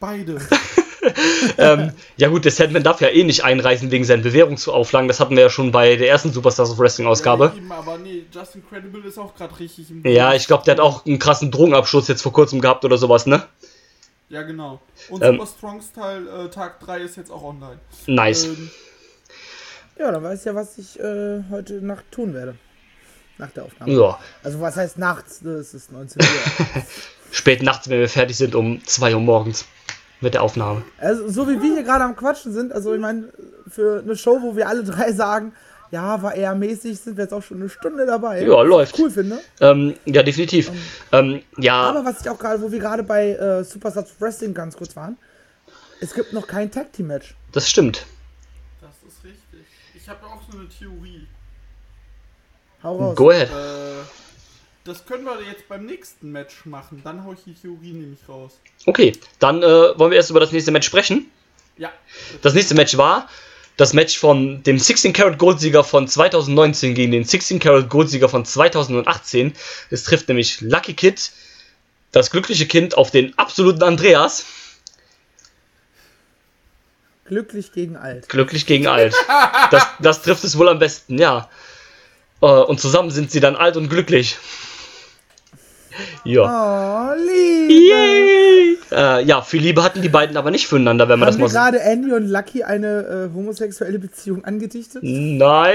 [0.00, 0.40] Beide.
[1.58, 5.08] ähm, ja gut, der Sandman darf ja eh nicht einreisen wegen seinen Bewährungsauflagen.
[5.08, 7.46] Das hatten wir ja schon bei der ersten Superstars of Wrestling Ausgabe.
[7.46, 10.72] Ja, eben, aber nee, Justin Credible ist auch gerade richtig im Ja, ich glaube, der
[10.72, 13.42] hat auch einen krassen Drogenabschuss jetzt vor kurzem gehabt oder sowas, ne?
[14.28, 14.80] Ja, genau.
[15.08, 15.34] Und Ähm.
[15.36, 17.78] Super Strong Style äh, Tag 3 ist jetzt auch online.
[18.06, 18.44] Nice.
[18.44, 18.70] Ähm,
[19.98, 22.56] Ja, dann weiß ich ja, was ich äh, heute Nacht tun werde.
[23.38, 23.92] Nach der Aufnahme.
[23.92, 25.42] ja, Also was heißt nachts?
[25.42, 26.28] Es ist 19 Uhr.
[27.30, 29.64] spät nachts, wenn wir fertig sind, um 2 Uhr morgens
[30.20, 30.82] mit der Aufnahme.
[30.98, 33.28] also so wie wir hier gerade am Quatschen sind, also ich meine,
[33.68, 35.52] für eine Show, wo wir alle drei sagen,
[35.90, 38.42] ja, war eher mäßig, sind wir jetzt auch schon eine Stunde dabei.
[38.42, 38.98] Ja, läuft.
[38.98, 39.38] Cool finde.
[39.60, 40.70] Ähm, ja, definitiv.
[41.12, 44.76] Ähm, ja, Aber was ich auch gerade, wo wir gerade bei äh, Superstars Wrestling ganz
[44.76, 45.16] kurz waren,
[46.00, 47.34] es gibt noch kein Tag Team Match.
[47.52, 48.06] das stimmt.
[48.80, 49.66] das ist richtig.
[49.94, 51.26] Ich habe auch so eine Theorie.
[52.82, 53.16] Hau raus.
[53.16, 53.48] Go ahead.
[53.48, 54.02] Äh,
[54.86, 57.00] das können wir jetzt beim nächsten Match machen.
[57.04, 58.60] Dann hau ich die Theorie nämlich raus.
[58.86, 61.30] Okay, dann äh, wollen wir erst über das nächste Match sprechen.
[61.76, 61.92] Ja.
[62.42, 63.28] Das nächste Match war
[63.76, 68.44] das Match von dem 16 Karat Goldsieger von 2019 gegen den 16 Karat Goldsieger von
[68.44, 69.54] 2018.
[69.90, 71.30] Es trifft nämlich Lucky Kid,
[72.12, 74.46] das glückliche Kind, auf den absoluten Andreas.
[77.26, 78.28] Glücklich gegen alt.
[78.28, 79.14] Glücklich gegen alt.
[79.70, 81.50] Das, das trifft es wohl am besten, ja.
[82.40, 84.36] Äh, Und zusammen sind sie dann alt und glücklich.
[86.24, 86.42] Ja.
[86.42, 87.72] Oh, Liebe.
[87.72, 88.78] Yay!
[88.92, 91.48] Äh, ja, viel Liebe hatten die beiden aber nicht füreinander, wenn man Haben das mal
[91.48, 91.54] so.
[91.54, 95.02] gerade Andy und Lucky eine äh, homosexuelle Beziehung angedichtet?
[95.02, 95.74] Nein!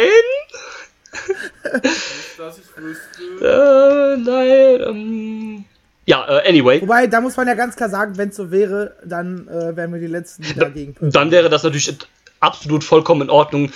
[2.37, 3.45] Dass ich wüsste.
[3.45, 4.81] Äh, nein.
[4.89, 5.65] Ähm,
[6.05, 6.81] Ja, äh, anyway.
[6.81, 9.93] Wobei, da muss man ja ganz klar sagen, wenn es so wäre, dann äh, wären
[9.93, 11.11] wir die Letzten, die dagegen pöbeln.
[11.11, 11.93] Dann wäre das natürlich
[12.39, 13.71] absolut vollkommen in Ordnung.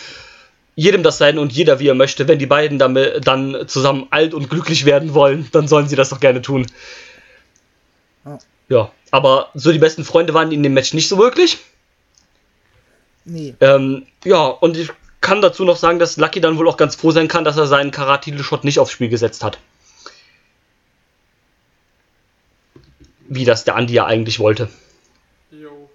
[0.75, 2.27] Jedem das sein und jeder wie er möchte.
[2.27, 6.09] Wenn die beiden dann, dann zusammen alt und glücklich werden wollen, dann sollen sie das
[6.09, 6.65] doch gerne tun.
[8.25, 8.39] Ja.
[8.67, 11.59] Ja, aber so die besten Freunde waren in dem Match nicht so wirklich.
[13.23, 13.55] Nee.
[13.59, 14.89] Ähm, ja, und ich
[15.21, 17.67] kann dazu noch sagen, dass Lucky dann wohl auch ganz froh sein kann, dass er
[17.67, 19.57] seinen Karate-Shot nicht aufs Spiel gesetzt hat.
[23.27, 24.69] Wie das der Andi ja eigentlich wollte.
[25.49, 25.89] Jo.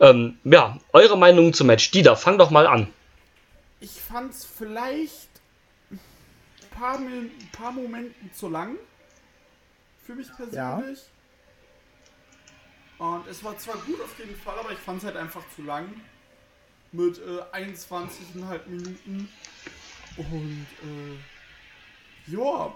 [0.00, 1.90] Ähm, ja, eure Meinung zum Match.
[1.92, 2.88] Dieter, fang doch mal an.
[3.82, 5.28] Ich fand's vielleicht
[5.90, 5.98] ein
[6.70, 8.76] paar, ein paar Momenten zu lang.
[10.06, 11.00] Für mich persönlich.
[12.98, 16.00] Und es war zwar gut auf jeden Fall, aber ich fand's halt einfach zu lang.
[16.92, 19.28] Mit äh, 21,5 Minuten.
[20.16, 22.72] Und äh, ja,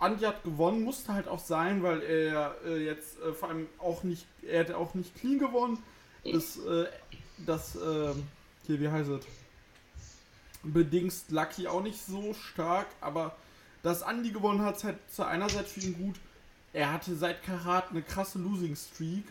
[0.00, 4.02] Andi hat gewonnen, musste halt auch sein, weil er äh, jetzt äh, vor allem auch
[4.02, 5.82] nicht, er hätte auch nicht clean gewonnen.
[6.24, 6.88] Das, äh,
[7.46, 8.12] das, äh,
[8.66, 9.24] hier, wie heißt es?
[10.62, 13.36] Bedingst Lucky auch nicht so stark, aber
[13.82, 16.16] dass Andy gewonnen hat, ist halt zu einerseits für ihn gut.
[16.72, 19.24] Er hatte seit Karat eine krasse Losing Streak.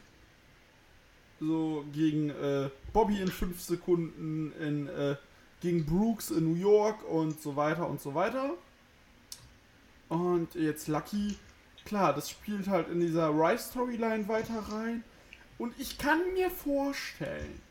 [1.39, 5.15] So gegen äh, Bobby in 5 Sekunden, in, äh,
[5.61, 8.51] gegen Brooks in New York und so weiter und so weiter.
[10.09, 11.38] Und jetzt Lucky,
[11.86, 15.03] klar, das spielt halt in dieser Rice-Storyline weiter rein.
[15.57, 17.61] Und ich kann mir vorstellen,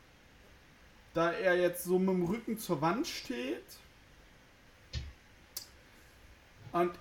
[1.14, 3.64] da er jetzt so mit dem Rücken zur Wand steht.
[6.72, 6.92] Und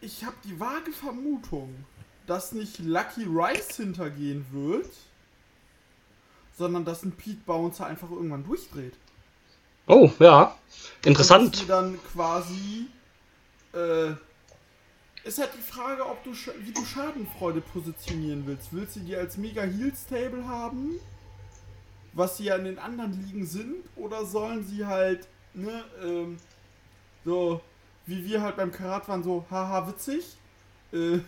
[0.00, 1.84] ich habe die vage Vermutung,
[2.26, 4.90] dass nicht Lucky Rice hintergehen wird,
[6.56, 8.94] sondern dass ein Pete Bouncer einfach irgendwann durchdreht.
[9.86, 10.42] Oh, ja.
[10.44, 11.68] Und dass Interessant.
[11.68, 12.86] dann quasi.
[13.72, 14.12] Äh,
[15.22, 18.68] ist halt die Frage, ob du wie du Schadenfreude positionieren willst.
[18.72, 20.98] Willst du die als mega Heal Stable haben?
[22.12, 23.84] Was sie ja in den anderen Ligen sind?
[23.96, 26.36] Oder sollen sie halt, ne, ähm,
[27.24, 27.60] so,
[28.06, 30.36] wie wir halt beim Karat waren, so, haha, witzig?
[30.92, 31.20] Äh,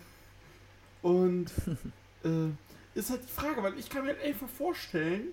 [1.03, 1.53] und,
[2.25, 2.51] äh,
[2.95, 5.29] ist halt die Frage, weil ich kann mir halt einfach vorstellen,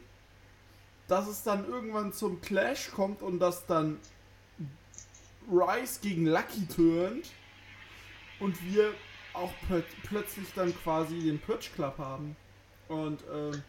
[1.08, 3.98] dass es dann irgendwann zum Clash kommt und dass dann
[5.52, 7.32] Rice gegen Lucky turnt
[8.40, 8.94] und wir
[9.34, 12.36] auch plö plötzlich dann quasi den Purge Club haben.
[12.90, 13.62] Und ähm,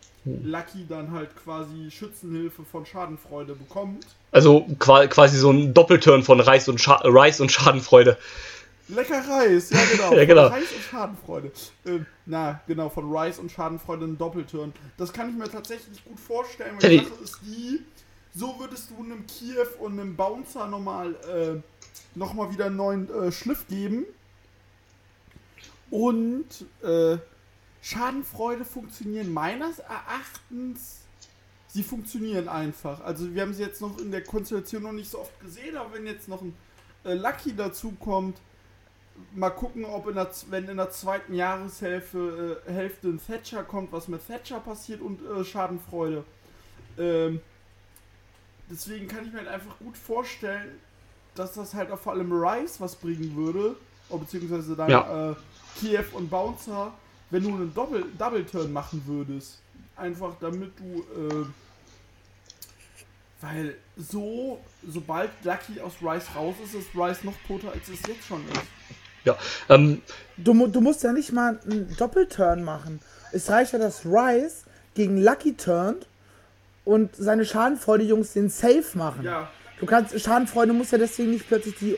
[0.45, 4.07] Lucky dann halt quasi Schützenhilfe von Schadenfreude bekommt.
[4.33, 8.19] Also qua- quasi so ein Doppelturn von Reis und, Scha Rice und Schadenfreude.
[8.89, 10.13] Lecker Reis, ja genau.
[10.17, 10.47] Ja, genau.
[10.49, 11.53] Reis und Schadenfreude.
[11.87, 14.73] Ähm, na, genau, von Rice und Schadenfreude ein Doppelturn.
[14.97, 16.99] Das kann ich mir tatsächlich gut vorstellen, weil die.
[16.99, 17.81] Sache ist die,
[18.35, 21.61] so würdest du einem Kiew und einem Bouncer nochmal äh,
[22.19, 24.07] noch mal wieder einen neuen äh, Schliff geben.
[25.91, 26.47] Und
[26.83, 27.19] äh,
[27.83, 30.99] Schadenfreude funktionieren meines Erachtens.
[31.69, 33.01] Sie funktionieren einfach.
[33.03, 35.95] Also wir haben sie jetzt noch in der Konstellation noch nicht so oft gesehen, aber
[35.95, 36.55] wenn jetzt noch ein
[37.05, 38.39] äh, Lucky dazu kommt,
[39.35, 43.93] mal gucken, ob in der, wenn in der zweiten Jahreshälfte äh, Hälfte ein Thatcher kommt,
[43.93, 46.25] was mit Thatcher passiert und äh, Schadenfreude.
[46.99, 47.41] Ähm,
[48.69, 50.73] deswegen kann ich mir halt einfach gut vorstellen,
[51.35, 53.77] dass das halt auch vor allem Rice was bringen würde,
[54.09, 55.31] oh, beziehungsweise dann Ja.
[55.31, 55.35] äh,
[55.79, 56.93] Kiew und Bouncer,
[57.31, 59.59] wenn du einen Doppel Double Turn machen würdest.
[59.97, 61.45] Einfach damit du, äh,
[63.41, 68.27] weil so, sobald Lucky aus Rice raus ist, ist Rice noch toter, als es jetzt
[68.27, 68.61] schon ist.
[69.25, 69.37] Ja.
[69.69, 70.03] Ähm,
[70.39, 73.01] Du, du musst ja nicht mal einen Doppelturn machen.
[73.33, 74.65] Es reicht ja, dass Rice
[74.95, 76.07] gegen Lucky turnt
[76.87, 79.25] und seine Schadenfreude-Jungs den Safe machen.
[79.25, 79.51] Ja,
[79.81, 81.97] Du kannst, Schadenfreude muss ja deswegen nicht plötzlich die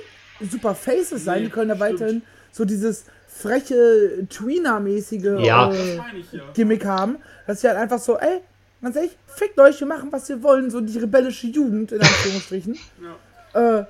[0.50, 1.92] super Faces sein, Nee, die können ja stimmt.
[2.00, 2.22] weiterhin
[2.52, 3.04] so dieses
[3.34, 5.72] freche Tweener-mäßige Ja.
[5.72, 6.42] äh, ja.
[6.54, 8.40] Gimmick haben, dass sie halt einfach so, ey,
[8.82, 12.78] ganz ehrlich, fickt euch, wir machen, was wir wollen, so die rebellische Jugend, in Anführungsstrichen,
[13.54, 13.84] äh,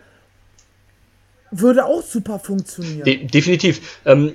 [1.50, 3.04] würde auch super funktionieren.
[3.04, 4.00] de definitiv.
[4.06, 4.34] Ähm,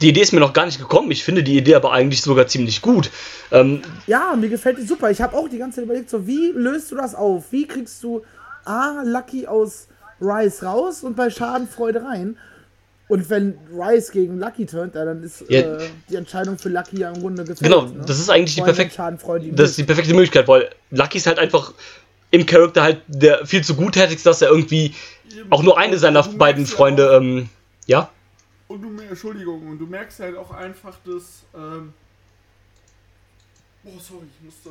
[0.00, 1.10] die Idee ist mir noch gar nicht gekommen.
[1.10, 3.10] Ich finde die Idee aber eigentlich sogar ziemlich gut.
[3.52, 5.10] Ähm, Ja, mir gefällt die super.
[5.10, 7.52] Ich habe auch die ganze Zeit überlegt, so, wie löst du das auf?
[7.52, 8.22] Wie kriegst du
[8.64, 9.88] A, Lucky aus
[10.20, 12.36] Rice raus und bei Schadenfreude rein?
[13.06, 15.60] Und wenn Rice gegen Lucky turnt, dann ist Ja.
[15.78, 17.60] äh, die Entscheidung für Lucky ja im Grunde gefällt.
[17.70, 18.02] genau, ne?
[18.06, 18.60] das ist eigentlich die
[19.48, 21.74] ihm Das ist die perfekte Möglichkeit, weil Lucky ist halt einfach
[22.30, 24.94] im Charakter halt der viel zu gutherzig, dass er irgendwie
[25.50, 27.48] auch nur eine seiner beiden ja Freunde, auch- ähm,
[27.86, 28.10] ja,
[28.68, 31.42] Und du, Entschuldigung, und du merkst halt auch einfach, dass.
[31.54, 31.92] Ähm
[33.84, 34.70] oh, sorry, ich musste.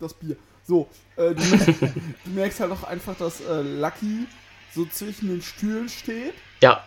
[0.00, 0.36] Das Bier.
[0.66, 1.68] So, äh, du, merkst,
[2.24, 4.26] du merkst halt auch einfach, dass äh, Lucky
[4.74, 6.34] so zwischen den Stühlen steht.
[6.62, 6.84] ja,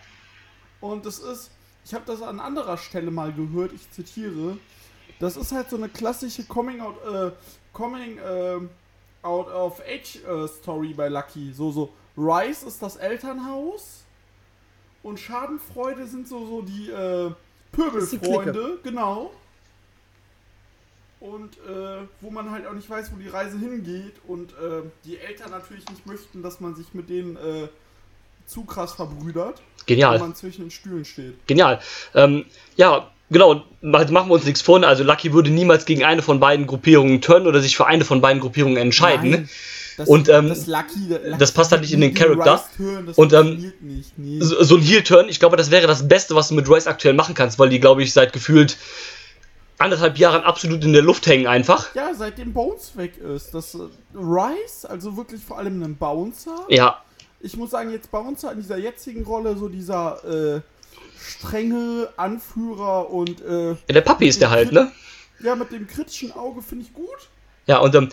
[0.92, 1.50] Und das ist.
[1.84, 4.58] ich habe das an anderer Stelle mal gehört, ich zitiere,
[5.18, 7.32] das ist halt so eine klassische Coming Out, äh,
[7.72, 8.60] Coming äh,
[9.22, 11.52] Out of Age äh, Story bei Lucky.
[11.52, 14.04] So, so, Rice ist das Elternhaus
[15.02, 17.30] und Schadenfreude sind so, so die äh,
[17.76, 19.32] die Pöbelfreunde, genau.
[21.20, 25.18] Und äh, wo man halt auch nicht weiß, wo die Reise hingeht und äh, die
[25.18, 27.68] Eltern natürlich nicht möchten, dass man sich mit denen äh,
[28.46, 30.14] zu krass verbrüdert, Genial.
[30.14, 31.46] wenn man zwischen den Stühlen steht.
[31.46, 31.80] Genial.
[32.14, 32.44] Ähm,
[32.76, 34.78] ja, genau, machen wir uns nichts vor.
[34.78, 34.86] ne?
[34.86, 38.20] Also Lucky würde niemals gegen eine von beiden Gruppierungen turnen oder sich für eine von
[38.20, 39.30] beiden Gruppierungen entscheiden.
[39.30, 39.48] Nein,
[39.96, 42.62] Das, Und, ähm, das, Lucky, Lucky das passt halt nicht in den Charakter.
[42.78, 44.18] Rice Und, ähm, nicht.
[44.18, 44.40] Nee.
[44.40, 47.14] So, so ein Heel-Turn, ich glaube, das wäre das Beste, was du mit Royce aktuell
[47.14, 48.76] machen kannst, weil die, glaube ich, seit gefühlt
[49.78, 51.94] anderthalb Jahren absolut in der Luft hängen einfach.
[51.94, 53.54] Ja, seitdem Bones weg ist.
[53.54, 53.78] Das äh,
[54.14, 56.64] Rice, also wirklich vor allem ein Bouncer.
[56.68, 57.02] Ja,
[57.46, 60.60] Ich muss sagen, jetzt Bouncer in dieser jetzigen Rolle, so dieser äh,
[61.16, 64.90] strenge Anführer und äh, der Papi ist der halt, ne?
[65.38, 67.28] ja, mit dem kritischen Auge finde ich gut.
[67.68, 68.08] Ja, und ähm,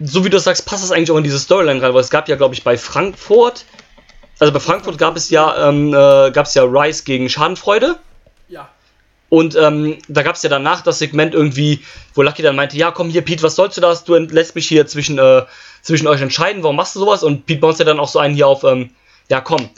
[0.00, 2.28] so wie du sagst, passt das eigentlich auch in diese Storyline rein, weil es gab
[2.28, 3.64] ja, glaube ich, bei Frankfurt,
[4.38, 7.98] also bei Frankfurt gab es ja, ähm, äh, gab es ja Rice gegen Schadenfreude.
[9.30, 11.80] Und ähm, da gab es ja danach das Segment irgendwie,
[12.14, 14.04] wo Lucky dann meinte, ja komm hier Pete, was sollst du das?
[14.04, 15.42] Du lässt mich hier zwischen, äh,
[15.82, 17.22] zwischen euch entscheiden, warum machst du sowas?
[17.22, 18.90] Und Pete baut ja dann auch so einen hier auf, ähm,
[19.28, 19.68] ja komm,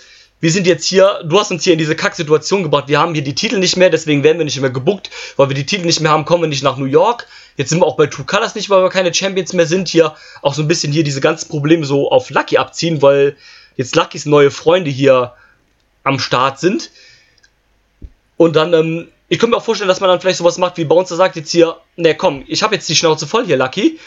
[0.40, 3.22] wir sind jetzt hier, du hast uns hier in diese Kacksituation gebracht, wir haben hier
[3.22, 6.00] die Titel nicht mehr, deswegen werden wir nicht mehr gebuckt, weil wir die Titel nicht
[6.00, 7.26] mehr haben, kommen wir nicht nach New York.
[7.56, 10.14] Jetzt sind wir auch bei True Colors nicht, weil wir keine Champions mehr sind, hier
[10.40, 13.36] auch so ein bisschen hier diese ganzen Probleme so auf Lucky abziehen, weil
[13.76, 15.34] jetzt Luckys neue Freunde hier
[16.04, 16.90] am Start sind.
[18.38, 20.84] Und dann, ähm, ich könnte mir auch vorstellen, dass man dann vielleicht sowas macht, wie
[20.84, 23.98] Bouncer sagt jetzt hier, ne komm, ich habe jetzt die Schnauze voll hier, Lucky.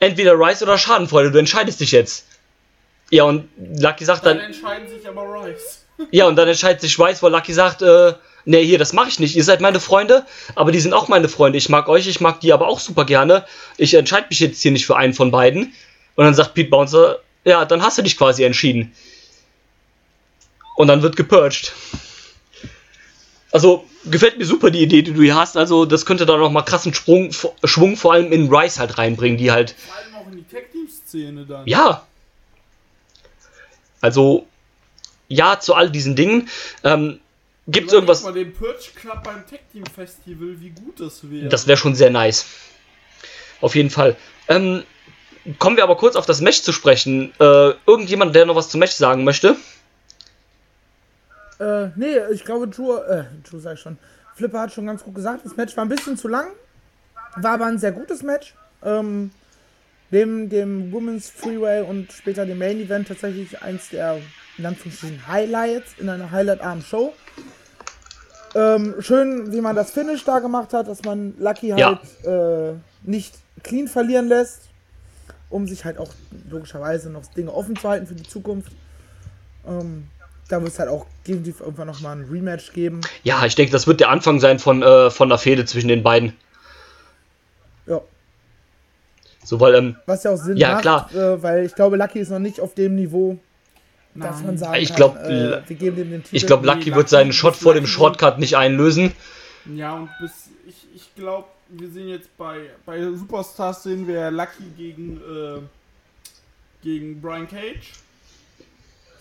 [0.00, 2.24] Entweder Rice oder Schadenfreude, du entscheidest dich jetzt.
[3.10, 5.84] Ja, und Lucky sagt Dann dann, entscheiden sich aber Rice.
[6.10, 8.14] ja, und dann entscheidet sich Rice, weil Lucky sagt, äh,
[8.46, 9.36] ne, hier, das mache ich nicht.
[9.36, 10.24] Ihr seid meine Freunde,
[10.54, 11.58] aber die sind auch meine Freunde.
[11.58, 13.44] Ich mag euch, ich mag die aber auch super gerne.
[13.76, 15.74] Ich entscheide mich jetzt hier nicht für einen von beiden.
[16.14, 18.94] Und dann sagt Pete Bouncer, ja, dann hast du dich quasi entschieden.
[20.76, 21.74] Und dann wird gepurged.
[23.54, 25.56] Also, gefällt mir super die Idee, die du hier hast.
[25.56, 27.30] Also, das könnte da noch mal krassen Sprung,
[27.62, 31.46] Schwung vor allem in Rice halt reinbringen, die halt, Vor allem auch in die Tag-Team-Szene
[31.46, 31.64] dann.
[31.64, 32.04] ja.
[34.00, 34.48] Also,
[35.28, 36.48] ja zu all diesen Dingen.
[36.82, 37.20] Ähm,
[37.68, 38.24] Gibt es irgendwas?
[38.24, 41.48] mal den Purge Club beim Tag-Team-Festival, wie gut das wäre.
[41.48, 42.46] Das wäre schon sehr nice.
[43.60, 44.16] Auf jeden Fall.
[44.48, 44.82] Ähm,
[45.60, 47.32] kommen wir aber kurz auf das Match zu sprechen.
[47.38, 49.56] Äh, irgendjemand, der noch was zum Match sagen möchte?
[51.58, 53.98] Äh, nee, ich glaube, Drew, äh, Drew sag ich schon.
[54.34, 56.48] Flipper hat schon ganz gut gesagt, das Match war ein bisschen zu lang.
[57.36, 58.54] War aber ein sehr gutes Match.
[58.82, 59.30] Ähm,
[60.10, 64.18] dem, dem Women's Freeway und später dem Main Event tatsächlich eins der
[64.58, 67.12] in Anführungsstrichen Highlights in einer highlightarmen Show.
[68.54, 71.98] Ähm, schön, wie man das Finish da gemacht hat, dass man Lucky Ja.
[72.24, 74.68] halt äh, nicht clean verlieren lässt,
[75.50, 76.10] um sich halt auch
[76.48, 78.70] logischerweise noch Dinge offen zu halten für die Zukunft.
[79.66, 80.06] Ähm,
[80.48, 83.00] da wird es halt auch definitiv irgendwann nochmal ein Rematch geben.
[83.22, 86.02] Ja, ich denke, das wird der Anfang sein von, äh, von der Fehde zwischen den
[86.02, 86.34] beiden.
[87.86, 88.00] Ja,
[89.42, 91.10] So, weil, ähm, was ja auch Sinn Ja, macht, klar.
[91.14, 93.38] Äh, weil ich glaube, Lucky ist noch nicht auf dem Niveau,
[94.14, 94.46] dass Nein.
[94.46, 96.36] man sagen Ich kann, glaub, äh, wir geben dem den Titel.
[96.36, 97.86] ich glaube, Lucky Lucky wird seinen Shot vor dem.
[97.86, 99.12] Shortcut nicht einlösen.
[99.74, 104.64] Ja, und bis ich, ich glaube, wir sehen jetzt bei, bei Superstars sehen wir Lucky
[104.76, 105.60] gegen, äh,
[106.82, 107.92] gegen Brian Cage.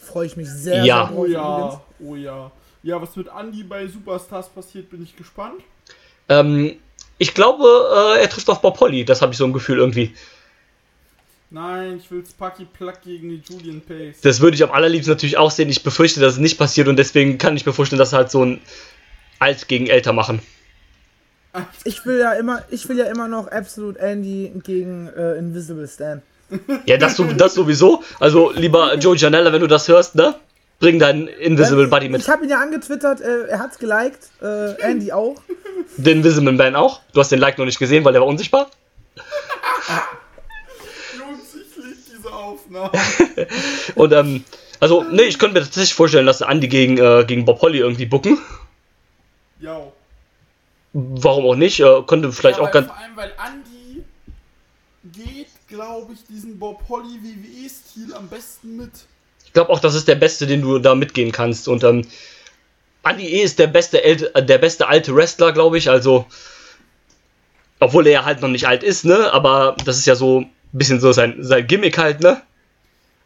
[0.04, 1.08] Freue ich mich sehr, Ja.
[1.08, 2.52] sehr Oh ja, oh ja.
[2.84, 5.62] Ja, was mit Andy bei Superstars passiert, bin ich gespannt.
[6.28, 6.76] Ähm,
[7.18, 9.06] ich glaube, äh, er trifft auf Bob Holly.
[9.06, 10.14] Das habe ich so ein Gefühl irgendwie.
[11.50, 14.22] Nein, ich will Sparky Plug gegen die Julian Pace.
[14.22, 15.70] Das würde ich am allerliebsten natürlich auch sehen.
[15.70, 18.44] Ich befürchte, dass es nicht passiert und deswegen kann ich mir vorstellen, dass halt so
[18.44, 18.60] ein
[19.40, 20.42] Alt gegen Älter machen.
[21.84, 26.24] Ich will ja immer, ich will ja immer noch Absolute Andy gegen äh, Invisible Stan.
[26.86, 28.04] Ja, das, so- das sowieso.
[28.20, 30.36] Also, lieber Joe Janella, wenn du das hörst, ne?
[30.80, 32.22] Bring deinen Invisible Buddy mit.
[32.22, 35.36] Ich habe ihn ja angetwittert, äh, er hat's geliked, äh, Andy auch.
[35.98, 37.02] Den Invisible Man auch.
[37.14, 38.70] Du hast den Like noch nicht gesehen, weil der war unsichtbar.
[41.18, 42.92] Jungs, ich liebe diese Aufnahme.
[43.96, 44.44] Und, ähm,
[44.80, 48.06] also, nee, ich könnte mir tatsächlich vorstellen, dass Andy gegen, äh, gegen Bob Holly irgendwie
[48.06, 48.38] bucken.
[49.60, 49.80] Ja.
[50.92, 51.80] Warum auch nicht?
[51.80, 52.88] Äh, könnte vielleicht ja, auch ganz.
[52.88, 53.63] Vor allem, weil Andy
[55.74, 58.92] glaube ich, diesen Bob Holly WWE-Stil am besten mit.
[59.46, 61.68] Ich glaube auch, das ist der beste, den du da mitgehen kannst.
[61.68, 62.06] Und ähm,
[63.04, 65.90] Andy E ist der beste, älte, äh, der beste alte Wrestler, glaube ich.
[65.90, 66.26] Also,
[67.80, 69.34] obwohl er halt noch nicht alt ist, ne?
[69.34, 72.42] Aber das ist ja so ein bisschen so sein, sein Gimmick halt, ne?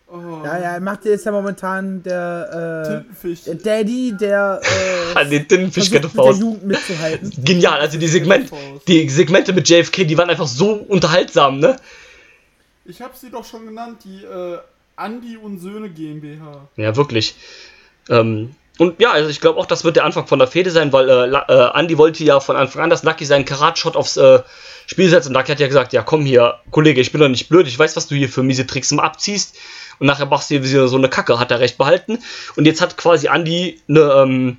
[0.10, 3.44] Oh, Ja, ja, macht jetzt ja momentan der, äh, Tintenfisch.
[3.44, 6.32] der Daddy, der äh, An den versucht mit der.
[6.32, 7.34] Jugend mitzuhalten.
[7.44, 8.49] Genial, also die, Segment,
[8.88, 11.76] die Segmente mit JFK, die waren einfach so unterhaltsam, ne?
[12.88, 14.59] Ich habe sie doch schon genannt, die äh,
[14.95, 16.68] Andi und Söhne GmbH.
[16.77, 17.35] Ja, wirklich.
[18.09, 20.93] Ähm, und ja, also ich glaube auch, das wird der Anfang von der Fehde sein,
[20.93, 24.39] weil äh, äh, Andy wollte ja von Anfang an, dass Lucky seinen Karat-Shot aufs äh,
[24.85, 25.27] Spiel setzt.
[25.27, 27.77] Und Lucky hat ja gesagt, ja komm hier, Kollege, ich bin doch nicht blöd, ich
[27.77, 29.57] weiß, was du hier für miese Tricks mal abziehst.
[29.99, 32.19] Und nachher machst du hier so eine Kacke, hat er recht behalten.
[32.55, 34.57] Und jetzt hat quasi Andy eine, ähm,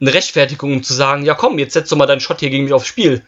[0.00, 2.64] eine Rechtfertigung, um zu sagen, ja komm, jetzt setzt du mal deinen Shot hier gegen
[2.64, 3.22] mich aufs Spiel.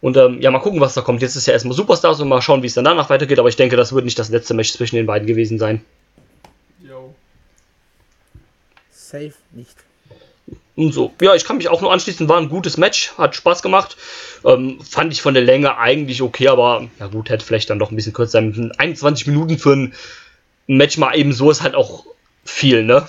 [0.00, 1.20] Und ähm, ja, mal gucken, was da kommt.
[1.20, 3.38] Jetzt ist ja erstmal Superstars und mal schauen, wie es dann danach weitergeht.
[3.38, 5.84] Aber ich denke, das wird nicht das letzte Match zwischen den beiden gewesen sein.
[6.82, 7.14] Yo.
[8.90, 9.76] Safe nicht.
[10.76, 11.12] Und so.
[11.20, 12.28] Ja, ich kann mich auch nur anschließen.
[12.28, 13.98] War ein gutes Match, hat Spaß gemacht.
[14.44, 17.90] Ähm, fand ich von der Länge eigentlich okay, aber ja gut, hätte vielleicht dann doch
[17.90, 18.72] ein bisschen kürzer sein.
[18.78, 19.94] 21 Minuten für ein
[20.66, 22.06] Match mal eben so ist halt auch
[22.44, 23.06] viel, ne?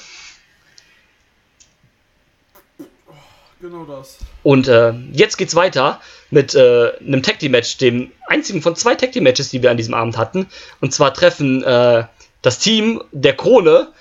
[3.71, 4.17] Genau das.
[4.43, 8.95] Und äh, jetzt geht's weiter mit äh, einem Tag Team Match, dem einzigen von zwei
[8.95, 10.47] Tag Team Matches, die wir an diesem Abend hatten.
[10.81, 12.03] Und zwar treffen äh,
[12.41, 13.93] das Team der Krone,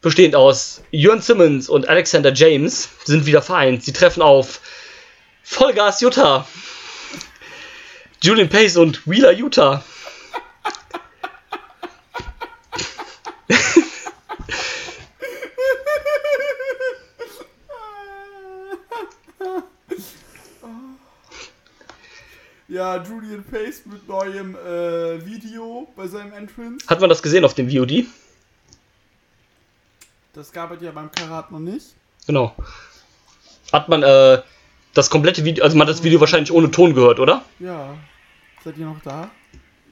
[0.00, 3.82] bestehend aus Jörn Simmons und Alexander James, sind wieder vereint.
[3.82, 4.60] Sie treffen auf
[5.42, 6.46] Vollgas Utah,
[8.22, 9.82] Julian Pace und Wheeler Utah.
[22.80, 26.86] Ja, Julian Pace mit neuem äh, Video bei seinem Entrance.
[26.88, 28.06] Hat man das gesehen auf dem VOD?
[30.32, 31.88] Das gab es ja beim Karat noch nicht.
[32.26, 32.54] Genau.
[33.70, 34.40] Hat man äh,
[34.94, 37.44] das komplette Video, also man hat das Video wahrscheinlich ohne Ton gehört, oder?
[37.58, 37.98] Ja.
[38.64, 39.30] Seid ihr noch da?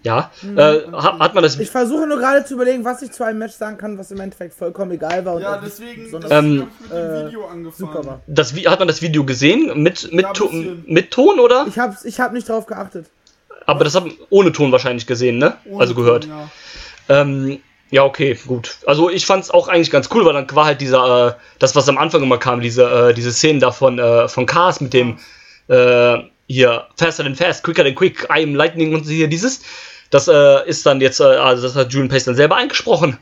[0.09, 0.31] Ja.
[0.57, 3.39] Äh, hat, hat man das Ich versuche nur gerade zu überlegen, was ich zu einem
[3.39, 5.35] Match sagen kann, was im Endeffekt vollkommen egal war.
[5.37, 7.73] und Ja, deswegen deswegen Ähm, mit dem äh, Video angefangen.
[7.93, 8.21] super war.
[8.27, 9.83] Das, hat man das Video gesehen?
[9.83, 10.51] Mit, mit, Ja, To-
[10.87, 11.67] mit Ton, oder?
[11.69, 13.07] Ich hab's, ich hab nicht drauf geachtet.
[13.67, 15.57] Aber das haben ohne Ton wahrscheinlich gesehen, ne?
[15.67, 16.25] Ohne also gehört.
[16.25, 16.33] Ton,
[17.09, 17.21] Ja.
[17.21, 17.61] Ähm,
[17.91, 18.77] ja, okay, gut.
[18.87, 21.89] Also ich fand's auch eigentlich ganz cool, weil dann war halt dieser, äh, das, was
[21.89, 25.19] am Anfang immer kam, diese, äh, diese Szenen da von, äh, von Cars mit dem,
[25.69, 29.61] äh, hier, Faster than Fast, Quicker than Quick, I am Lightning und hier dieses.
[30.11, 33.19] Das äh, ist dann jetzt, äh, also das hat Julian Pace dann selber eingesprochen.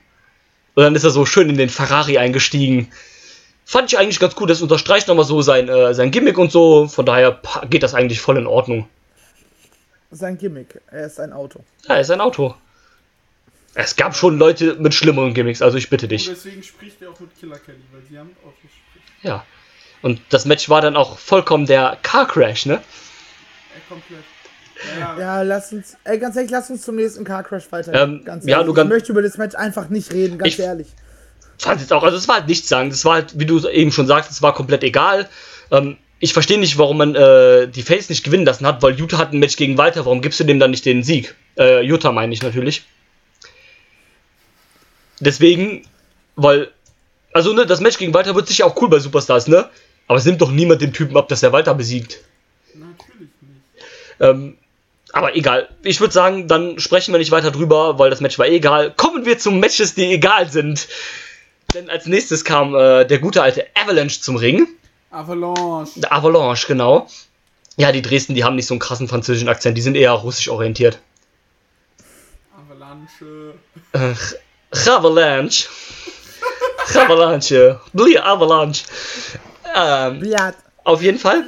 [0.74, 2.92] Und dann ist er so schön in den Ferrari eingestiegen.
[3.64, 6.86] Fand ich eigentlich ganz gut, das unterstreicht nochmal so sein, äh, sein Gimmick und so.
[6.86, 8.88] Von daher geht das eigentlich voll in Ordnung.
[10.10, 10.80] Sein Gimmick.
[10.90, 11.60] Er ist ein Auto.
[11.88, 12.54] Ja, er ist ein Auto.
[13.74, 16.28] Es gab schon Leute mit schlimmeren Gimmicks, also ich bitte dich.
[16.28, 19.06] Und deswegen spricht er auch mit Killer Kelly, weil sie haben Autos spricht.
[19.22, 19.44] Ja.
[20.00, 22.74] Und das Match war dann auch vollkommen der Car Crash, ne?
[22.74, 24.24] Er komplett.
[24.98, 27.94] Ja, Ja, lass uns, ey, ganz ehrlich, lass uns zum nächsten Car Crash weiter.
[27.94, 28.66] Ähm, ganz ja, ehrlich.
[28.66, 30.88] nur ganz- ich möchte über das Match einfach nicht reden, ganz Ich- ehrlich.
[31.58, 32.90] Fand jetzt auch, also es war halt nichts sagen.
[32.90, 35.26] Das war halt, wie du eben schon sagst, es war komplett egal.
[35.70, 39.16] Ähm, ich verstehe nicht, warum man äh, die Face nicht gewinnen lassen hat, weil Utah
[39.18, 40.04] hat ein Match gegen Walter.
[40.04, 41.34] Warum gibst du dem dann nicht den Sieg?
[41.58, 42.84] Äh, Utah meine ich natürlich.
[45.20, 45.82] Deswegen,
[46.36, 46.68] weil,
[47.32, 49.68] also ne, das Match gegen Walter wird sicher auch cool bei Superstars, ne?
[50.08, 52.18] Aber es nimmt doch niemand dem Typen ab, dass er Walter besiegt.
[52.74, 53.80] natürlich nicht.
[54.20, 54.58] Ähm,
[55.12, 55.68] aber egal.
[55.82, 58.92] Ich würde sagen, dann sprechen wir nicht weiter drüber, weil das Match war eh egal.
[58.96, 60.88] Kommen wir zu Matches, die egal sind.
[61.74, 64.68] Denn als nächstes kam äh, der gute alte Avalanche zum Ring.
[65.10, 66.00] Avalanche.
[66.00, 67.08] Der Avalanche, genau.
[67.76, 70.48] Ja, die Dresden, die haben nicht so einen krassen französischen Akzent, die sind eher russisch
[70.48, 70.98] orientiert.
[72.56, 73.54] Avalanche.
[73.92, 75.68] Äh, Avalanche.
[76.94, 77.80] Avalanche.
[77.92, 78.84] Blie Avalanche.
[79.74, 80.54] Ähm, Bliat.
[80.84, 81.44] auf jeden Fall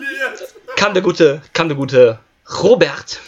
[0.76, 2.18] kam der gute, kam der gute
[2.62, 3.20] Robert.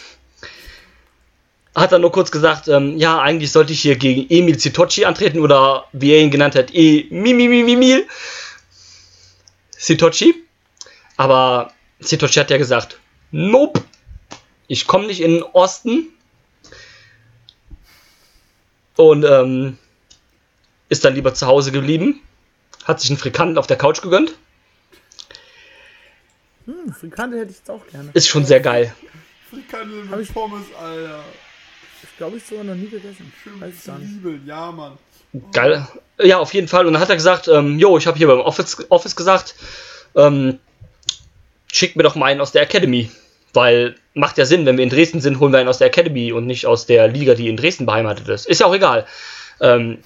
[1.73, 5.39] Hat dann nur kurz gesagt, ähm, ja, eigentlich sollte ich hier gegen Emil Sitocci antreten
[5.39, 8.07] oder wie er ihn genannt hat, E Mimimimimil
[9.77, 10.35] Sitocci.
[11.15, 12.99] Aber Sitocci hat ja gesagt,
[13.31, 13.81] nope,
[14.67, 16.09] ich komme nicht in den Osten.
[18.97, 19.77] Und ähm,
[20.89, 22.19] ist dann lieber zu Hause geblieben.
[22.83, 24.35] Hat sich einen Frikanden auf der Couch gegönnt.
[26.65, 28.11] Hm, Frikante hätte ich jetzt auch gerne.
[28.13, 28.93] Ist schon sehr geil.
[29.49, 31.23] Frikandel Hab mit Pommes, Alter.
[32.03, 33.31] Ich glaube, ich sogar noch nie gegessen.
[33.43, 33.83] Schön Weiß.
[33.83, 34.97] Zwiebeln, ja, Mann.
[35.53, 35.87] Geil.
[36.19, 36.85] Ja, auf jeden Fall.
[36.85, 39.55] Und dann hat er gesagt, ähm, jo, ich habe hier beim Office, Office gesagt,
[40.15, 40.59] ähm,
[41.71, 43.09] schickt mir doch mal einen aus der Academy.
[43.53, 46.31] Weil macht ja Sinn, wenn wir in Dresden sind, holen wir einen aus der Academy
[46.31, 48.47] und nicht aus der Liga, die in Dresden beheimatet ist.
[48.47, 49.05] Ist ja auch egal.
[49.59, 49.99] Ähm,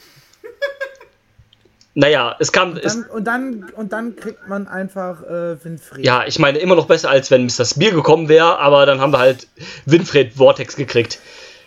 [1.93, 2.77] naja, es kam.
[2.77, 6.05] Es, Dann, und, dann, und dann kriegt man einfach äh, Winfried.
[6.05, 7.65] ja, ich meine, immer noch besser, als wenn Mr.
[7.65, 9.47] Spear gekommen wäre, aber dann haben wir halt
[9.85, 11.19] Winfried Vortex gekriegt.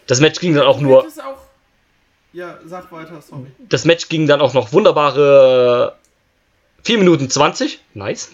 [0.08, 1.04] Das Match ging dann auch nur.
[1.04, 1.36] Auch,
[2.32, 3.46] Ja, sag weiter, sorry.
[3.68, 5.96] Das Match ging dann auch noch wunderbare
[6.82, 7.78] 4 Minuten 20.
[7.94, 8.30] Nice.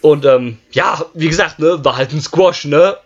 [0.00, 2.96] Und ähm, ja, wie gesagt, ne, war halt ein Squash, ne?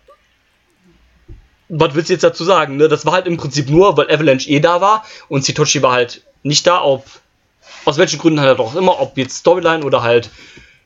[1.69, 2.89] Was willst du jetzt dazu sagen, ne?
[2.89, 6.23] Das war halt im Prinzip nur, weil Avalanche eh da war und Sitochi war halt
[6.43, 7.05] nicht da, ob
[7.85, 10.31] aus welchen Gründen halt auch immer, ob jetzt Storyline oder halt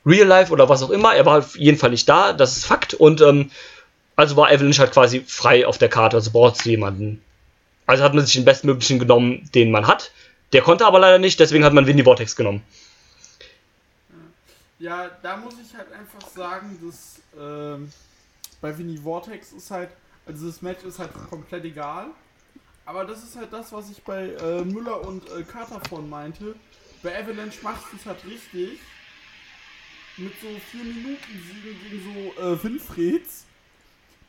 [0.05, 2.66] Real Life oder was auch immer, er war auf jeden Fall nicht da, das ist
[2.66, 3.51] Fakt und ähm,
[4.17, 7.23] also war Avalanche halt quasi frei auf der Karte, also braucht jemanden.
[7.87, 10.13] Also hat man sich den bestmöglichen genommen, den man hat.
[10.53, 12.63] Der konnte aber leider nicht, deswegen hat man Winnie Vortex genommen.
[14.79, 17.91] Ja, da muss ich halt einfach sagen, dass ähm,
[18.61, 19.91] bei Winnie Vortex ist halt,
[20.27, 22.07] also das Match ist halt komplett egal.
[22.85, 26.55] Aber das ist halt das, was ich bei äh, Müller und äh, Carter von meinte.
[27.03, 28.81] Bei Avalanche machst du es halt richtig.
[30.17, 33.47] Mit so 4 Minuten Siegen gegen so äh, Winfreds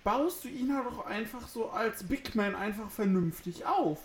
[0.03, 3.99] baust du ihn halt auch einfach so als Big Man einfach vernünftig auf.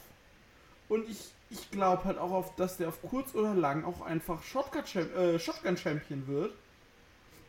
[0.88, 4.42] Und ich, ich glaube halt auch, auf, dass der auf kurz oder lang auch einfach
[4.42, 6.52] Shotgun, Champ äh, Shotgun Champion wird.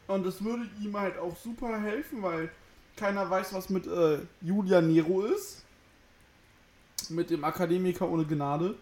[0.08, 2.52] Und das würde ihm halt auch super helfen, weil
[2.96, 5.64] keiner weiß, was mit äh, Julia Nero ist.
[7.10, 8.76] Mit dem Akademiker ohne Gnade.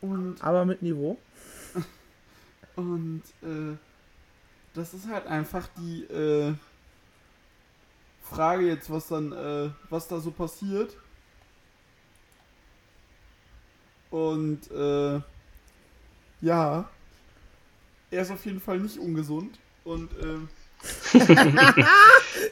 [0.00, 1.16] Und, Aber mit Niveau.
[2.76, 3.76] und äh,
[4.74, 6.54] das ist halt einfach die äh,
[8.34, 10.96] Frage jetzt, was dann, äh, was da so passiert.
[14.10, 15.20] Und äh,
[16.40, 16.88] ja,
[18.10, 19.58] er ist auf jeden Fall nicht ungesund.
[19.84, 20.38] Und äh,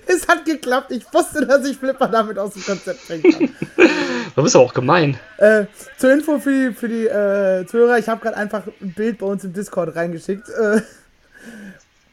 [0.07, 0.93] Es hat geklappt.
[0.93, 3.55] Ich wusste, dass ich Flipper damit aus dem Konzept bringen kann.
[4.37, 5.19] Du bist aber auch gemein.
[5.39, 5.65] äh,
[5.99, 9.27] zur Info für die, für die äh, Zuhörer, ich habe gerade einfach ein Bild bei
[9.27, 10.49] uns im Discord reingeschickt.
[10.49, 10.83] Äh,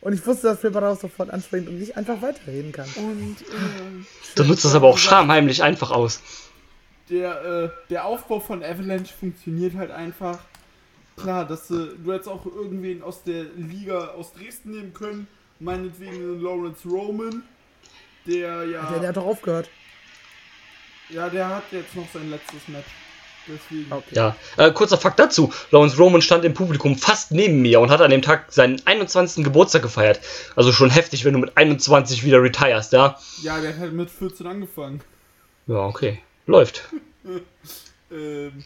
[0.02, 2.88] und ich wusste, dass Flipper darauf sofort anspringt und ich einfach weiterreden kann.
[2.98, 4.06] und äh,
[4.36, 6.22] Du nutzt das aber auch schamheimlich einfach aus.
[7.10, 10.40] der, äh, der Aufbau von Avalanche funktioniert halt einfach.
[11.16, 15.28] Klar, dass du, du hättest auch irgendwen aus der Liga aus Dresden nehmen können.
[15.60, 17.42] Meinetwegen Lawrence Roman.
[18.28, 18.86] Der ja.
[18.92, 19.70] Der, der hat doch aufgehört.
[21.10, 22.86] ja, der hat jetzt noch sein letztes Match.
[23.48, 23.92] Deswegen.
[23.92, 24.06] Okay.
[24.12, 25.54] Ja, äh, kurzer Fakt dazu.
[25.72, 29.44] Lawrence Roman stand im Publikum fast neben mir und hat an dem Tag seinen 21.
[29.44, 30.20] Geburtstag gefeiert.
[30.56, 33.18] Also schon heftig, wenn du mit 21 wieder retirest, ja?
[33.42, 35.02] Ja, der hat halt mit 14 angefangen.
[35.68, 36.20] Ja, okay.
[36.46, 36.84] Läuft.
[38.10, 38.64] Ähm,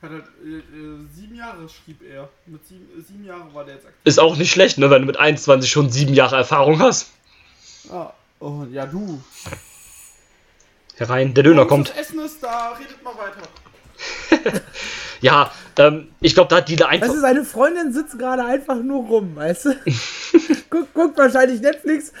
[0.00, 2.30] hat halt äh, äh, sieben Jahre schrieb er.
[2.46, 4.00] Mit sieben, äh, sieben Jahren war der jetzt aktiv.
[4.04, 7.10] Ist auch nicht schlecht, ne, wenn du mit 21 schon sieben Jahre Erfahrung hast.
[7.90, 9.22] Ah, oh, ja, du.
[10.96, 11.88] Herein, der Döner Jungs, kommt.
[11.90, 13.42] Das Essen ist da, redet mal weiter.
[15.20, 17.08] Ja, ähm, ich glaube, da hat die da einfach.
[17.08, 19.76] Weißt du, seine Freundin sitzt gerade einfach nur rum, weißt du?
[20.70, 22.12] Guck, guckt wahrscheinlich Netflix.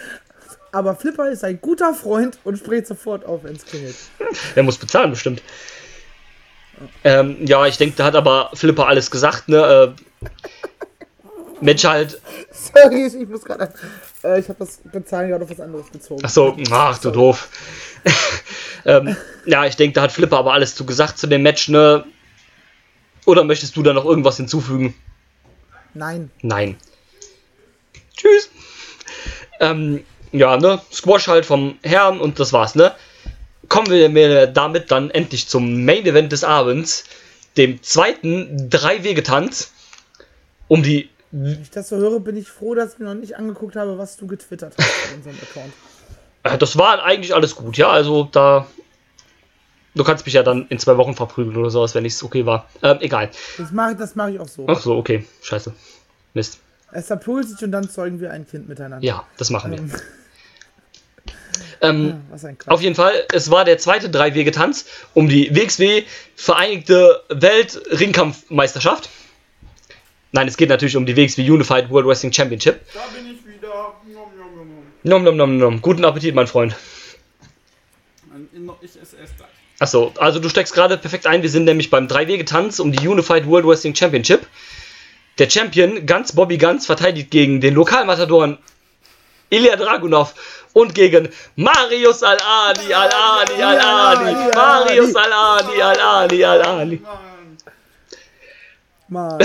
[0.72, 3.96] Aber Flipper ist ein guter Freund und springt sofort auf, wenn es klingelt.
[4.54, 5.42] Er muss bezahlen, bestimmt.
[7.02, 9.94] Ähm, ja, ich denke, da hat aber Flipper alles gesagt, ne?
[10.22, 10.26] Äh,
[11.60, 12.20] Mensch halt.
[12.52, 13.72] Sorry, ich muss gerade.
[14.22, 16.24] Äh, ich habe das Bezahlen gerade auf was anderes gezogen.
[16.24, 17.48] Achso, ach du doof.
[18.84, 19.16] ähm,
[19.46, 22.04] ja, ich denke, da hat Flipper aber alles zu gesagt zu dem Match, ne?
[23.26, 24.94] Oder möchtest du da noch irgendwas hinzufügen?
[25.94, 26.30] Nein.
[26.42, 26.76] Nein.
[28.16, 28.50] Tschüss.
[29.60, 30.80] Ähm, ja, ne?
[30.92, 32.94] Squash halt vom Herrn und das war's, ne?
[33.68, 37.04] Kommen wir damit dann endlich zum Main Event des Abends,
[37.56, 39.72] dem zweiten Drei-Wege-Tanz
[40.68, 41.08] um die.
[41.32, 43.98] Wenn ich das so höre, bin ich froh, dass ich mir noch nicht angeguckt habe,
[43.98, 45.72] was du getwittert hast auf unserem Account.
[46.42, 47.88] Äh, das war eigentlich alles gut, ja?
[47.88, 48.66] Also da.
[49.94, 52.68] Du kannst mich ja dann in zwei Wochen verprügeln oder sowas, wenn es okay war.
[52.82, 53.30] Ähm, egal.
[53.58, 54.66] Das mache das mach ich auch so.
[54.68, 55.26] Ach so, okay.
[55.42, 55.72] Scheiße.
[56.34, 56.60] Mist.
[56.92, 59.04] Es verprügelt sich und dann zeugen wir ein Kind miteinander.
[59.04, 59.78] Ja, das machen wir.
[59.78, 59.92] Ähm,
[61.82, 62.72] Ähm, was ein Quatsch.
[62.72, 66.04] Auf jeden Fall, es war der zweite Drei-Wege-Tanz um die WXW
[66.36, 69.08] Vereinigte Welt Ringkampfmeisterschaft.
[70.32, 72.80] Nein, es geht natürlich um die WXW Unified World Wrestling Championship.
[72.94, 73.94] Da bin ich wieder.
[74.06, 74.68] Nom, nom, nom,
[75.02, 75.24] nom.
[75.24, 75.82] Nom nom nom.
[75.82, 76.76] Guten Appetit, mein Freund.
[78.80, 79.48] Ich esse erst gleich.
[79.80, 81.42] Achso, also du steckst gerade perfekt ein.
[81.42, 84.46] Wir sind nämlich beim Drei-Wege-Tanz um die Unified World Wrestling Championship.
[85.38, 88.58] Der Champion, Ganz Bobby Ganz, verteidigt gegen den Lokalmatadoren
[89.48, 90.34] Ilya Dragunov
[90.74, 97.00] und gegen Marius Al-Ali, Al-Ali, Al-Ali, Marius Al-Ali, Al-Ali, Al-Ali.
[97.02, 97.29] Nein.
[99.12, 99.38] Mann.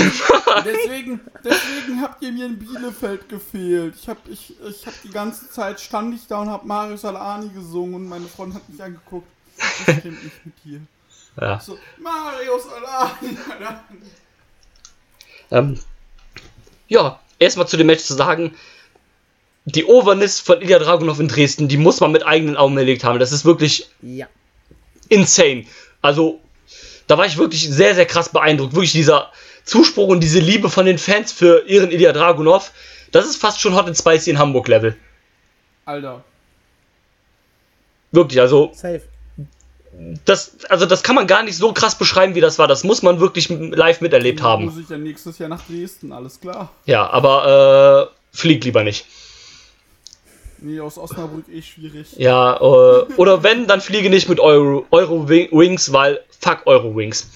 [0.64, 3.94] Deswegen, deswegen habt ihr mir in Bielefeld gefehlt.
[4.00, 7.48] Ich hab, ich, ich hab die ganze Zeit stand ich da und hab Marius Alani
[7.48, 9.26] gesungen und meine Freundin hat mich angeguckt.
[9.58, 10.80] Das stimmt nicht mit dir.
[11.40, 11.58] Ja.
[11.60, 13.36] So, Marius Alani.
[15.50, 15.78] Ähm,
[16.88, 18.54] ja, erstmal zu dem Match zu sagen,
[19.64, 23.18] die Overness von Ilya Dragunov in Dresden, die muss man mit eigenen Augen erlegt haben.
[23.20, 24.26] Das ist wirklich Ja.
[25.08, 25.66] insane.
[26.02, 26.40] Also,
[27.06, 28.74] da war ich wirklich sehr, sehr krass beeindruckt.
[28.74, 29.30] Wirklich dieser
[29.66, 32.72] Zuspruch und diese Liebe von den Fans für ihren Ilya Dragunov,
[33.12, 34.96] das ist fast schon Hot and Spicy in Hamburg-Level.
[35.84, 36.24] Alter.
[38.12, 39.02] Wirklich, also Safe.
[40.24, 42.68] das, also das kann man gar nicht so krass beschreiben, wie das war.
[42.68, 44.66] Das muss man wirklich live miterlebt haben.
[44.66, 46.72] Muss ich ja nächstes Jahr nach Dresden, alles klar.
[46.86, 49.06] Ja, aber äh, flieg lieber nicht.
[50.58, 52.16] Nee, aus Osnabrück eh schwierig.
[52.16, 57.30] Ja, äh, oder wenn, dann fliege nicht mit Euro, Euro Wings, weil fuck Euro Wings.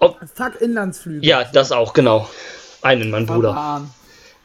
[0.00, 1.26] Fuck Inlandsflüge.
[1.26, 2.28] Ja, das auch, genau.
[2.82, 3.52] Einen, mein Bruder.
[3.52, 3.90] Bahn.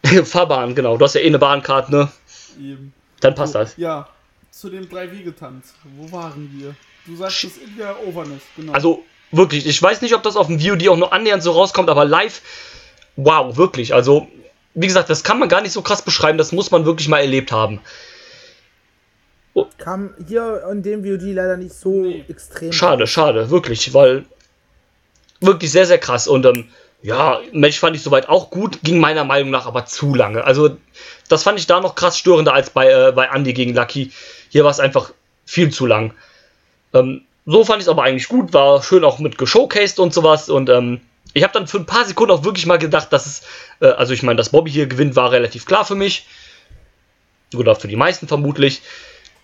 [0.25, 0.97] Fahrbahn, genau.
[0.97, 2.11] Du hast ja eh eine Bahnkarte, ne?
[2.59, 2.93] Eben.
[3.21, 3.75] Dann passt das.
[3.77, 4.07] Ja,
[4.51, 5.73] zu dem Drei-Wege-Tanz.
[5.97, 6.75] Wo waren wir?
[7.05, 8.73] Du sagst es in der Overness, genau.
[8.73, 11.89] Also wirklich, ich weiß nicht, ob das auf dem VOD auch nur annähernd so rauskommt,
[11.89, 12.41] aber live,
[13.15, 13.93] wow, wirklich.
[13.93, 14.27] Also,
[14.73, 17.19] wie gesagt, das kann man gar nicht so krass beschreiben, das muss man wirklich mal
[17.19, 17.79] erlebt haben.
[19.77, 22.25] Kam hier in dem VOD leider nicht so Nee.
[22.27, 22.73] extrem.
[22.73, 24.25] Schade, schade, wirklich, weil
[25.41, 26.27] wirklich sehr, sehr krass.
[26.27, 26.69] Und ähm,
[27.01, 30.43] ja, Match fand ich soweit auch gut, ging meiner Meinung nach aber zu lange.
[30.43, 30.77] Also,
[31.29, 34.11] das fand ich da noch krass störender als bei, äh, bei Andy gegen Lucky.
[34.49, 35.11] Hier war es einfach
[35.45, 36.13] viel zu lang.
[36.93, 40.49] Ähm, so fand ich es aber eigentlich gut, war schön auch mit geshowcased und sowas.
[40.49, 41.01] Und ähm,
[41.33, 43.41] ich habe dann für ein paar Sekunden auch wirklich mal gedacht, dass es,
[43.81, 46.25] äh, also ich meine, dass Bobby hier gewinnt, war relativ klar für mich.
[47.55, 48.81] Oder für die meisten vermutlich.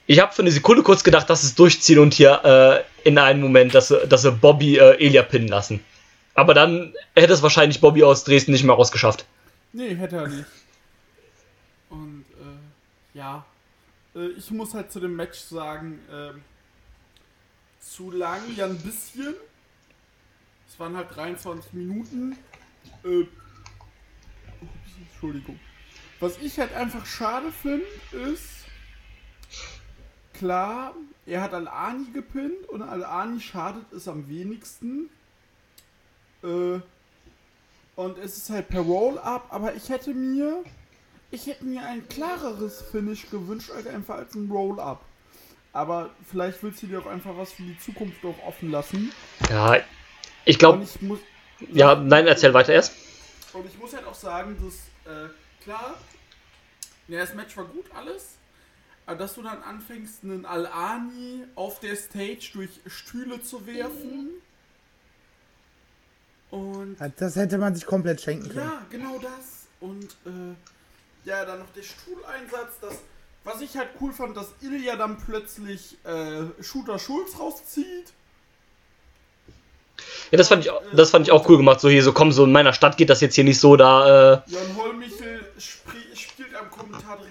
[0.07, 3.41] Ich habe für eine Sekunde kurz gedacht, dass es durchziehen und hier äh, in einem
[3.41, 5.80] Moment, dass, dass sie Bobby äh, Elia pinnen lassen.
[6.34, 9.26] Aber dann hätte es wahrscheinlich Bobby aus Dresden nicht mehr rausgeschafft.
[9.73, 10.45] Nee, hätte er nicht.
[11.90, 13.45] Und äh, ja,
[14.15, 16.41] äh, ich muss halt zu dem Match sagen, ähm,
[17.80, 19.34] zu lang, ja ein bisschen.
[20.69, 22.38] Es waren halt 23 Minuten.
[23.03, 23.26] Äh,
[25.11, 25.60] Entschuldigung.
[26.19, 27.86] Was ich halt einfach schade finde,
[28.32, 28.60] ist,
[30.41, 30.95] klar,
[31.27, 35.07] er hat Al-Ani gepinnt und Al-Ani schadet es am wenigsten.
[36.43, 36.80] Äh,
[37.95, 40.63] und es ist halt per Roll-Up, aber ich hätte mir.
[41.30, 44.99] Ich hätte mir ein klareres Finish gewünscht, als einfach als ein Roll-Up.
[45.73, 49.13] Aber vielleicht willst du dir auch einfach was für die Zukunft auch offen lassen.
[49.49, 49.77] Ja,
[50.43, 51.19] ich Und glaube, ich muss.
[51.72, 52.93] ja, nein, erzähl weiter erst.
[53.53, 54.76] Und ich muss halt auch sagen, dass,
[55.13, 55.30] äh,
[55.63, 55.93] klar,
[57.07, 58.39] ja, das Match war gut, alles.
[59.06, 64.30] Aber dass du dann anfängst, einen Al-Ani auf der Stage durch Stühle zu werfen.
[66.52, 68.60] Und Das hätte man sich komplett schenken können.
[68.60, 69.68] Ja, genau das.
[69.80, 70.53] Und äh,
[71.28, 72.73] ja, dann noch der Stuhleinsatz.
[72.82, 72.95] Das,
[73.44, 78.14] was ich halt cool fand, dass Ilya dann plötzlich äh, Shooter Schulz rauszieht.
[80.32, 81.80] Ja, das fand ich, auch- das fand ich auch cool gemacht.
[81.80, 84.34] So hier, so komm, so in meiner Stadt geht das jetzt hier nicht so, da,
[84.34, 87.31] äh, Jan Holmichel spielt am Kommentar direkt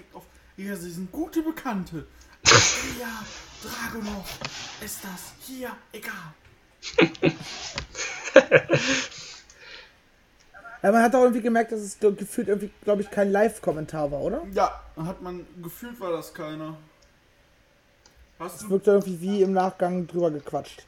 [0.57, 2.05] Ja, sie sind gute Bekannte.
[2.45, 3.25] Ilya
[3.63, 4.39] Dragunov
[4.83, 6.33] ist das hier egal.
[10.83, 14.11] Ja, man hat auch irgendwie gemerkt, dass es ge- gefühlt irgendwie, glaube ich, kein Live-Kommentar
[14.11, 14.41] war, oder?
[14.51, 16.75] Ja, hat man gefühlt war das keiner.
[18.39, 20.83] Hast du, Wirkte irgendwie wie im Nachgang drüber gequatscht.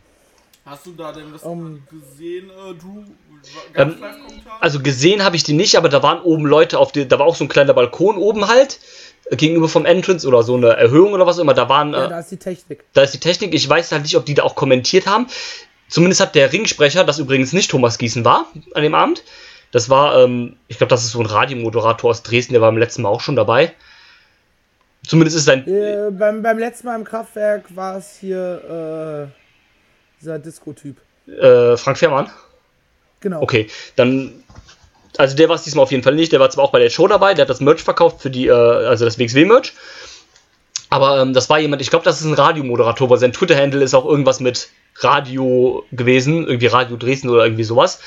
[0.66, 1.84] Hast du da denn was Um.
[1.90, 3.04] gesehen, äh, Drew?
[3.74, 4.04] Ganz Ähm,
[4.60, 7.26] also gesehen habe ich die nicht, aber da waren oben Leute auf die, da war
[7.26, 8.80] auch so ein kleiner Balkon oben halt,
[9.30, 12.06] äh, gegenüber vom Entrance oder so eine Erhöhung oder was auch immer, da waren, Ja,
[12.06, 12.84] äh, da ist die Technik.
[12.94, 15.28] da ist die Technik, ich weiß halt nicht, ob die da auch kommentiert haben.
[15.90, 19.24] Zumindest hat der Ringsprecher, das übrigens nicht Thomas Gießen war an dem Abend,
[19.72, 22.78] das war, ähm, ich glaube, das ist so ein Radiomoderator aus Dresden, der war beim
[22.78, 23.74] letzten Mal auch schon dabei.
[25.06, 29.43] Zumindest ist sein, Äh, beim, beim letzten Mal im Kraftwerk war es hier äh,
[30.24, 30.96] dieser Disco-Typ.
[31.28, 32.30] äh, Frank Fehrmann.
[33.20, 33.42] Genau.
[33.42, 34.44] Okay, dann.
[35.18, 36.32] Also der war es diesmal auf jeden Fall nicht.
[36.32, 38.48] Der war zwar auch bei der Show dabei, der hat das Merch verkauft für die,
[38.48, 39.74] äh, also das WXW-Merch.
[40.90, 43.94] Aber ähm, das war jemand, ich glaube, das ist ein Radiomoderator, weil sein Twitter-Handle ist
[43.94, 48.00] auch irgendwas mit Radio gewesen, irgendwie Radio Dresden oder irgendwie sowas.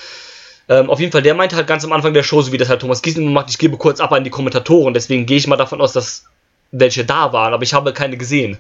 [0.69, 2.69] Ähm, auf jeden Fall, der meinte halt ganz am Anfang der Show, so wie das
[2.69, 5.47] halt Thomas Gießen immer macht, ich gebe kurz ab an die Kommentatoren, deswegen gehe ich
[5.47, 6.25] mal davon aus, dass
[6.73, 8.59] welche da waren, aber ich habe keine gesehen.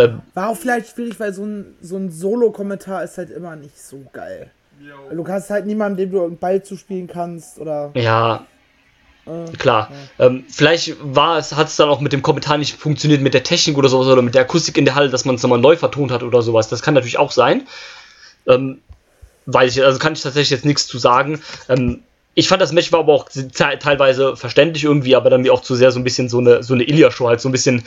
[0.00, 3.78] Ähm, War auch vielleicht schwierig, weil so ein, so ein Solo-Kommentar ist halt immer nicht
[3.80, 4.50] so geil.
[5.08, 7.90] Weil Du hast halt niemanden, dem du einen Ball zuspielen kannst oder.
[7.94, 8.46] Ja,
[9.26, 9.92] Äh, klar.
[10.18, 13.42] Ähm, vielleicht war es, hat es dann auch mit dem Kommentar nicht funktioniert mit der
[13.42, 15.76] Technik oder sowas oder mit der Akustik in der Halle, dass man es nochmal neu
[15.76, 16.68] vertont hat oder sowas.
[16.68, 17.66] Das kann natürlich auch sein.
[18.46, 18.80] Ähm,
[19.46, 21.42] weiß ich, also kann ich tatsächlich jetzt nichts zu sagen.
[21.68, 22.00] Ähm,
[22.34, 25.60] ich fand das Match war aber auch te- teilweise verständlich irgendwie, aber dann wie auch
[25.62, 27.82] zu sehr so ein bisschen so eine, so eine Ilya-Show, halt so ein bisschen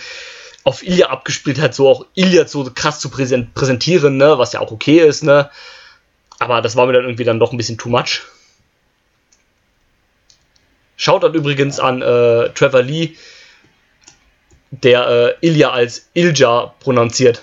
[0.64, 4.60] auf Ilya abgespielt hat, so auch Ilya so krass zu präsent, präsentieren, ne, was ja
[4.61, 5.49] auch okay ist, ne.
[6.40, 8.22] Aber das war mir dann irgendwie dann doch ein bisschen too much.
[10.98, 13.15] Shoutout übrigens an äh, Trevor Lee.
[14.72, 17.41] der äh, Ilya als Ilja prononziert.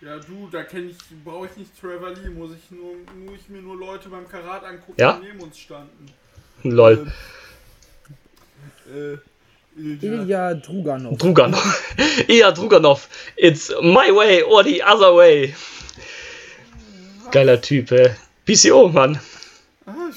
[0.00, 2.94] Ja, du, da kenne ich, brauche ich nicht Trevor Lee, muss ich nur,
[3.24, 5.14] muss ich mir nur Leute beim Karat angucken, Ja?
[5.20, 6.06] die neben uns standen.
[6.62, 7.10] Lol.
[8.86, 9.18] Äh, Ilja.
[9.76, 11.18] Ilya Druganov.
[11.18, 12.28] Druganov.
[12.28, 13.08] Ilya Druganov.
[13.36, 15.54] It's my way or the other way.
[17.32, 18.14] Geiler Typ, ey.
[18.46, 19.18] PCO, Mann.
[19.86, 20.10] Ah.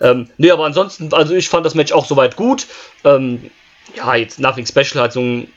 [0.00, 2.66] Ähm, nee, aber ansonsten, also ich fand das Match auch soweit gut.
[3.04, 3.50] Ähm,
[3.94, 5.52] ja, jetzt nothing special, halt so ein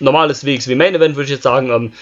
[0.00, 1.70] normales WXW Main Event, würde ich jetzt sagen.
[1.70, 1.92] Ähm,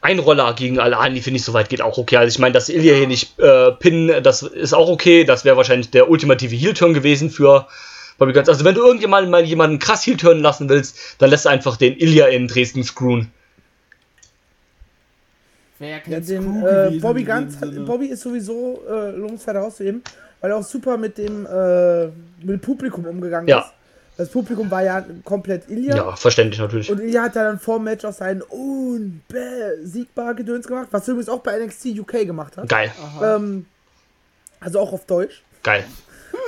[0.00, 2.16] ein Roller gegen Alani finde ich soweit geht auch okay.
[2.16, 5.24] Also ich meine, dass Ilya hier nicht äh, pinnen, das ist auch okay.
[5.24, 7.66] Das wäre wahrscheinlich der ultimative Heel-Turn gewesen für
[8.18, 8.48] Bobby Guns.
[8.48, 11.96] Also wenn du irgendjemanden mal jemanden krass Heel-Turnen lassen willst, dann lässt du einfach den
[11.96, 13.30] Ilya in Dresden screwen.
[15.78, 17.80] Ja, den, cool äh, Bobby Ganz, Sinne.
[17.80, 20.02] Bobby ist sowieso äh, lohnenswert herauszuheben,
[20.40, 23.58] weil er auch super mit dem, äh, mit dem Publikum umgegangen Ja.
[23.60, 23.72] ist.
[24.16, 25.94] Das Publikum war ja komplett Ilya.
[25.94, 26.90] Ja, verständlich natürlich.
[26.90, 31.12] Und Ilya hat ja dann vor dem Match auch sein unbesiegbar Gedöns gemacht, was er
[31.12, 32.66] übrigens auch bei NXT UK gemacht hat.
[32.70, 32.90] Geil,
[33.22, 33.66] Ähm,
[34.60, 35.42] also auch auf Deutsch.
[35.62, 35.84] geil.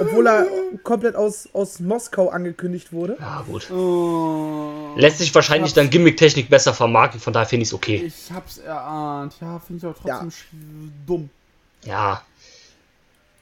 [0.01, 0.47] Obwohl er
[0.85, 3.17] komplett aus, aus Moskau angekündigt wurde.
[3.19, 3.71] Ja, gut.
[3.71, 8.05] Oh, Lässt sich wahrscheinlich dann Gimmick-Technik besser vermarkten, von daher finde ich es okay.
[8.07, 9.35] ich hab's erahnt.
[9.41, 10.19] Ja, finde ich aber Ja.
[10.19, 11.31] trotzdem sch- dumm.
[11.85, 12.23] Ja,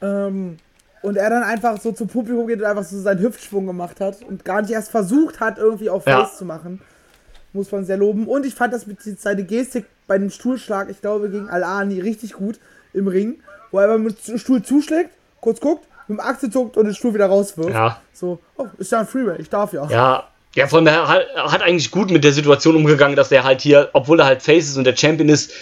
[0.03, 0.59] Ähm,
[1.03, 4.23] und er dann einfach so zum Publikum geht und einfach so seinen Hüftschwung gemacht hat
[4.23, 6.25] und gar nicht erst versucht hat, irgendwie auf Ja.
[6.25, 6.81] Face zu machen.
[7.53, 8.27] Muss man sehr loben.
[8.27, 12.35] Und ich fand das mit seine Gestik bei dem Stuhlschlag, ich glaube, gegen Al-Ani richtig
[12.35, 12.61] gut
[12.93, 13.41] im Ring,
[13.71, 15.11] wo er mit dem Stuhl zuschlägt,
[15.41, 17.71] kurz guckt, mit dem Achsel zuckt und den Stuhl wieder rauswirft.
[17.71, 18.01] ja.
[18.13, 19.89] So, oh, ist ja ein Freeway, ich darf ja.
[19.91, 23.31] Ja, ja, vor allem er hat, er hat eigentlich gut mit der Situation umgegangen, dass
[23.31, 25.53] er halt hier, obwohl er halt Face ist und der Champion ist,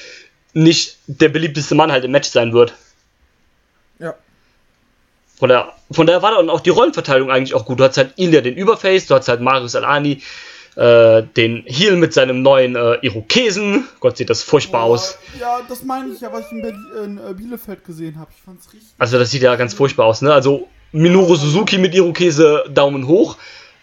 [0.52, 2.74] nicht der beliebteste Mann halt im Match sein wird.
[3.98, 4.14] Ja.
[5.36, 7.80] Von der, von daher war dann auch die Rollenverteilung eigentlich auch gut.
[7.80, 10.22] Du hast halt Ilya den Überface, du hast halt Marius Alani,
[10.76, 13.84] äh, den Heel mit seinem neuen äh, Irokesen.
[14.00, 15.18] Gott, sieht das furchtbar aus.
[15.38, 18.30] Ja, das meine ich ja, was ich in, Berlin, in äh, Bielefeld gesehen habe.
[18.36, 18.90] Ich fand's richtig.
[18.98, 20.32] Also das sieht ja ganz furchtbar aus, ne?
[20.32, 23.36] Also Minoru Suzuki mit Irokese Daumen hoch,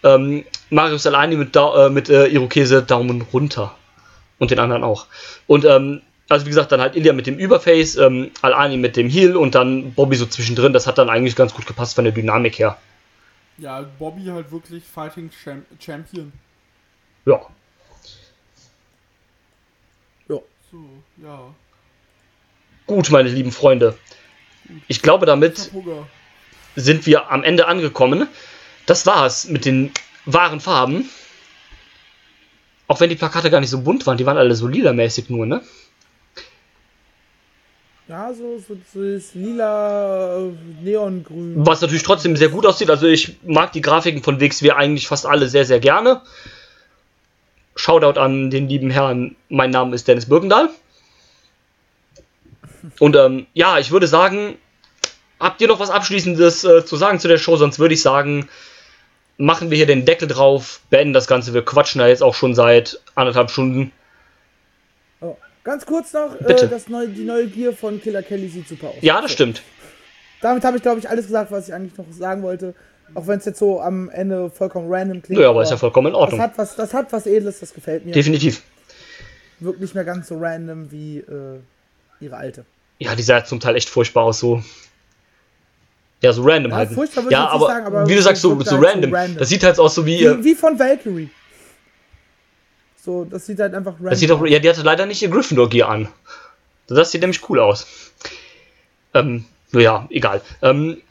[0.03, 3.75] ähm, Marius Alani mit, da äh, mit äh, Irokese Daumen runter.
[4.39, 5.05] Und den anderen auch.
[5.45, 9.07] Und ähm, also wie gesagt, dann halt Ilya mit dem Überface, ähm, Alani mit dem
[9.07, 10.73] Heel und dann Bobby so zwischendrin.
[10.73, 12.77] Das hat dann eigentlich ganz gut gepasst von der Dynamik her.
[13.57, 16.31] Ja, Bobby halt wirklich Fighting Cham Champion.
[17.25, 17.41] Ja.
[20.27, 20.39] Ja.
[20.71, 20.77] So,
[21.23, 21.53] ja.
[22.87, 23.97] Gut, meine lieben Freunde.
[24.87, 25.71] Ich glaube, damit
[26.75, 28.27] sind wir am Ende angekommen.
[28.85, 29.91] Das war's mit den
[30.25, 31.09] wahren Farben.
[32.87, 35.45] Auch wenn die Plakate gar nicht so bunt waren, die waren alle so lila-mäßig nur,
[35.45, 35.61] ne?
[38.11, 40.51] Ja, so, so, so das lila äh,
[40.83, 41.65] Neongrün.
[41.65, 42.89] Was natürlich trotzdem sehr gut aussieht.
[42.89, 46.21] Also ich mag die Grafiken von WXW eigentlich fast alle sehr, sehr gerne.
[47.81, 49.35] Shoutout an den lieben Herrn.
[49.49, 50.69] Mein Name ist Dennis Birkendahl.
[52.99, 54.55] Und ähm, ja, ich würde sagen,
[55.39, 57.55] habt ihr noch was Abschließendes äh, zu sagen zu der Show?
[57.55, 58.47] Sonst würde ich sagen,
[59.37, 61.55] machen wir hier den Deckel drauf, beenden das Ganze.
[61.55, 63.91] Wir quatschen da jetzt auch schon seit anderthalb Stunden.
[65.19, 65.35] Oh.
[65.63, 66.67] Ganz kurz noch, äh, Bitte.
[66.67, 68.95] das neue, die neue Gear von Killer Kelly sieht super aus.
[69.01, 69.63] Ja, das stimmt.
[70.41, 72.75] Damit habe ich, glaube ich, alles gesagt, was ich eigentlich noch sagen wollte.
[73.13, 75.41] Auch wenn es jetzt so am Ende vollkommen random klingt.
[75.41, 76.39] Ja, aber ist ja vollkommen in das Ordnung.
[76.41, 78.11] hat, was, das hat was Edles, das gefällt mir.
[78.11, 78.61] Definitiv.
[79.59, 81.59] Wirkt nicht mehr ganz so random wie äh,
[82.19, 82.65] ihre alte.
[82.99, 84.63] Ja, die sah zum Teil echt furchtbar aus, so.
[86.21, 86.91] Ja, so random Ja, halt.
[86.91, 89.13] furchtbar würde ich Ja, nicht aber, sagen, aber wie du sagst, so, halt so random.
[89.13, 89.37] random.
[89.37, 90.19] Das sieht halt aus so wie.
[90.19, 91.29] Wie, äh, wie von Valkyrie.
[93.03, 94.49] So, das sieht halt einfach random Das sieht auch, aus.
[94.49, 96.07] ja, die hatte leider nicht ihr Gryffindor-Gear an.
[96.87, 97.87] Das sieht nämlich cool aus.
[99.13, 100.41] Ähm, nur ja, egal.
[100.61, 101.01] Ähm,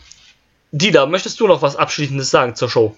[0.73, 2.97] Dida, möchtest du noch was Abschließendes sagen zur Show?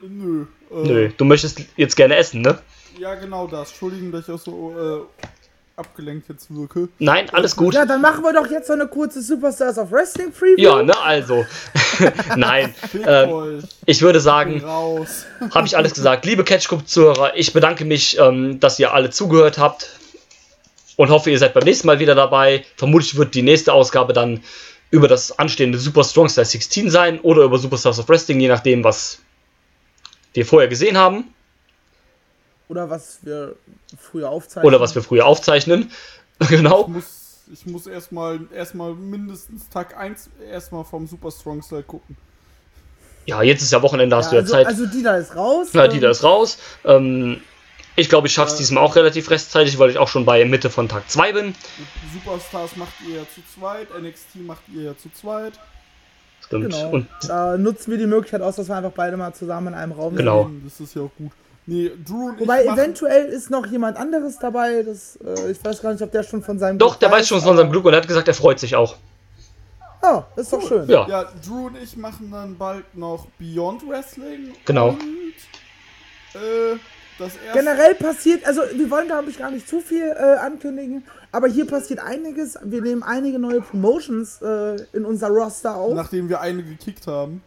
[0.00, 0.46] Nö.
[0.70, 2.58] Äh, Nö, du möchtest jetzt gerne essen, ne?
[2.98, 3.70] Ja, genau das.
[3.70, 5.28] Entschuldigung, dass ich auch so äh,
[5.76, 6.88] abgelenkt jetzt wirke.
[6.98, 7.74] Nein, alles gut.
[7.74, 10.62] Ja, dann machen wir doch jetzt so eine kurze Superstars of Wrestling Preview.
[10.62, 11.44] Ja, ne, also.
[12.36, 12.74] Nein.
[13.06, 14.62] Ähm, ich würde sagen,
[15.54, 16.24] habe ich alles gesagt.
[16.24, 19.90] Liebe Catchclub-Zuhörer, ich bedanke mich, ähm, dass ihr alle zugehört habt
[20.96, 22.64] und hoffe, ihr seid beim nächsten Mal wieder dabei.
[22.76, 24.40] Vermutlich wird die nächste Ausgabe dann
[24.90, 28.84] über das anstehende Super Strong Style 16 sein oder über Superstars of Wrestling, je nachdem,
[28.84, 29.18] was
[30.32, 31.24] wir vorher gesehen haben
[32.68, 33.56] Oder was wir
[33.98, 34.66] früher aufzeichnen.
[34.66, 35.90] oder was wir früher aufzeichnen.
[36.40, 36.88] Ich genau.
[36.88, 42.16] muss, ich muss erstmal erstmal mindestens Tag 1 erstmal vom Super Strong Style gucken.
[43.26, 44.66] Ja, jetzt ist ja Wochenende, hast ja, du ja also, Zeit.
[44.66, 45.72] also Dida ist raus.
[45.72, 46.58] Ja, ähm, Dida ist raus.
[46.84, 47.40] Ähm,
[47.96, 50.70] ich glaube, ich schaffe es diesmal auch relativ rechtzeitig, weil ich auch schon bei Mitte
[50.70, 51.54] von Tag 2 bin.
[52.12, 55.54] Superstars macht ihr ja zu zweit, NXT macht ihr ja zu zweit.
[56.44, 56.64] Stimmt.
[56.72, 56.90] Genau.
[56.90, 59.92] Und da nutzen wir die Möglichkeit aus, dass wir einfach beide mal zusammen in einem
[59.92, 60.44] Raum Genau.
[60.44, 60.66] sind.
[60.66, 61.32] Das ist ja auch gut.
[61.66, 64.82] Nee, Drew und Wobei eventuell ist noch jemand anderes dabei.
[64.82, 67.26] Das, äh, ich weiß gar nicht, ob der schon von seinem doch, Glück der weiß
[67.26, 68.96] schon von seinem Glück und er hat gesagt, er freut sich auch.
[70.02, 70.86] Ah, ist doch schön.
[70.90, 71.08] Ja.
[71.08, 74.52] Ja, Drew und ich machen dann bald noch Beyond Wrestling.
[74.66, 74.88] Genau.
[74.90, 74.98] Und,
[76.34, 76.76] äh.
[77.52, 81.66] Generell passiert, also wir wollen glaube ich gar nicht zu viel äh, ankündigen, aber hier
[81.66, 82.58] passiert einiges.
[82.62, 85.94] Wir nehmen einige neue Promotions äh, in unser Roster auf.
[85.94, 87.42] Nachdem wir eine gekickt haben.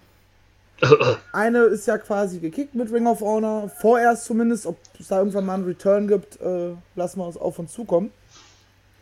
[1.33, 4.67] Eine ist ja quasi gekickt mit Ring of Honor, vorerst zumindest.
[4.67, 8.11] Ob es da irgendwann mal einen Return gibt, äh, lassen wir uns auf uns zukommen.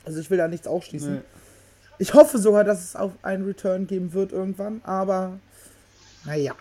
[0.05, 1.15] Also ich will da nichts ausschließen.
[1.15, 1.21] Nee.
[1.97, 5.39] Ich hoffe sogar, dass es auch einen Return geben wird irgendwann, aber
[6.25, 6.53] naja.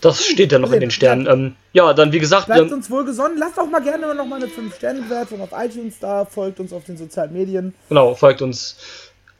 [0.00, 1.26] Das steht ja noch in den Sternen.
[1.26, 3.38] Ähm, ja, dann wie gesagt, Bleibt ähm, uns wohlgesonnen.
[3.38, 6.24] Lasst auch mal gerne noch mal eine 5-Sterne-Bewertung auf iTunes da.
[6.24, 7.74] Folgt uns auf den sozialen Medien.
[7.88, 8.76] genau, folgt uns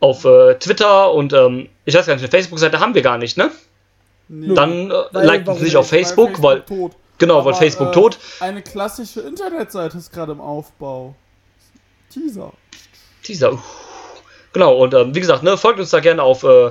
[0.00, 3.36] auf äh, Twitter und ähm, ich weiß gar nicht, eine Facebook-Seite haben wir gar nicht,
[3.36, 3.50] ne?
[4.28, 4.54] Nee.
[4.54, 6.92] Dann äh, Weil- liked uns nicht auf Weil Facebook, weil, tot.
[7.18, 8.18] genau, weil Aber, Facebook äh, tot.
[8.40, 11.14] Eine klassische Internetseite ist gerade im Aufbau.
[12.12, 12.52] Teaser.
[13.22, 13.58] Teaser.
[14.52, 16.70] Genau, und ähm, wie gesagt, ne, folgt uns da gerne auf, äh,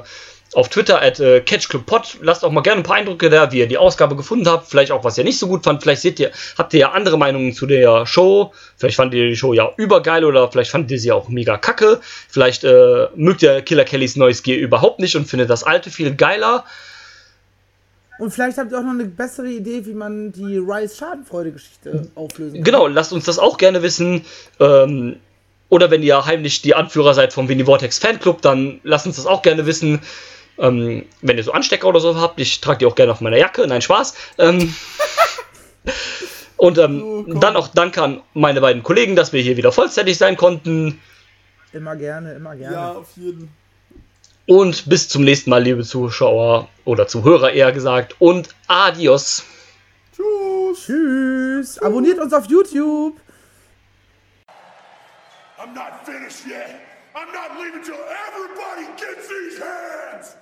[0.55, 2.19] auf Twitter at äh, CatchClubPod.
[2.21, 4.67] Lasst auch mal gerne ein paar Eindrücke da, wie ihr die Ausgabe gefunden habt.
[4.67, 5.81] Vielleicht auch, was ihr nicht so gut fand.
[5.81, 8.53] Vielleicht seht ihr, habt ihr ja andere Meinungen zu der Show.
[8.77, 11.99] Vielleicht fandet ihr die Show ja übergeil oder vielleicht fandet ihr sie auch mega kacke.
[12.29, 16.15] Vielleicht äh, mögt ihr Killer Kellys neues Gear überhaupt nicht und findet das alte viel
[16.15, 16.63] geiler.
[18.17, 22.55] Und vielleicht habt ihr auch noch eine bessere Idee, wie man die Rise Schadenfreude-Geschichte auflösen
[22.55, 22.63] kann.
[22.63, 24.23] Genau, lasst uns das auch gerne wissen.
[24.59, 25.17] Ähm,
[25.67, 29.25] oder wenn ihr heimlich die Anführer seid vom Winnie Vortex Fanclub, dann lasst uns das
[29.25, 29.99] auch gerne wissen.
[30.57, 33.37] Ähm, wenn ihr so Anstecker oder so habt, ich trage die auch gerne auf meiner
[33.37, 33.67] Jacke.
[33.67, 34.15] Nein, Spaß.
[34.37, 34.73] Ähm,
[36.57, 40.17] und ähm, Oh, dann auch danke an meine beiden Kollegen, dass wir hier wieder vollzeitig
[40.17, 41.01] sein konnten.
[41.73, 42.73] Immer gerne, immer gerne.
[42.75, 43.49] Ja, auf jeden.
[44.47, 48.15] Und bis zum nächsten Mal, liebe Zuschauer oder Zuhörer eher gesagt.
[48.19, 49.43] Und adios.
[50.15, 50.85] Tschüss.
[50.85, 51.79] Tschüss.
[51.79, 53.19] Abonniert uns auf YouTube.
[55.57, 56.79] I'm not finished yet.
[57.15, 60.35] I'm not leaving till everybody gets these hands.